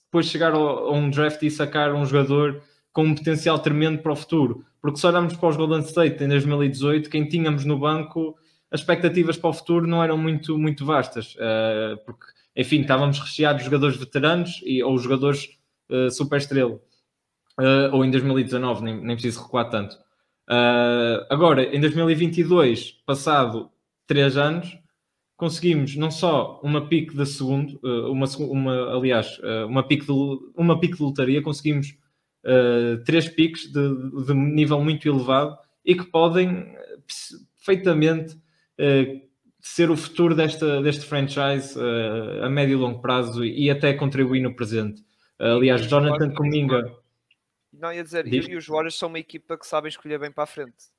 [0.06, 2.62] depois chegar a um draft e sacar um jogador
[2.92, 4.66] com um potencial tremendo para o futuro.
[4.82, 8.38] Porque se olharmos para os Golden State em 2018, quem tínhamos no banco,
[8.70, 11.36] as expectativas para o futuro não eram muito, muito vastas,
[12.06, 12.26] porque,
[12.56, 15.58] enfim, estávamos recheados de jogadores veteranos e, ou jogadores
[16.12, 16.80] super estrela.
[17.94, 20.03] ou em 2019, nem, nem preciso recuar tanto.
[20.50, 23.70] Uh, agora, em 2022, passado
[24.08, 24.78] 3 anos,
[25.38, 30.12] conseguimos não só uma pique de segundo, uh, uma, uma, aliás, uh, uma, pique de,
[30.56, 31.96] uma pique de lotaria, conseguimos
[33.06, 36.76] três piques de, de, nível muito elevado e que podem
[37.56, 38.36] perfeitamente
[39.62, 41.80] ser o futuro desta, deste franchise
[42.42, 45.02] a médio e longo prazo e, e até contribuir no presente.
[45.40, 46.84] aliás, Jonathan Cominga
[47.84, 48.48] não, ia dizer, Diz...
[48.48, 50.94] e os Warriors são uma equipa que sabem escolher bem para a frente.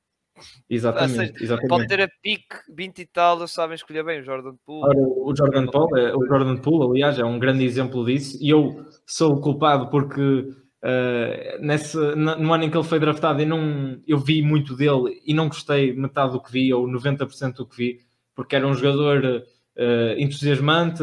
[0.69, 1.69] Exatamente, seja, exatamente.
[1.69, 4.89] Pode ter a pique 20 e tal, eles sabem escolher bem o Jordan Poole.
[4.89, 8.51] Ora, o Jordan Poole, é, o Jordan Poole, aliás, é um grande exemplo disso, e
[8.51, 13.47] eu sou o culpado porque uh, nesse, no ano em que ele foi draftado eu,
[13.47, 17.66] não, eu vi muito dele e não gostei metade do que vi, ou 90% do
[17.66, 18.01] que vi,
[18.35, 21.02] porque era um jogador uh, entusiasmante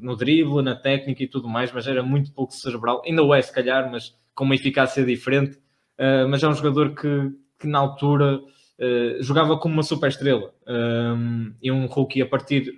[0.00, 3.42] no drible, na técnica e tudo mais, mas era muito pouco cerebral, ainda o é
[3.42, 5.56] se calhar, mas com uma eficácia diferente,
[5.98, 10.52] uh, mas é um jogador que, que na altura uh, jogava como uma super estrela
[10.66, 12.74] um, e um rookie a partir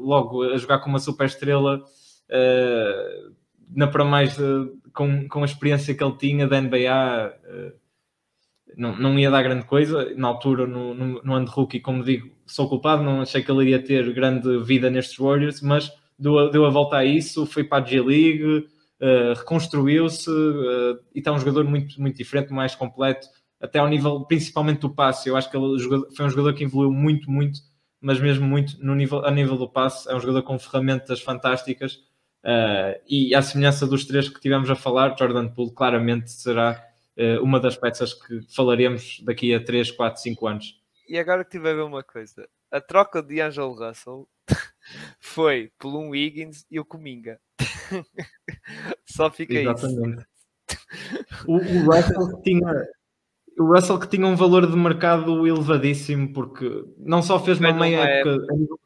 [0.00, 1.82] logo a jogar como uma super estrela
[3.74, 4.36] na para mais
[4.94, 7.34] com, com a experiência que ele tinha da NBA
[8.76, 10.14] não, não ia dar grande coisa.
[10.16, 13.50] Na altura no, no, no ano de rookie como digo sou culpado, não achei que
[13.50, 17.64] ele iria ter grande vida nestes Warriors mas deu, deu a volta a isso, foi
[17.64, 18.68] para a G-League,
[19.00, 23.26] uh, reconstruiu-se uh, e está um jogador muito, muito diferente, mais completo,
[23.60, 25.28] até ao nível principalmente do passe.
[25.28, 25.78] Eu acho que ele
[26.16, 27.60] foi um jogador que evoluiu muito, muito,
[28.00, 30.10] mas mesmo muito no nível, a nível do passe.
[30.10, 31.94] É um jogador com ferramentas fantásticas.
[32.42, 36.86] Uh, e à semelhança dos três que tivemos a falar, Jordan Poole claramente será
[37.42, 40.80] uma das peças que falaremos daqui a 3, 4, 5 anos.
[41.06, 44.26] E agora que tive a ver uma coisa, a troca de Angelo Russell
[45.20, 47.38] foi por um e o Cominga.
[49.06, 50.18] Só fica Exatamente.
[50.20, 50.30] isso.
[51.46, 52.84] O, o, Russell tinha,
[53.58, 57.98] o Russell que tinha um valor de mercado elevadíssimo, porque não só fez uma meia
[57.98, 58.80] época, época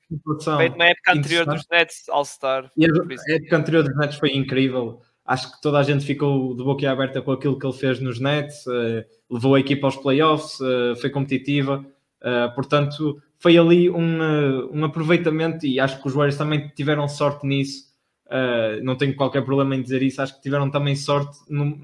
[0.58, 2.70] Feito na época anterior dos Nets All-Star.
[2.76, 5.00] E a, a época anterior dos Nets foi incrível.
[5.24, 8.20] Acho que toda a gente ficou de boca aberta com aquilo que ele fez nos
[8.20, 11.84] Nets, uh, levou a equipa aos playoffs, uh, foi competitiva.
[12.20, 17.46] Uh, portanto, foi ali um, um aproveitamento e acho que os Warriors também tiveram sorte
[17.46, 17.93] nisso.
[18.34, 20.20] Uh, não tenho qualquer problema em dizer isso.
[20.20, 21.78] Acho que tiveram também sorte no,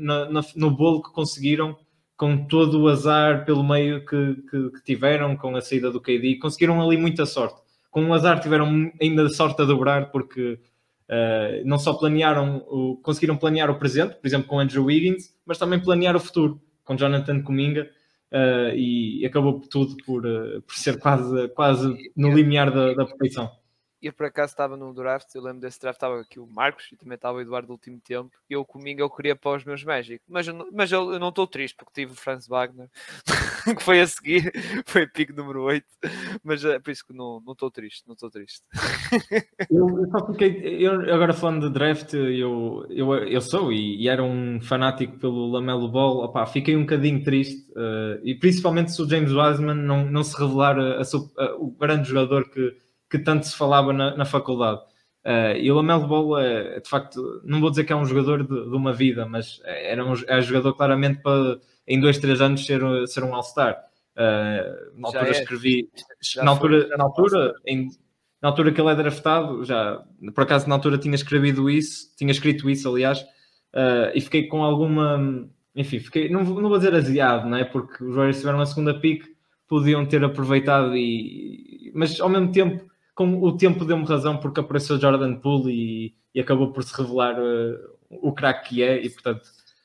[0.56, 1.78] no bolo que conseguiram,
[2.16, 6.40] com todo o azar pelo meio que, que, que, tiveram, com a saída do KD.
[6.40, 7.60] Conseguiram ali muita sorte.
[7.89, 10.59] Com o azar tiveram ainda sorte a dobrar, porque
[11.09, 15.56] uh, não só planearam, o, conseguiram planear o presente, por exemplo, com Andrew Wiggins, mas
[15.56, 17.89] também planear o futuro, com Jonathan Kuminga
[18.32, 23.60] uh, e acabou tudo por, por ser quase, quase no limiar da, da perfeição
[24.02, 26.97] eu por acaso estava no draft, eu lembro desse draft, estava aqui o Marcos e
[26.97, 28.31] também estava o Eduardo do último tempo.
[28.48, 31.47] Eu comigo eu queria para os meus Magic, mas eu, mas eu, eu não estou
[31.47, 32.89] triste porque tive o Franz Wagner,
[33.77, 34.52] que foi a seguir,
[34.86, 35.85] foi pico número 8,
[36.43, 38.62] mas é por isso que não estou triste, não estou triste.
[39.70, 44.09] eu, eu só fiquei, eu, agora falando de draft, eu, eu, eu sou e, e
[44.09, 49.02] era um fanático pelo Lamelo Ball, opá, fiquei um bocadinho triste, uh, e principalmente se
[49.02, 52.74] o James Wiseman não, não se revelar a, a, a, o grande jogador que
[53.11, 54.81] que tanto se falava na, na faculdade.
[55.24, 58.43] Uh, e o Lamelo Ball é, de facto, não vou dizer que é um jogador
[58.43, 62.41] de, de uma vida, mas era um, é um jogador claramente para em dois, três
[62.41, 63.77] anos ser, ser um All-Star.
[64.16, 65.31] Uh, na altura é.
[65.31, 65.89] escrevi,
[66.23, 67.89] já na altura, foi, na, altura em,
[68.41, 70.03] na altura que ele é draftado, já
[70.35, 74.62] por acaso na altura tinha escrevido isso, tinha escrito isso, aliás, uh, e fiquei com
[74.62, 77.65] alguma, enfim, fiquei, não, não vou dizer aziado, não é?
[77.65, 79.24] Porque os Warriors tiveram a segunda pick,
[79.69, 82.90] podiam ter aproveitado e, mas ao mesmo tempo
[83.21, 87.39] com o tempo deu-me razão porque apareceu Jordan Poole e, e acabou por se revelar
[87.39, 87.79] uh,
[88.09, 89.43] o craque que é e portanto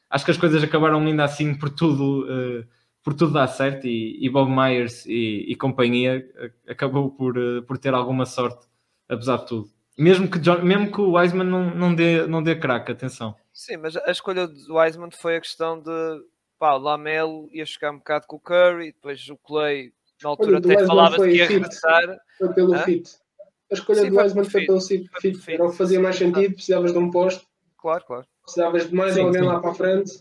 [0.09, 2.65] acho que as coisas acabaram ainda assim por tudo uh,
[3.03, 7.35] por tudo dar certo e, e Bob Myers e, e companhia uh, acabou por,
[7.67, 8.65] por ter alguma sorte
[9.09, 12.55] apesar de tudo mesmo que, John, mesmo que o Wiseman não, não dê, não dê
[12.55, 16.23] craque, atenção Sim, mas a escolha do Wiseman foi a questão de
[16.57, 19.91] pá, o Lamelo ia chegar um bocado com o Curry, depois o Clay
[20.23, 22.17] na altura até falava que ia regressar.
[22.37, 22.83] Foi pelo Hã?
[22.83, 23.24] fit.
[23.71, 25.09] A escolha Sim, do Wiseman foi pelo fit.
[25.47, 27.45] Era o que fazia mais sentido, precisavas de um posto.
[27.77, 28.25] Claro, claro.
[28.43, 29.47] Precisavas de mais sim, alguém sim.
[29.47, 30.11] lá para a frente.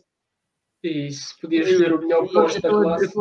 [0.83, 3.13] E se podias escolher o melhor posto da classe.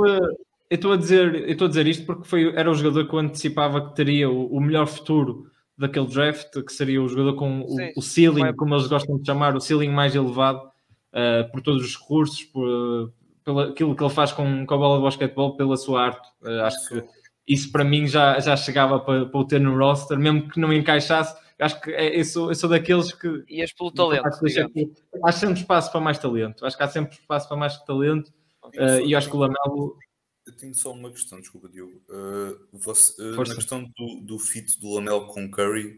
[0.69, 3.13] Eu estou a dizer, eu estou a dizer isto porque foi, era o jogador que
[3.13, 5.45] eu antecipava que teria o, o melhor futuro
[5.77, 9.55] daquele draft, que seria o jogador com o, o ceiling, como eles gostam de chamar,
[9.55, 13.13] o ceiling mais elevado, uh, por todos os recursos, por,
[13.43, 16.27] pelo aquilo que ele faz com, com a bola de basquetebol, pela sua arte.
[16.41, 17.03] Uh, acho que
[17.47, 20.71] isso para mim já, já chegava para, para o ter no roster, mesmo que não
[20.73, 21.41] encaixasse.
[21.59, 23.43] Acho que é, eu, sou, eu sou daqueles que.
[23.49, 24.27] Ias pelo talento.
[25.23, 26.65] Há sempre espaço para mais talento.
[26.65, 28.33] Acho que há sempre espaço para mais talento.
[28.65, 29.97] Uh, e acho que o Lamelo.
[30.45, 32.01] Eu tenho só uma questão, desculpa, Diogo.
[32.09, 35.97] Uh, você, uh, na questão do, do fit do Lamelo com Curry,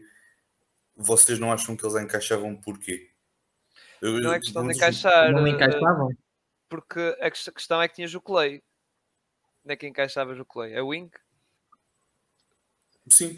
[0.96, 3.10] vocês não acham que eles encaixavam porquê?
[4.02, 5.32] não é questão de encaixar.
[5.32, 6.10] Não encaixavam?
[6.68, 8.62] Porque a questão é que tinhas o Clay.
[9.64, 10.74] Onde é que encaixavas o Clay?
[10.74, 11.10] É Wing?
[13.08, 13.36] Sim.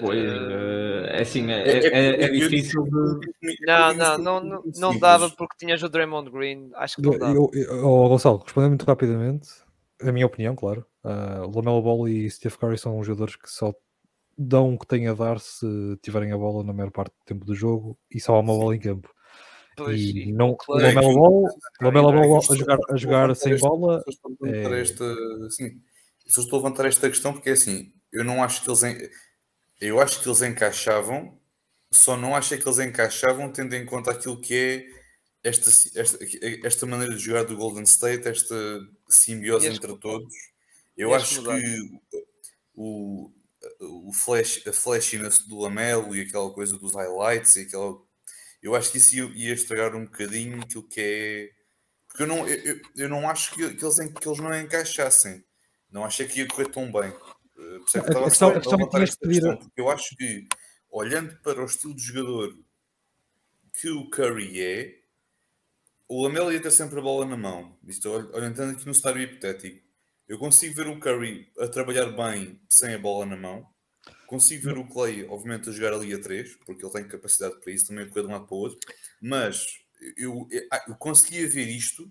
[0.00, 3.66] Pois, uh, é assim, é, é, é, é difícil de...
[3.66, 7.34] Não, não, não, não, não dava porque tinhas o Draymond Green, acho que não dava.
[7.34, 9.48] Eu, eu, oh, Gonçalo, respondendo muito rapidamente,
[10.00, 13.74] a minha opinião, claro, uh, Lamelo Ball e Steve Curry são jogadores que só
[14.36, 15.66] dão o que têm a dar se
[16.00, 18.74] tiverem a bola na maior parte do tempo do jogo e só há uma bola
[18.74, 19.12] em campo.
[19.76, 20.82] Pois, e não, claro.
[20.82, 21.44] Lamelo Ball,
[21.80, 24.02] Lamelo Ball a jogar, a jogar sem bola...
[24.44, 24.80] É...
[24.80, 25.04] Esta,
[25.46, 25.80] assim,
[26.26, 29.10] só estou a levantar esta questão porque é assim, eu não acho que eles.
[29.80, 31.40] Eu acho que eles encaixavam,
[31.90, 35.02] só não acho que eles encaixavam tendo em conta aquilo que é
[35.42, 36.18] esta, esta,
[36.64, 38.54] esta maneira de jogar do Golden State, esta
[39.08, 40.32] simbiose entre todos.
[40.96, 41.58] Eu acho mudar.
[41.58, 42.00] que
[42.74, 43.32] o,
[43.80, 48.00] o flash, a flashiness do Lamelo e aquela coisa dos highlights e aquela.
[48.62, 51.50] Eu acho que isso ia, ia estragar um bocadinho aquilo que é.
[52.06, 55.44] Porque eu não, eu, eu não acho que, que, eles, que eles não encaixassem.
[55.90, 57.12] Não achei que ia correr tão bem.
[57.58, 59.42] Eh, a questão, a questão é que tinhas pedir...
[59.42, 60.46] Questão, eu acho que
[60.90, 62.58] olhando para o estilo de jogador
[63.72, 64.98] que o Curry é,
[66.06, 67.78] o Lamelo ia ter sempre a bola na mão.
[67.86, 69.82] Isto, olhando aqui no cenário hipotético,
[70.28, 73.66] eu consigo ver o Curry a trabalhar bem sem a bola na mão.
[74.26, 77.72] Consigo ver o Clay, obviamente, a jogar ali a 3, porque ele tem capacidade para
[77.72, 78.78] isso, também correr de um lado para o outro.
[79.20, 79.64] Mas
[80.16, 82.10] eu, eu, ah, eu conseguia ver isto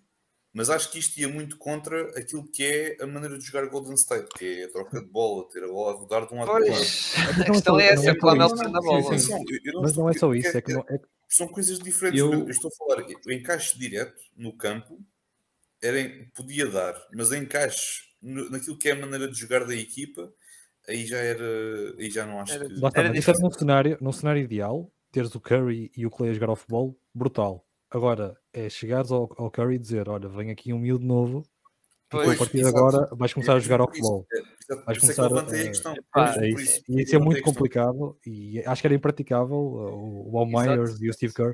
[0.53, 3.93] mas acho que isto ia muito contra aquilo que é a maneira de jogar Golden
[3.93, 6.51] State, que é a troca de bola, ter a bola a rodar de um lado
[6.51, 7.41] para o outro.
[7.41, 9.01] A questão é essa, é o Nelson na bola.
[9.81, 10.99] Mas não é só isso, é que não, é...
[11.29, 12.19] são coisas diferentes.
[12.19, 12.33] Eu...
[12.33, 12.49] eu...
[12.49, 14.99] estou a falar, o encaixe direto no campo
[15.81, 15.97] era,
[16.35, 20.31] podia dar, mas encaixe naquilo que é a maneira de jogar da equipa,
[20.87, 22.77] aí já era, aí já não acho era, que.
[22.77, 26.49] Basta, era num cenário, num cenário ideal, teres o Curry e o Clay a jogar
[26.49, 30.79] ao futebol, brutal Agora, é chegares ao, ao Curry e dizer: Olha, vem aqui um
[30.79, 31.45] miúdo novo,
[32.09, 34.25] pois, a partir de agora vais começar a jogar ao futebol.
[34.33, 35.29] É, vais começar
[36.13, 36.81] a, isso.
[36.87, 41.13] E isso é muito complicado e acho que era impraticável o Wall Myers e o
[41.13, 41.53] Steve Kerr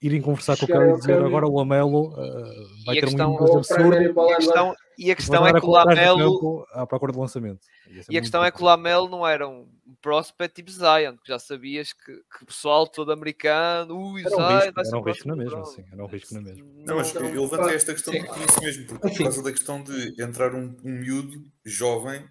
[0.00, 3.36] irem conversar com o Curry e dizer agora o Lamelo uh, vai ter questão, um
[3.36, 3.94] coisa absurdo.
[3.96, 7.60] E a questão, e a questão é que o Lamelo à procura de lançamento.
[8.08, 9.66] E a questão é que o Lamelo não era um
[10.00, 14.36] prospect tipo Zion, que já sabias que, que o pessoal todo americano, ui, era um
[14.36, 16.66] Zion, risco, era um risco na mesma, sim, era um risco na mesma.
[16.86, 20.22] Não, mas eu, levantei esta questão porque isso mesmo, porque por causa da questão de
[20.22, 22.24] entrar um, um miúdo jovem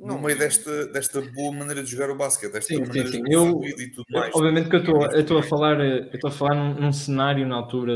[0.00, 3.32] no meio desta, desta boa maneira de jogar o basquete, desta sim, maneira sim, sim.
[3.32, 4.34] eu, e tudo mais.
[4.34, 7.92] Obviamente que eu estou a falar, eu estou a falar num, num, cenário na altura,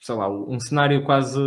[0.00, 1.40] sei lá, um cenário quase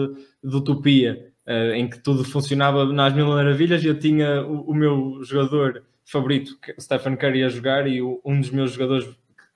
[0.44, 4.76] de utopia, uh, em que tudo funcionava nas mil maravilhas e eu tinha o, o
[4.76, 9.08] meu jogador favorito, Stephen Curry, a jogar e o, um dos meus jogadores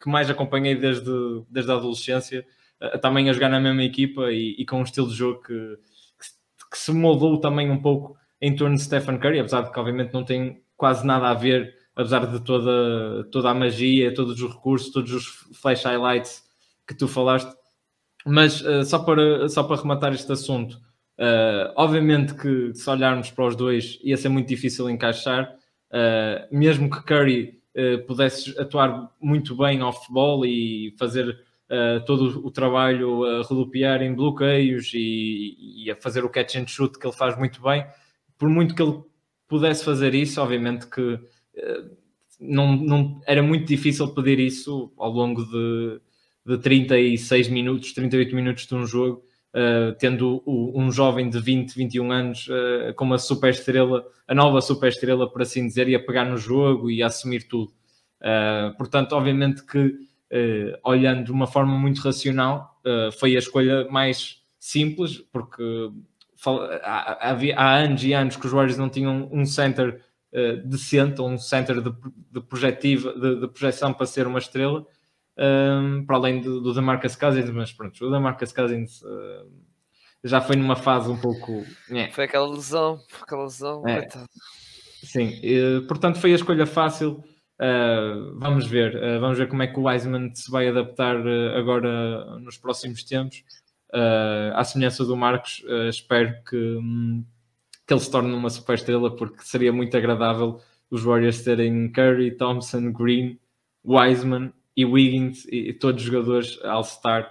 [0.02, 1.12] que mais acompanhei desde,
[1.50, 2.46] desde a adolescência,
[2.82, 5.54] uh, também a jogar na mesma equipa e, e com um estilo de jogo que,
[5.54, 9.80] que, que se moldou também um pouco em torno de Stephen Curry, apesar de que
[9.80, 14.52] obviamente não tem quase nada a ver, apesar de toda, toda a magia, todos os
[14.52, 15.26] recursos, todos os
[15.62, 16.44] flash highlights
[16.88, 17.54] que tu falaste.
[18.26, 20.74] Mas uh, só, para, só para rematar este assunto,
[21.20, 25.56] uh, obviamente que se olharmos para os dois ia ser muito difícil encaixar,
[25.92, 27.62] uh, mesmo que Curry
[28.06, 31.40] pudesse atuar muito bem futebol e fazer
[32.06, 37.00] todo o trabalho a rodopiar em bloqueios e, e a fazer o catch and shoot
[37.00, 37.86] que ele faz muito bem,
[38.42, 39.04] por muito que ele
[39.48, 41.22] pudesse fazer isso, obviamente que uh,
[42.40, 46.02] não, não, era muito difícil pedir isso ao longo de,
[46.44, 49.24] de 36 minutos, 38 minutos de um jogo,
[49.54, 54.34] uh, tendo o, um jovem de 20, 21 anos uh, com uma super estrela, a
[54.34, 57.72] nova super estrela, por assim dizer, e a pegar no jogo e a assumir tudo.
[58.76, 59.94] portanto, obviamente que,
[60.84, 62.82] olhando de uma forma muito racional,
[63.20, 65.92] foi a escolha mais simples, porque
[66.84, 70.02] há, há anos e anos que os Warriors não tinham um center
[70.34, 71.94] uh, decente, um center de,
[72.32, 74.80] de, projetiva, de, de, projeção para ser uma estrela,
[75.38, 79.52] um, ehm, para além do, do Demarcus Cousins, mas pronto, o Demarcus Cousins uh,
[80.24, 81.64] já foi numa fase um pouco...
[82.12, 84.08] Foi aquela lesão, aquela lesão, é.
[85.04, 87.24] Sim, uh, portanto foi a escolha fácil,
[87.62, 91.56] Uh, vamos ver, uh, vamos ver como é que o Wiseman se vai adaptar uh,
[91.56, 93.44] agora nos próximos tempos
[93.94, 97.24] uh, à semelhança do Marcos, uh, espero que, um,
[97.86, 100.60] que ele se torne uma super estrela, porque seria muito agradável
[100.90, 103.40] os Warriors terem Curry, Thompson, Green,
[103.86, 107.30] Wiseman e Wiggins e, e todos os jogadores All-Star.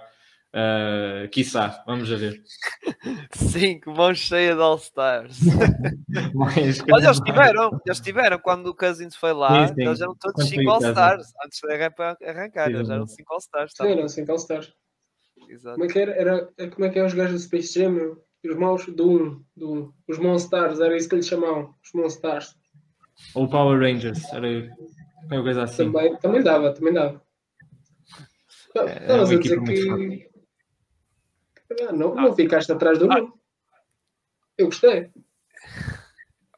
[0.53, 2.43] Uh, quiçá, vamos ver.
[3.31, 5.39] Cinco mãos cheias de All-Stars.
[6.91, 9.81] Olha, eles tiveram, eles tiveram quando o Cousins foi lá, sim, sim.
[9.83, 13.73] eles eram todos 5 All-Stars antes de arrancar, sim, eles eram 5 All-Stars.
[13.77, 14.73] Sim, eram 5 All-Stars.
[15.51, 15.77] Exato.
[15.77, 16.11] Como é que era?
[16.13, 18.17] era como é que é os gajos do Space Jam?
[18.43, 22.55] Os maus do 1, do, os Monstars, era isso que eles chamavam, os Monstars.
[23.35, 24.47] Ou Power Rangers, era
[25.29, 25.91] uma coisa assim.
[25.91, 27.21] Também, também dava, também dava.
[28.75, 30.29] É, Estavas é a dizer que.
[31.87, 33.31] Ah, não, não ficaste atrás do ah.
[34.57, 35.11] Eu gostei.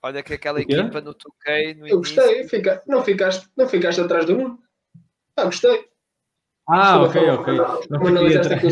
[0.01, 1.77] Olha que aquela equipa no 2K.
[1.77, 2.81] No eu gostei, fica...
[2.87, 4.59] não, ficaste, não ficaste atrás do mundo.
[5.35, 5.89] Ah, gostei.
[6.68, 7.53] Ah, ok, ok.
[7.90, 8.69] Não fiquei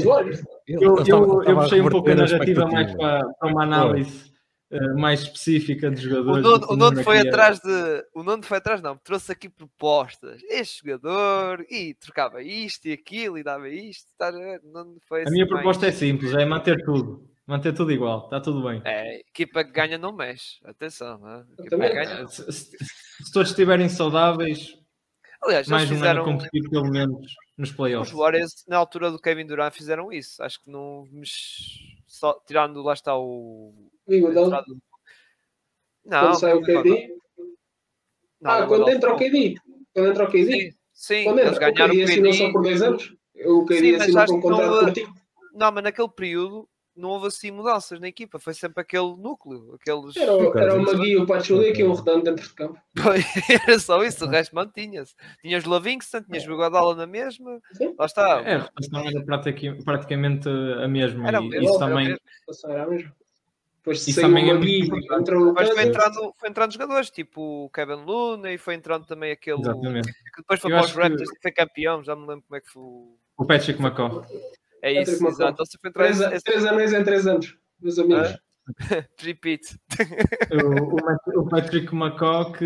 [0.67, 4.31] Eu, eu, eu, eu puxei um pouco a narrativa mais para, para uma análise
[4.71, 6.45] uh, mais específica de jogadores.
[6.45, 8.05] O Nuno, o Nuno foi atrás de.
[8.15, 10.41] O Nuno foi atrás, não, trouxe aqui propostas.
[10.49, 14.07] Este jogador, e trocava isto e aquilo e dava isto.
[14.17, 14.31] Tá,
[14.63, 17.29] não foi a minha assim proposta é simples: é manter tudo.
[17.45, 18.81] Manter tudo igual, está tudo bem.
[18.85, 20.59] É, equipa que ganha não mexe.
[20.63, 21.89] Atenção, não é?
[21.89, 22.27] ganha...
[22.27, 24.77] se, se, se todos estiverem saudáveis,
[25.43, 26.23] Aliás, mais um fizeram...
[26.23, 28.11] ano competir pelo menos nos playoffs.
[28.11, 30.41] Os Warriors, na altura do Kevin Durant, fizeram isso.
[30.43, 31.07] Acho que não.
[32.07, 33.73] Só, tirando lá está o.
[34.07, 34.65] Iguodala.
[36.03, 37.15] Não, quando sai o KD.
[38.41, 39.55] Não, ah, quando entra o KD.
[39.93, 40.71] Quando entra o KD.
[40.71, 42.03] Sim, Sim, Quando eles ganharam o KD.
[42.03, 43.15] assinou só por dois anos?
[43.45, 45.13] O KD assinou por um contrato curtinho.
[45.53, 49.75] Não, mas naquele período não houve assim mudanças na equipa, foi sempre aquele núcleo.
[49.75, 50.15] Aqueles...
[50.15, 52.79] Era, era o Magui, o Pachuli e um redando dentro de campo.
[53.67, 55.15] era só isso, o resto mantinha-se.
[55.41, 57.95] Tinhas Lavingston, tinhas Guadala na mesma, Sim.
[57.97, 58.41] lá está.
[58.41, 61.27] É, a rotação era praticamente a mesma.
[61.27, 62.15] Era, e, isso também.
[62.65, 63.15] Era a mesma.
[63.77, 68.51] Depois isso também é entrou Mas foi entrando, foi entrando jogadores, tipo o Kevin Luna
[68.51, 70.07] e foi entrando também aquele Exatamente.
[70.07, 71.41] que depois foi para os Raptors que...
[71.41, 72.83] foi campeão, já me lembro como é que foi
[73.41, 74.23] o Patrick McCaw.
[74.81, 75.53] É isso, exato.
[75.53, 76.43] Então, foi três, esse...
[76.43, 78.29] três anos em três anos, meus amigos.
[78.89, 79.03] Ah?
[79.19, 79.75] Repeat.
[80.51, 82.63] o, o, Patrick McCaw, que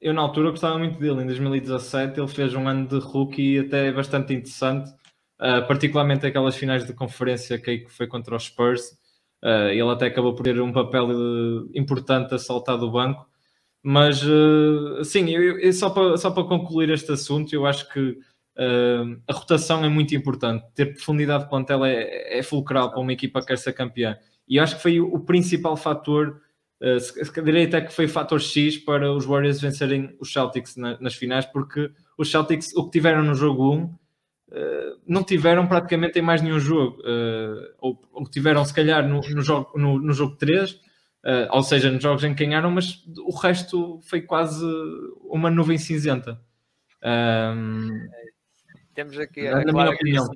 [0.00, 1.22] eu na altura gostava muito dele.
[1.22, 4.90] Em 2017 ele fez um ano de rookie até bastante interessante,
[5.38, 8.96] uh, particularmente aquelas finais de conferência que foi contra os Spurs.
[9.44, 13.28] Uh, ele até acabou por ter um papel uh, importante a saltar do banco.
[13.82, 18.18] Mas, uh, sim, eu, eu, só, para, só para concluir este assunto, eu acho que
[18.56, 20.64] Uh, a rotação é muito importante.
[20.74, 24.16] Ter profundidade de plantel é, é fulcral para uma equipa que quer ser campeã.
[24.48, 26.40] E acho que foi o, principal fator,
[26.80, 30.76] uh, se, se até que foi o fator X para os Warriors vencerem os Celtics
[30.76, 33.94] na, nas finais, porque os Celtics, o que tiveram no jogo 1, uh,
[34.52, 37.02] ah, não tiveram praticamente em mais nenhum jogo.
[37.02, 40.80] Uh, ou, ou tiveram, se calhar, no, no, jogo, no, no jogo 3,
[41.50, 44.64] ou seja, nos jogos em que ganharam, mas o resto foi quase
[45.28, 46.40] uma nuvem cinzenta.
[47.02, 48.08] Um,
[48.96, 50.26] temos aqui Na minha opinião,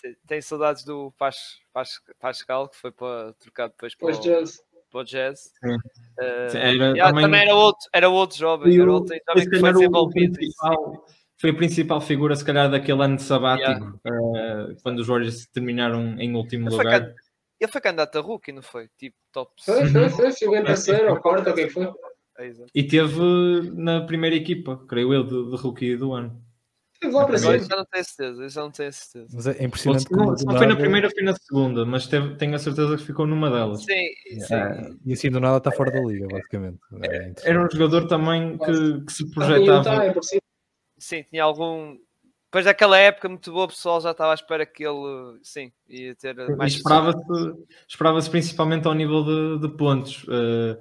[0.00, 4.62] tem, tem saudades do Pas, Pas, Pascal, que foi para trocar depois para, o, jazz.
[4.90, 5.52] Para o jazz.
[5.62, 7.24] Uh, era, yeah, também...
[7.24, 10.38] também, era outro, era outro jovem, era outro jovem que foi desenvolvido.
[11.40, 14.72] Foi a principal figura, se calhar, daquele ano sabático, yeah.
[14.72, 17.00] uh, quando os Warriors terminaram em último ele lugar.
[17.00, 17.14] Foi,
[17.60, 18.88] ele foi candidato a rookie, não foi?
[18.96, 19.52] Tipo, top.
[19.64, 20.32] Foi, foi, foi.
[20.32, 21.92] Chegou em terceiro ou quarto, quem foi.
[22.38, 23.20] É, e teve
[23.72, 26.40] na primeira equipa, creio eu, de, de rookie do ano.
[27.04, 29.28] Lá para Agora já não tenho certeza, já não tenho certeza.
[29.32, 32.56] Mas é impressionante como não, não foi na primeira, foi na segunda, mas teve, tenho
[32.56, 33.84] a certeza que ficou numa delas.
[33.84, 34.54] Sim, sim.
[34.54, 36.78] É, e assim do nada está fora da liga, basicamente.
[37.02, 40.06] É Era um jogador também que, que se projetava.
[40.06, 40.14] É
[40.98, 41.96] sim, tinha algum.
[42.46, 46.16] Depois daquela época muito boa, o pessoal já estava à espera que ele, sim, ia
[46.16, 46.74] ter mais.
[46.74, 47.20] Esperava-se
[47.88, 50.24] esperava principalmente ao nível de, de pontos.
[50.24, 50.76] Uh,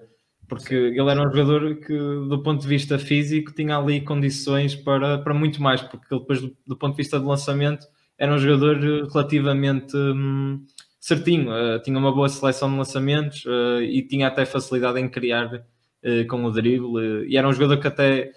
[0.48, 5.18] porque ele era um jogador que, do ponto de vista físico, tinha ali condições para,
[5.18, 7.86] para muito mais, porque ele depois, do, do ponto de vista de lançamento,
[8.18, 8.78] era um jogador
[9.12, 10.66] relativamente hum,
[11.00, 15.54] certinho, uh, tinha uma boa seleção de lançamentos uh, e tinha até facilidade em criar
[15.56, 18.32] uh, com o drible, e era um jogador que até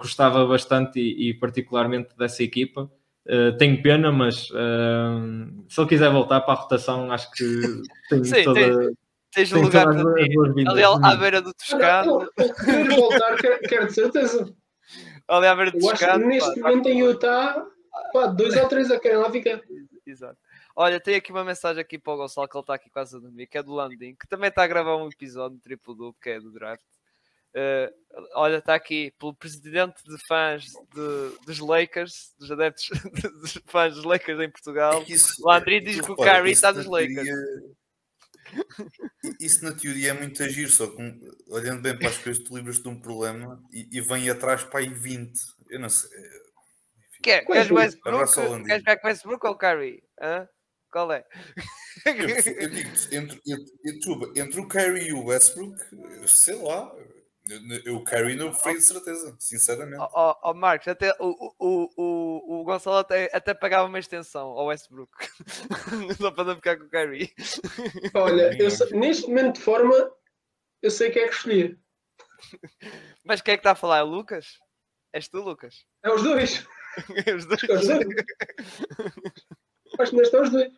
[0.00, 2.90] gostava bastante e, e, particularmente dessa equipa.
[3.56, 4.48] tenho pena, mas
[5.68, 7.44] se ele quiser voltar para a rotação, acho que
[8.10, 8.60] tem Sim, toda...
[8.60, 8.96] Tem
[9.32, 10.36] Tens um lugar para ti,
[10.66, 12.28] ali à beira do Toscano.
[12.64, 14.52] Queres voltar, quero de certeza.
[15.28, 16.26] Ali à beira do Toscano.
[16.26, 17.64] Neste momento em Utah,
[18.12, 19.60] pá, dois ou três a querem lá ficar.
[20.04, 20.36] Exato.
[20.74, 23.20] Olha, tem aqui uma mensagem aqui para o Gonçalo que ele está aqui quase a
[23.20, 26.16] dormir, que é do Landim, que também está a gravar um episódio de triplo duplo,
[26.20, 26.82] que é do draft.
[27.52, 27.92] Uh,
[28.34, 32.88] olha, está aqui pelo presidente de fãs de, dos Lakers, dos adeptos
[33.40, 35.04] dos fãs dos Lakers em Portugal.
[35.08, 37.28] Isso, o André diz que o Kyrie está nos Lakers.
[39.40, 40.96] Isso na teoria é muito agir, só que
[41.48, 44.80] olhando bem para as coisas, tu livras de um problema e, e vem atrás para
[44.80, 45.32] aí 20.
[45.68, 46.10] Eu não sei.
[47.22, 48.64] Quer, queres Westbrook?
[48.64, 50.02] Queres com Westbrook ou Curry?
[50.20, 50.48] Hã?
[50.90, 51.24] Qual é?
[52.04, 55.76] Eu, eu digo entre, entre, entre, o Curry e o Westbrook,
[56.26, 56.92] sei lá,
[57.84, 60.00] eu Curry não foi de certeza, sinceramente.
[60.00, 63.98] Ó oh, oh, oh, Marcos, até o, o, o, o Gonçalo até, até pagava uma
[63.98, 65.10] extensão ao Westbrook.
[66.20, 67.32] Só para não ficar com o Curry.
[68.14, 68.68] Olha, eu,
[68.98, 70.12] neste momento de forma,
[70.82, 71.78] eu sei quem é que escolhi.
[73.24, 73.98] Mas quem é que está a falar?
[73.98, 74.58] É o Lucas?
[75.12, 75.84] És tu, Lucas?
[76.04, 76.66] É os dois.
[77.26, 77.64] é os dois.
[77.64, 78.06] É os dois.
[79.98, 80.72] Acho que neste é os dois.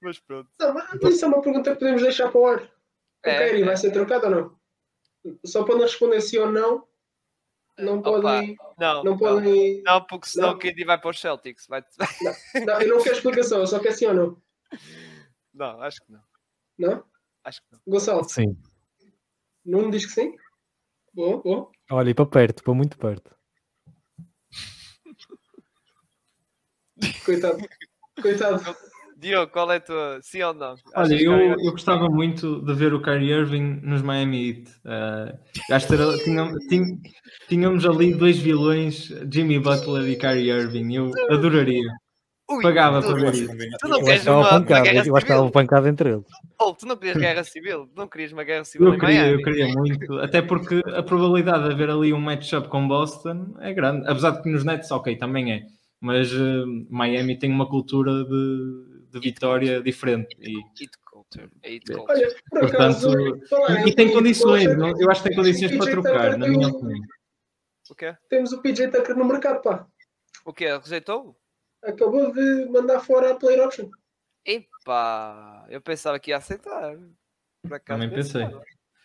[0.00, 0.50] Mas pronto.
[0.60, 2.62] Não, mas isso é uma pergunta que podemos deixar para o ar.
[2.62, 4.57] O é, Curry vai ser trocado ou não?
[5.44, 6.86] Só podem responder sim ou não.
[7.78, 8.56] Não podem.
[8.78, 9.82] Não, não, podem.
[9.82, 10.58] Não, porque senão não.
[10.58, 11.66] KD vai para os Celtics.
[11.68, 11.84] Vai...
[12.22, 14.42] Não, não, eu não quero explicação, eu só quero sim ou não.
[15.54, 16.22] Não, acho que não.
[16.78, 17.04] Não?
[17.42, 17.80] Acho que não.
[17.84, 18.22] Gonçalo?
[18.28, 18.56] Sim.
[19.64, 20.36] Não diz que sim?
[21.12, 21.72] Boa, boa.
[21.90, 23.34] Olha, e para perto, para muito perto.
[27.24, 27.58] Coitado.
[28.22, 28.62] Coitado.
[29.18, 30.20] Diogo, qual é a tua.
[30.22, 30.76] Sim ou não?
[30.94, 34.70] Olha, eu, eu gostava muito de ver o Kyrie Irving nos Miami Heat.
[34.84, 36.64] Uh, tínhamos,
[37.48, 40.94] tínhamos ali dois vilões, Jimmy Butler e Kyrie Irving.
[40.94, 41.88] Eu adoraria.
[42.50, 43.48] Ui, pagava para ver isso.
[43.78, 46.24] Tu não queres uma, uma guerra Eu acho que estava pancada entre eles.
[46.58, 47.86] Ou tu não querias guerra civil?
[47.88, 49.32] Tu não querias uma guerra civil eu queria, Miami?
[49.34, 53.74] Eu queria muito, até porque a probabilidade de haver ali um matchup com Boston é
[53.74, 54.08] grande.
[54.08, 55.62] Apesar de que nos Nets, ok, também é.
[56.00, 60.36] Mas uh, Miami tem uma cultura de, de vitória diferente.
[60.40, 60.56] E,
[62.08, 63.12] Olha, por acaso,
[63.48, 64.98] Portanto, e, tem condições, não?
[65.00, 67.00] eu acho que tem condições para trocar, na minha opinião.
[67.90, 68.16] O quê?
[68.28, 69.86] Temos o PJ Tucker no mercado, pá.
[70.44, 70.66] O quê?
[70.76, 71.36] Rejeitou?
[71.82, 73.90] Acabou de mandar fora a player option.
[74.44, 76.96] Epá, eu pensava que ia aceitar.
[77.84, 78.46] Também pensei.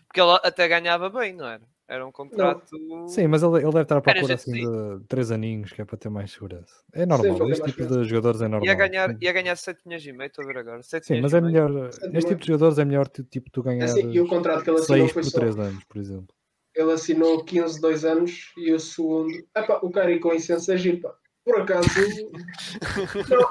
[0.07, 1.72] Porque ele até ganhava bem, não era?
[1.87, 2.71] Era um contrato.
[2.79, 3.07] Não.
[3.07, 5.97] Sim, mas ele, ele deve estar a procurar assim de três aninhos, que é para
[5.97, 6.73] ter mais segurança.
[6.93, 8.65] É normal, Sim, este tipo de jogadores é normal.
[8.65, 10.81] Ia ganhar, ia ganhar 7 milhões e meio, estou a ver agora.
[10.81, 11.69] Sim, mas é melhor.
[12.09, 14.79] Neste tipo de jogadores é melhor tipo, tu ganhar assim, e o contrato que ele
[14.79, 16.35] assinou 6 por 3 anos, por exemplo.
[16.73, 19.31] Ele assinou 15, 2 anos e o segundo.
[19.55, 21.13] Epá, o cara com licença é giro, pá.
[21.43, 21.89] Por acaso.
[23.29, 23.47] não,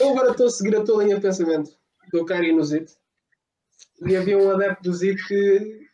[0.00, 1.70] eu agora estou a seguir a tua linha de pensamento
[2.10, 2.94] do Cari no Zit.
[4.06, 5.86] E havia um adepto do Zit que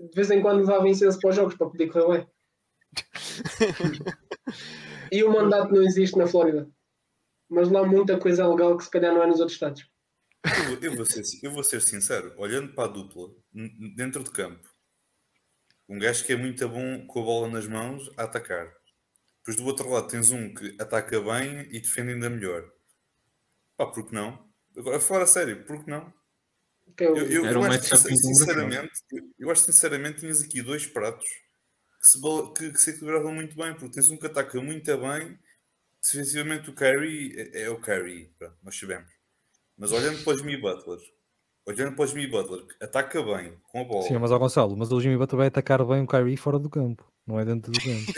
[0.00, 2.28] de vez em quando levava incenso para os jogos para poder correr bem.
[5.12, 6.68] e o mandato não existe na Flórida.
[7.48, 9.86] Mas lá muita coisa legal que se calhar não é nos outros estados.
[10.44, 13.28] Eu, eu, vou, ser, eu vou ser sincero, olhando para a dupla,
[13.94, 14.66] dentro de campo,
[15.86, 18.72] um gajo que é muito bom com a bola nas mãos a atacar.
[19.38, 22.70] Depois do outro lado tens um que ataca bem e defende ainda melhor.
[23.76, 24.48] Pá, por que não?
[24.76, 26.12] Agora, fora sério, por que não?
[26.98, 28.92] Eu, eu, eu, acho, sinceramente,
[29.38, 32.20] eu acho sinceramente tinhas aqui dois pratos que se,
[32.56, 35.38] que, que se equilibravam muito bem, porque tens um que ataca muito bem,
[36.02, 39.10] defensivamente o Curry é, é o Curry, pronto, nós sabemos.
[39.76, 40.98] Mas olhando para os Jimmy Butler,
[41.66, 44.02] olhando para o Jimmy Butler, ataca bem com a bola.
[44.02, 46.68] Sim, mas ao Gonçalo, mas o Jimmy Butler vai atacar bem o Kyrie fora do
[46.68, 48.12] campo, não é dentro do campo.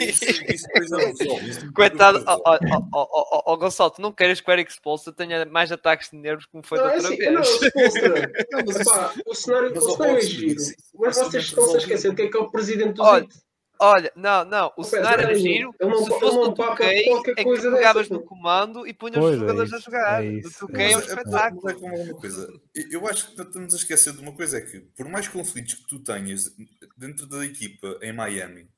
[1.74, 2.24] Coitado,
[2.92, 6.64] ó Gonçalo, tu não queres que o Eric Spolstra tenha mais ataques de nervos como
[6.64, 7.32] foi não, da outra assim, vez?
[7.32, 8.60] Não,
[9.26, 10.62] o cenário, o cenário é giro,
[10.94, 13.26] mas vocês estão a esquecer o que é que é o presidente do Olha,
[13.84, 15.74] Olha, não, não, o cenário era giro.
[15.80, 16.82] Ele não, se fosse do 2K,
[17.36, 20.24] é que pegavas no comando e punhas os jogadores é a jogar.
[20.24, 21.68] É do 2K é, um espetáculo.
[21.68, 22.60] É como uma coisa.
[22.92, 25.86] Eu acho que estamos a esquecer de uma coisa: é que por mais conflitos que
[25.88, 26.54] tu tenhas
[26.96, 28.68] dentro da equipa em Miami,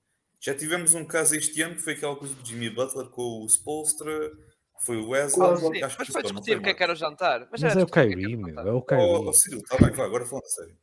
[0.40, 3.46] já tivemos um caso este ano que foi aquela coisa do Jimmy Butler com o
[3.46, 4.32] Spolstra.
[4.86, 5.56] Foi o Wesley.
[5.58, 7.46] Sim, mas foi discutir o que é que era o jantar.
[7.52, 8.58] Mas, mas é o Kyrie, meu.
[8.58, 9.04] É o Kyrie.
[9.04, 10.76] Oh, Ciro, está bem, vai, agora falando sério.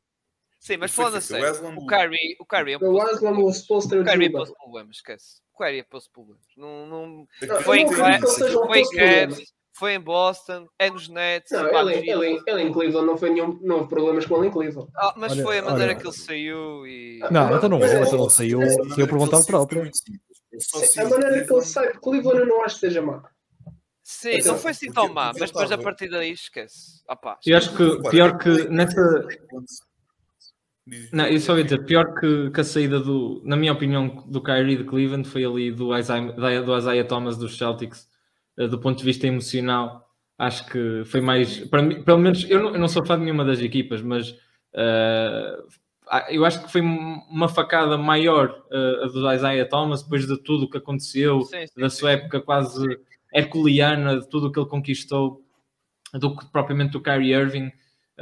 [0.62, 1.34] Sim, mas falando assim,
[1.76, 4.96] o Curry, o Curry é um o Aslam o Spolster o Curry é pôs problemas,
[4.98, 5.42] esquece.
[5.52, 6.44] O Curry é pôs problemas.
[6.56, 7.28] Não, não...
[7.64, 9.36] Foi, em, foi, em
[9.74, 11.52] foi em Boston, é nos Nets.
[11.52, 14.52] Não, ele, ele, ele, em Cleveland não, foi nenhum, não houve problemas com ele em
[14.52, 14.92] Cleveland.
[14.96, 15.96] Ah, mas olha, foi a maneira olha.
[15.96, 17.20] que ele saiu e.
[17.32, 18.60] Não, então não houve, então ele saiu,
[18.90, 19.82] saiu por vontade própria.
[19.82, 23.24] A maneira que ele sai de Cleveland eu não acho que seja má.
[24.04, 27.02] Sim, não foi assim tão má, mas depois a partir daí esquece.
[27.10, 29.26] Opa, eu acho que pior que nessa.
[31.11, 34.41] Não, eu só ia dizer, pior que, que, a saída do, na minha opinião, do
[34.41, 38.09] Kyrie de Cleveland foi ali do Isaiah, do Isaiah Thomas dos Celtics,
[38.57, 40.05] uh, do ponto de vista emocional.
[40.38, 43.23] Acho que foi mais, para mim, pelo menos, eu não, eu não sou fã de
[43.23, 45.63] nenhuma das equipas, mas uh,
[46.30, 50.65] eu acho que foi uma facada maior uh, a do Isaiah Thomas depois de tudo
[50.65, 52.18] o que aconteceu, sim, sim, da sua sim.
[52.18, 52.99] época quase
[53.34, 55.41] herculeana, de tudo o que ele conquistou,
[56.13, 57.72] do que propriamente o Kyrie Irving.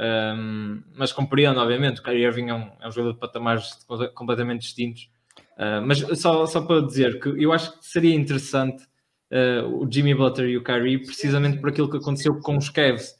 [0.00, 4.62] Um, mas compreendo, obviamente, o Kyrie Irving é um, é um jogador de patamares completamente
[4.62, 5.10] distintos.
[5.58, 8.82] Uh, mas só, só para dizer que eu acho que seria interessante
[9.30, 13.14] uh, o Jimmy Butler e o Kyrie, precisamente por aquilo que aconteceu com os Cavs,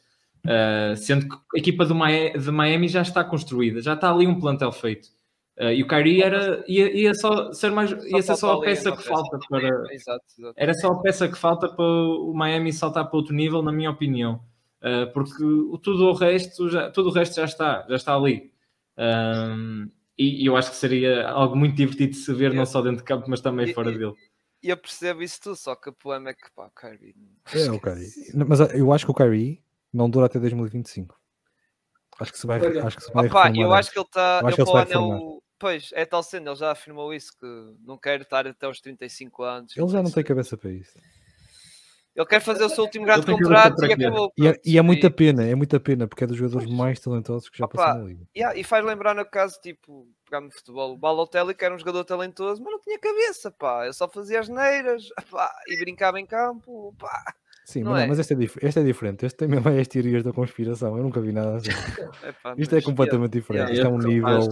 [0.47, 4.27] uh, sendo que a equipa do Miami, de Miami já está construída, já está ali
[4.27, 5.09] um plantel feito.
[5.59, 9.03] e o Kyrie era, ia, ia só ser mais, ia ser só a peça que
[9.03, 9.69] falta para.
[10.57, 13.91] Era só a peça que falta para o Miami saltar para outro nível, na minha
[13.91, 14.41] opinião.
[14.83, 15.39] Uh, porque
[15.83, 18.51] tudo o resto já, tudo o resto já está, já está ali.
[18.97, 22.83] Um, e, e, eu acho que seria algo muito divertido de se ver, não só
[22.83, 24.15] dentro de campo, mas também fora dele.
[24.63, 27.15] E eu percebo isso tudo, só que o problema é que pá, o Kyrie.
[27.55, 28.11] É, o Kyrie.
[28.47, 29.63] Mas eu acho que o Kyrie
[29.93, 31.19] não dura até 2025.
[32.21, 32.59] Acho que se vai.
[32.79, 34.43] Acho que se vai Opa, eu acho que ele está.
[34.45, 37.47] Ele Pois, é tal sendo, ele já afirmou isso, que
[37.85, 39.77] não quer estar até os 35 anos.
[39.77, 40.99] Ele já não tem cabeça para isso.
[42.15, 44.33] Ele quer fazer o seu último grande contrato e acabou.
[44.37, 46.79] E é, e é muita pena, é muita pena, porque é dos jogadores pois.
[46.79, 48.27] mais talentosos que já Opa, passaram na liga.
[48.37, 51.79] Yeah, e faz lembrar no caso, tipo, pegar no futebol, o Balotelli que era um
[51.79, 53.87] jogador talentoso, mas não tinha cabeça, pá.
[53.87, 57.35] Eu só fazia as neiras pá, e brincava em campo, pá.
[57.65, 58.07] Sim, não mas, é?
[58.09, 59.25] mas este, é este é diferente.
[59.25, 60.97] Este tem mesmo as teorias da conspiração.
[60.97, 61.71] Eu nunca vi nada assim.
[62.27, 63.73] Epá, Isto é completamente diferente.
[63.73, 64.49] Yeah, Isto é um nível.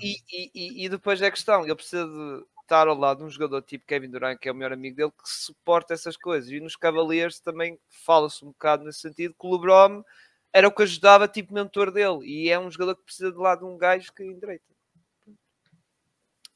[0.00, 3.24] E, e, e, e, depois é a questão, ele precisa de estar ao lado de
[3.24, 6.50] um jogador tipo Kevin Durant, que é o melhor amigo dele, que suporta essas coisas.
[6.50, 10.04] E nos Cavaliers também fala-se um bocado nesse sentido que o LeBron
[10.52, 12.20] era o que ajudava, tipo mentor dele.
[12.24, 14.64] E é um jogador que precisa de lado de um gajo que endireita.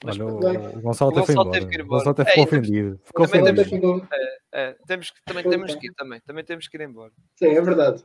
[0.05, 1.83] Olha, o, o Gonçalo até foi embora.
[1.83, 3.01] O Gonçalo até ficou é, ofendido.
[3.05, 3.81] Ficou também ofendido.
[3.81, 6.21] Temos, é, é, temos que, também temos que ir também.
[6.21, 7.13] Também temos que ir embora.
[7.37, 8.05] Sim, é verdade.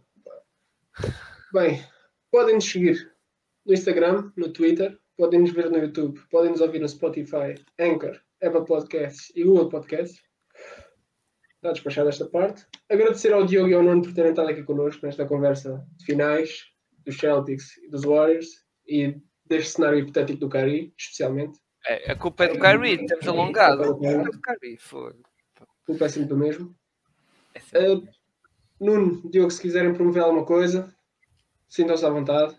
[1.51, 1.83] Bem,
[2.31, 3.11] podem nos seguir
[3.65, 8.19] no Instagram, no Twitter, podem nos ver no YouTube, podem nos ouvir no Spotify, Anchor,
[8.41, 10.21] Apple Podcasts e Google Podcasts.
[11.55, 12.65] Está despachada esta parte.
[12.89, 16.65] Agradecer ao Diogo e ao Nuno por terem estado aqui connosco nesta conversa de finais
[17.03, 21.59] dos Celtics e dos Warriors e deste cenário hipotético do Kyrie, especialmente.
[21.87, 23.81] É, a culpa é do Kyrie, temos alongado.
[23.81, 25.13] A culpa é do Kyrie, foi.
[25.59, 26.75] A culpa é sempre do mesmo.
[27.73, 28.07] Uh,
[28.79, 30.93] Nuno, Diogo, se quiserem promover alguma coisa,
[31.67, 32.55] sintam-se à vontade.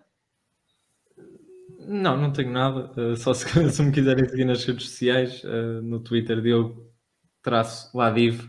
[1.90, 2.92] Não, não tenho nada.
[3.00, 6.86] Uh, só se, se, me quiserem seguir nas redes sociais, uh, no Twitter, Diogo
[7.42, 8.46] traço Ladiv.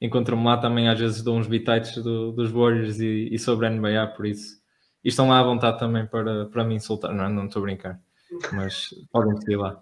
[0.00, 3.70] Encontram-me lá também, às vezes dou uns bitites do, dos Warriors e, e, sobre a
[3.70, 4.60] NBA, por isso.
[5.04, 7.14] E estão lá à vontade também para, para me insultar.
[7.14, 8.00] Não, não estou a brincar.
[8.52, 9.80] Mas podem seguir lá.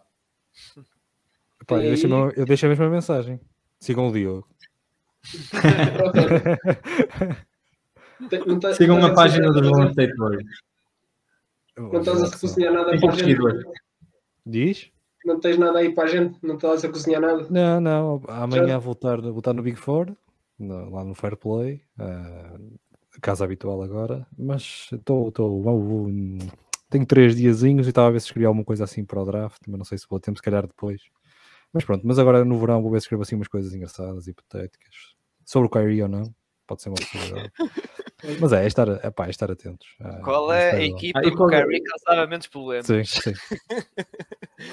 [1.62, 3.40] Epá, eu, deixo, eu deixo a mesma mensagem.
[3.78, 4.47] Sigam o Diogo.
[8.77, 10.70] Sigam a página do Golden State Warriors.
[11.77, 13.41] Não estás a cozinhar nada para a gente.
[14.47, 14.91] Diz?
[15.25, 16.39] Não tens nada aí para a gente?
[16.43, 17.47] Não estás a cozinhar nada?
[17.51, 18.23] Não, não.
[18.29, 20.17] Amanhã vou estar, vou estar no Big Four,
[20.59, 21.83] no, lá no Fair Play.
[21.99, 22.79] Uh,
[23.21, 24.27] casa habitual agora.
[24.37, 25.33] Mas estou.
[26.89, 29.61] Tenho três diazinhos e estava a ver se escrevi alguma coisa assim para o draft,
[29.69, 31.03] mas não sei se vou tempo, se calhar depois.
[31.73, 35.15] Mas pronto, mas agora no verão vou ver se escrevo assim umas coisas engraçadas, hipotéticas.
[35.45, 36.35] Sobre o Kyrie ou não,
[36.71, 37.53] pode ser uma possibilidade.
[38.39, 39.89] Mas é, é estar, é, pá, é estar atentos.
[39.99, 42.87] É, Qual é, a equipa ah, que o Curry causava menos problemas?
[42.87, 43.33] Sim, sim.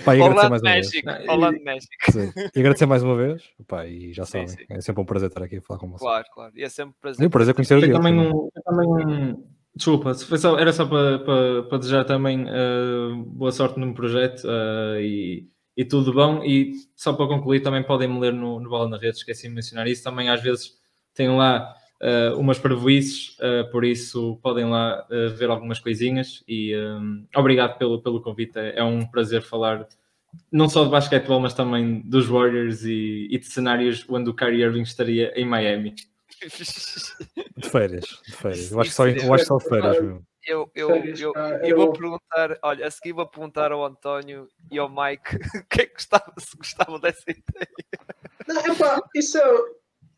[0.05, 1.29] pá, e agradecer mais México, uma vez.
[1.29, 2.11] Holanda, México.
[2.11, 2.33] Sim.
[2.53, 3.43] E agradecer mais uma vez.
[3.65, 4.65] Pá, e já sabem, sim, sim.
[4.69, 6.01] é sempre um prazer estar aqui a falar com vocês.
[6.01, 6.53] Claro, claro.
[6.55, 7.23] E é sempre um prazer.
[7.23, 7.95] E um prazer conhecer o Diogo.
[7.95, 9.43] Também um, também um,
[9.75, 14.43] desculpa, foi só, era só para, para, para desejar também uh, boa sorte no projeto
[14.43, 16.43] uh, e, e tudo bom.
[16.43, 19.53] E só para concluir, também podem me ler no, no Bola na Rede, esqueci de
[19.53, 20.03] mencionar isso.
[20.03, 20.73] Também às vezes
[21.13, 26.75] tenho lá uh, umas parvoices, uh, por isso podem lá uh, ver algumas coisinhas e
[26.75, 29.87] um, obrigado pelo, pelo convite, é, é, um prazer falar
[30.51, 34.61] não só de basquetebol, mas também dos Warriors e, e de cenários onde o Kyrie
[34.61, 35.95] Irving estaria em Miami.
[37.57, 38.71] De férias, de férias.
[38.71, 40.23] Eu acho, só, eu acho só de férias mesmo.
[40.45, 41.33] Eu, eu, eu,
[41.63, 45.81] eu, vou perguntar, olha, a seguir vou perguntar ao António e ao Mike o que
[45.81, 47.67] é que gostavam, se gostavam dessa ideia.
[48.47, 49.43] Não, epá, isso é,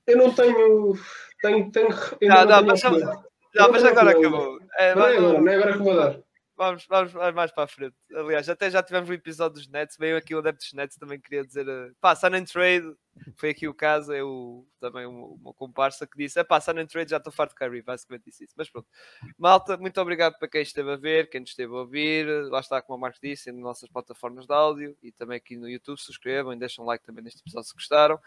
[0.07, 0.93] eu não tenho
[1.41, 1.89] tenho, tenho,
[2.21, 4.59] não, não, mas, não, mas agora acabou.
[4.77, 6.19] É, não, é agora, não é agora que vou dar.
[6.59, 7.95] Vamos, vamos mais para a frente.
[8.13, 9.95] Aliás, até já tivemos um episódio dos Nets.
[9.97, 11.65] Veio aqui o adepto dos Nets também queria dizer.
[11.65, 12.93] Uh, pá, Sun and Trade
[13.37, 14.11] foi aqui o caso.
[14.11, 17.59] Eu também uma, comparsa que disse: é pá, Sun and Trade já estou farto de
[17.59, 17.81] Kyrie.
[17.81, 18.53] Basicamente disse isso.
[18.57, 18.89] Mas pronto,
[19.37, 22.27] malta, muito obrigado para quem esteve a ver, quem nos esteve a ouvir.
[22.49, 25.69] Lá está, como o Marcos disse, nas nossas plataformas de áudio e também aqui no
[25.69, 25.97] YouTube.
[25.97, 28.19] Subscrevam e deixem um like também neste episódio se gostaram.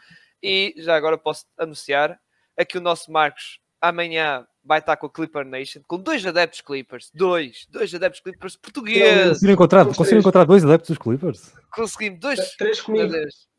[0.42, 2.18] E já agora posso anunciar
[2.58, 7.10] aqui o nosso Marcos amanhã vai estar com a Clipper Nation, com dois adeptos Clippers,
[7.12, 9.28] dois, dois adeptos Clippers portugueses.
[9.28, 11.52] Conseguiram encontrar, conseguiram encontrar dois adeptos dos Clippers?
[11.72, 12.54] Conseguimos, dois.
[12.56, 13.12] Três comigo.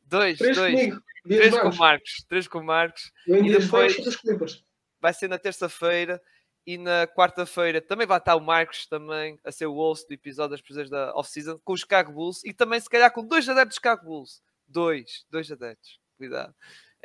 [0.06, 0.74] Dois, três dois.
[0.74, 1.02] Comigo.
[1.28, 3.12] Três com o Marcos, três com o Marcos.
[3.28, 4.64] E depois dos Clippers.
[5.02, 6.22] vai ser na terça-feira
[6.66, 10.52] e na quarta-feira também vai estar o Marcos também a ser o host do episódio
[10.52, 13.76] das prisões da off-season com os Chicago Bulls e também se calhar com dois adeptos
[13.76, 14.42] dos Chicago Bulls.
[14.68, 16.00] Dois, dois adeptos.
[16.18, 16.54] Cuidado.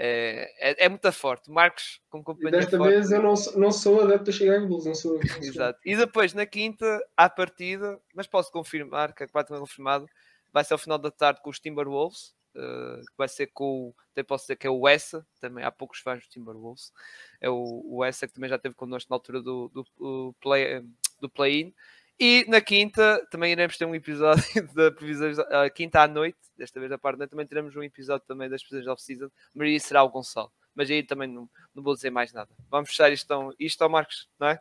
[0.00, 1.50] É, é, é, muito forte.
[1.50, 2.50] Marcos, com companhia.
[2.50, 2.92] E desta forte.
[2.92, 5.18] vez eu não, não sou adepto do Chicago Bulls, não sou.
[5.42, 5.80] Exato.
[5.84, 10.08] E depois, na quinta, à partida, mas posso confirmar, que é praticamente confirmado,
[10.52, 14.22] vai ser ao final da tarde com os Timberwolves, uh, que vai ser com, até
[14.22, 16.92] posso dizer que é o Essa, também há poucos fãs dos Timberwolves,
[17.40, 20.88] é o, o Essa que também já esteve connosco na altura do, do, do play-in.
[21.20, 21.74] Do play
[22.18, 24.42] e na quinta também iremos ter um episódio
[24.74, 27.82] da previsão, uh, quinta à noite, desta vez da parte da noite, também teremos um
[27.82, 29.30] episódio também das previsões off-season,
[29.60, 30.50] aí será o Gonçalo.
[30.74, 32.50] Mas aí também não, não vou dizer mais nada.
[32.70, 34.60] Vamos fechar isto, então, isto ao Marcos, não é?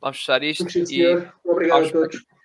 [0.00, 0.70] Vamos fechar isto.
[0.70, 1.34] Sim, senhor.
[1.44, 2.24] Obrigado a todos.
[2.24, 2.36] Para...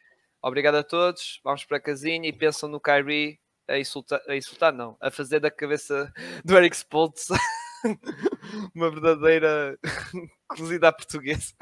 [0.41, 1.39] Obrigado a todos.
[1.43, 5.39] Vamos para a casinha e pensam no Kyrie a insultar, a insultar não, a fazer
[5.39, 6.11] da cabeça
[6.43, 7.27] do Eric Spoltz
[8.75, 9.77] uma verdadeira
[10.47, 11.53] cozida portuguesa.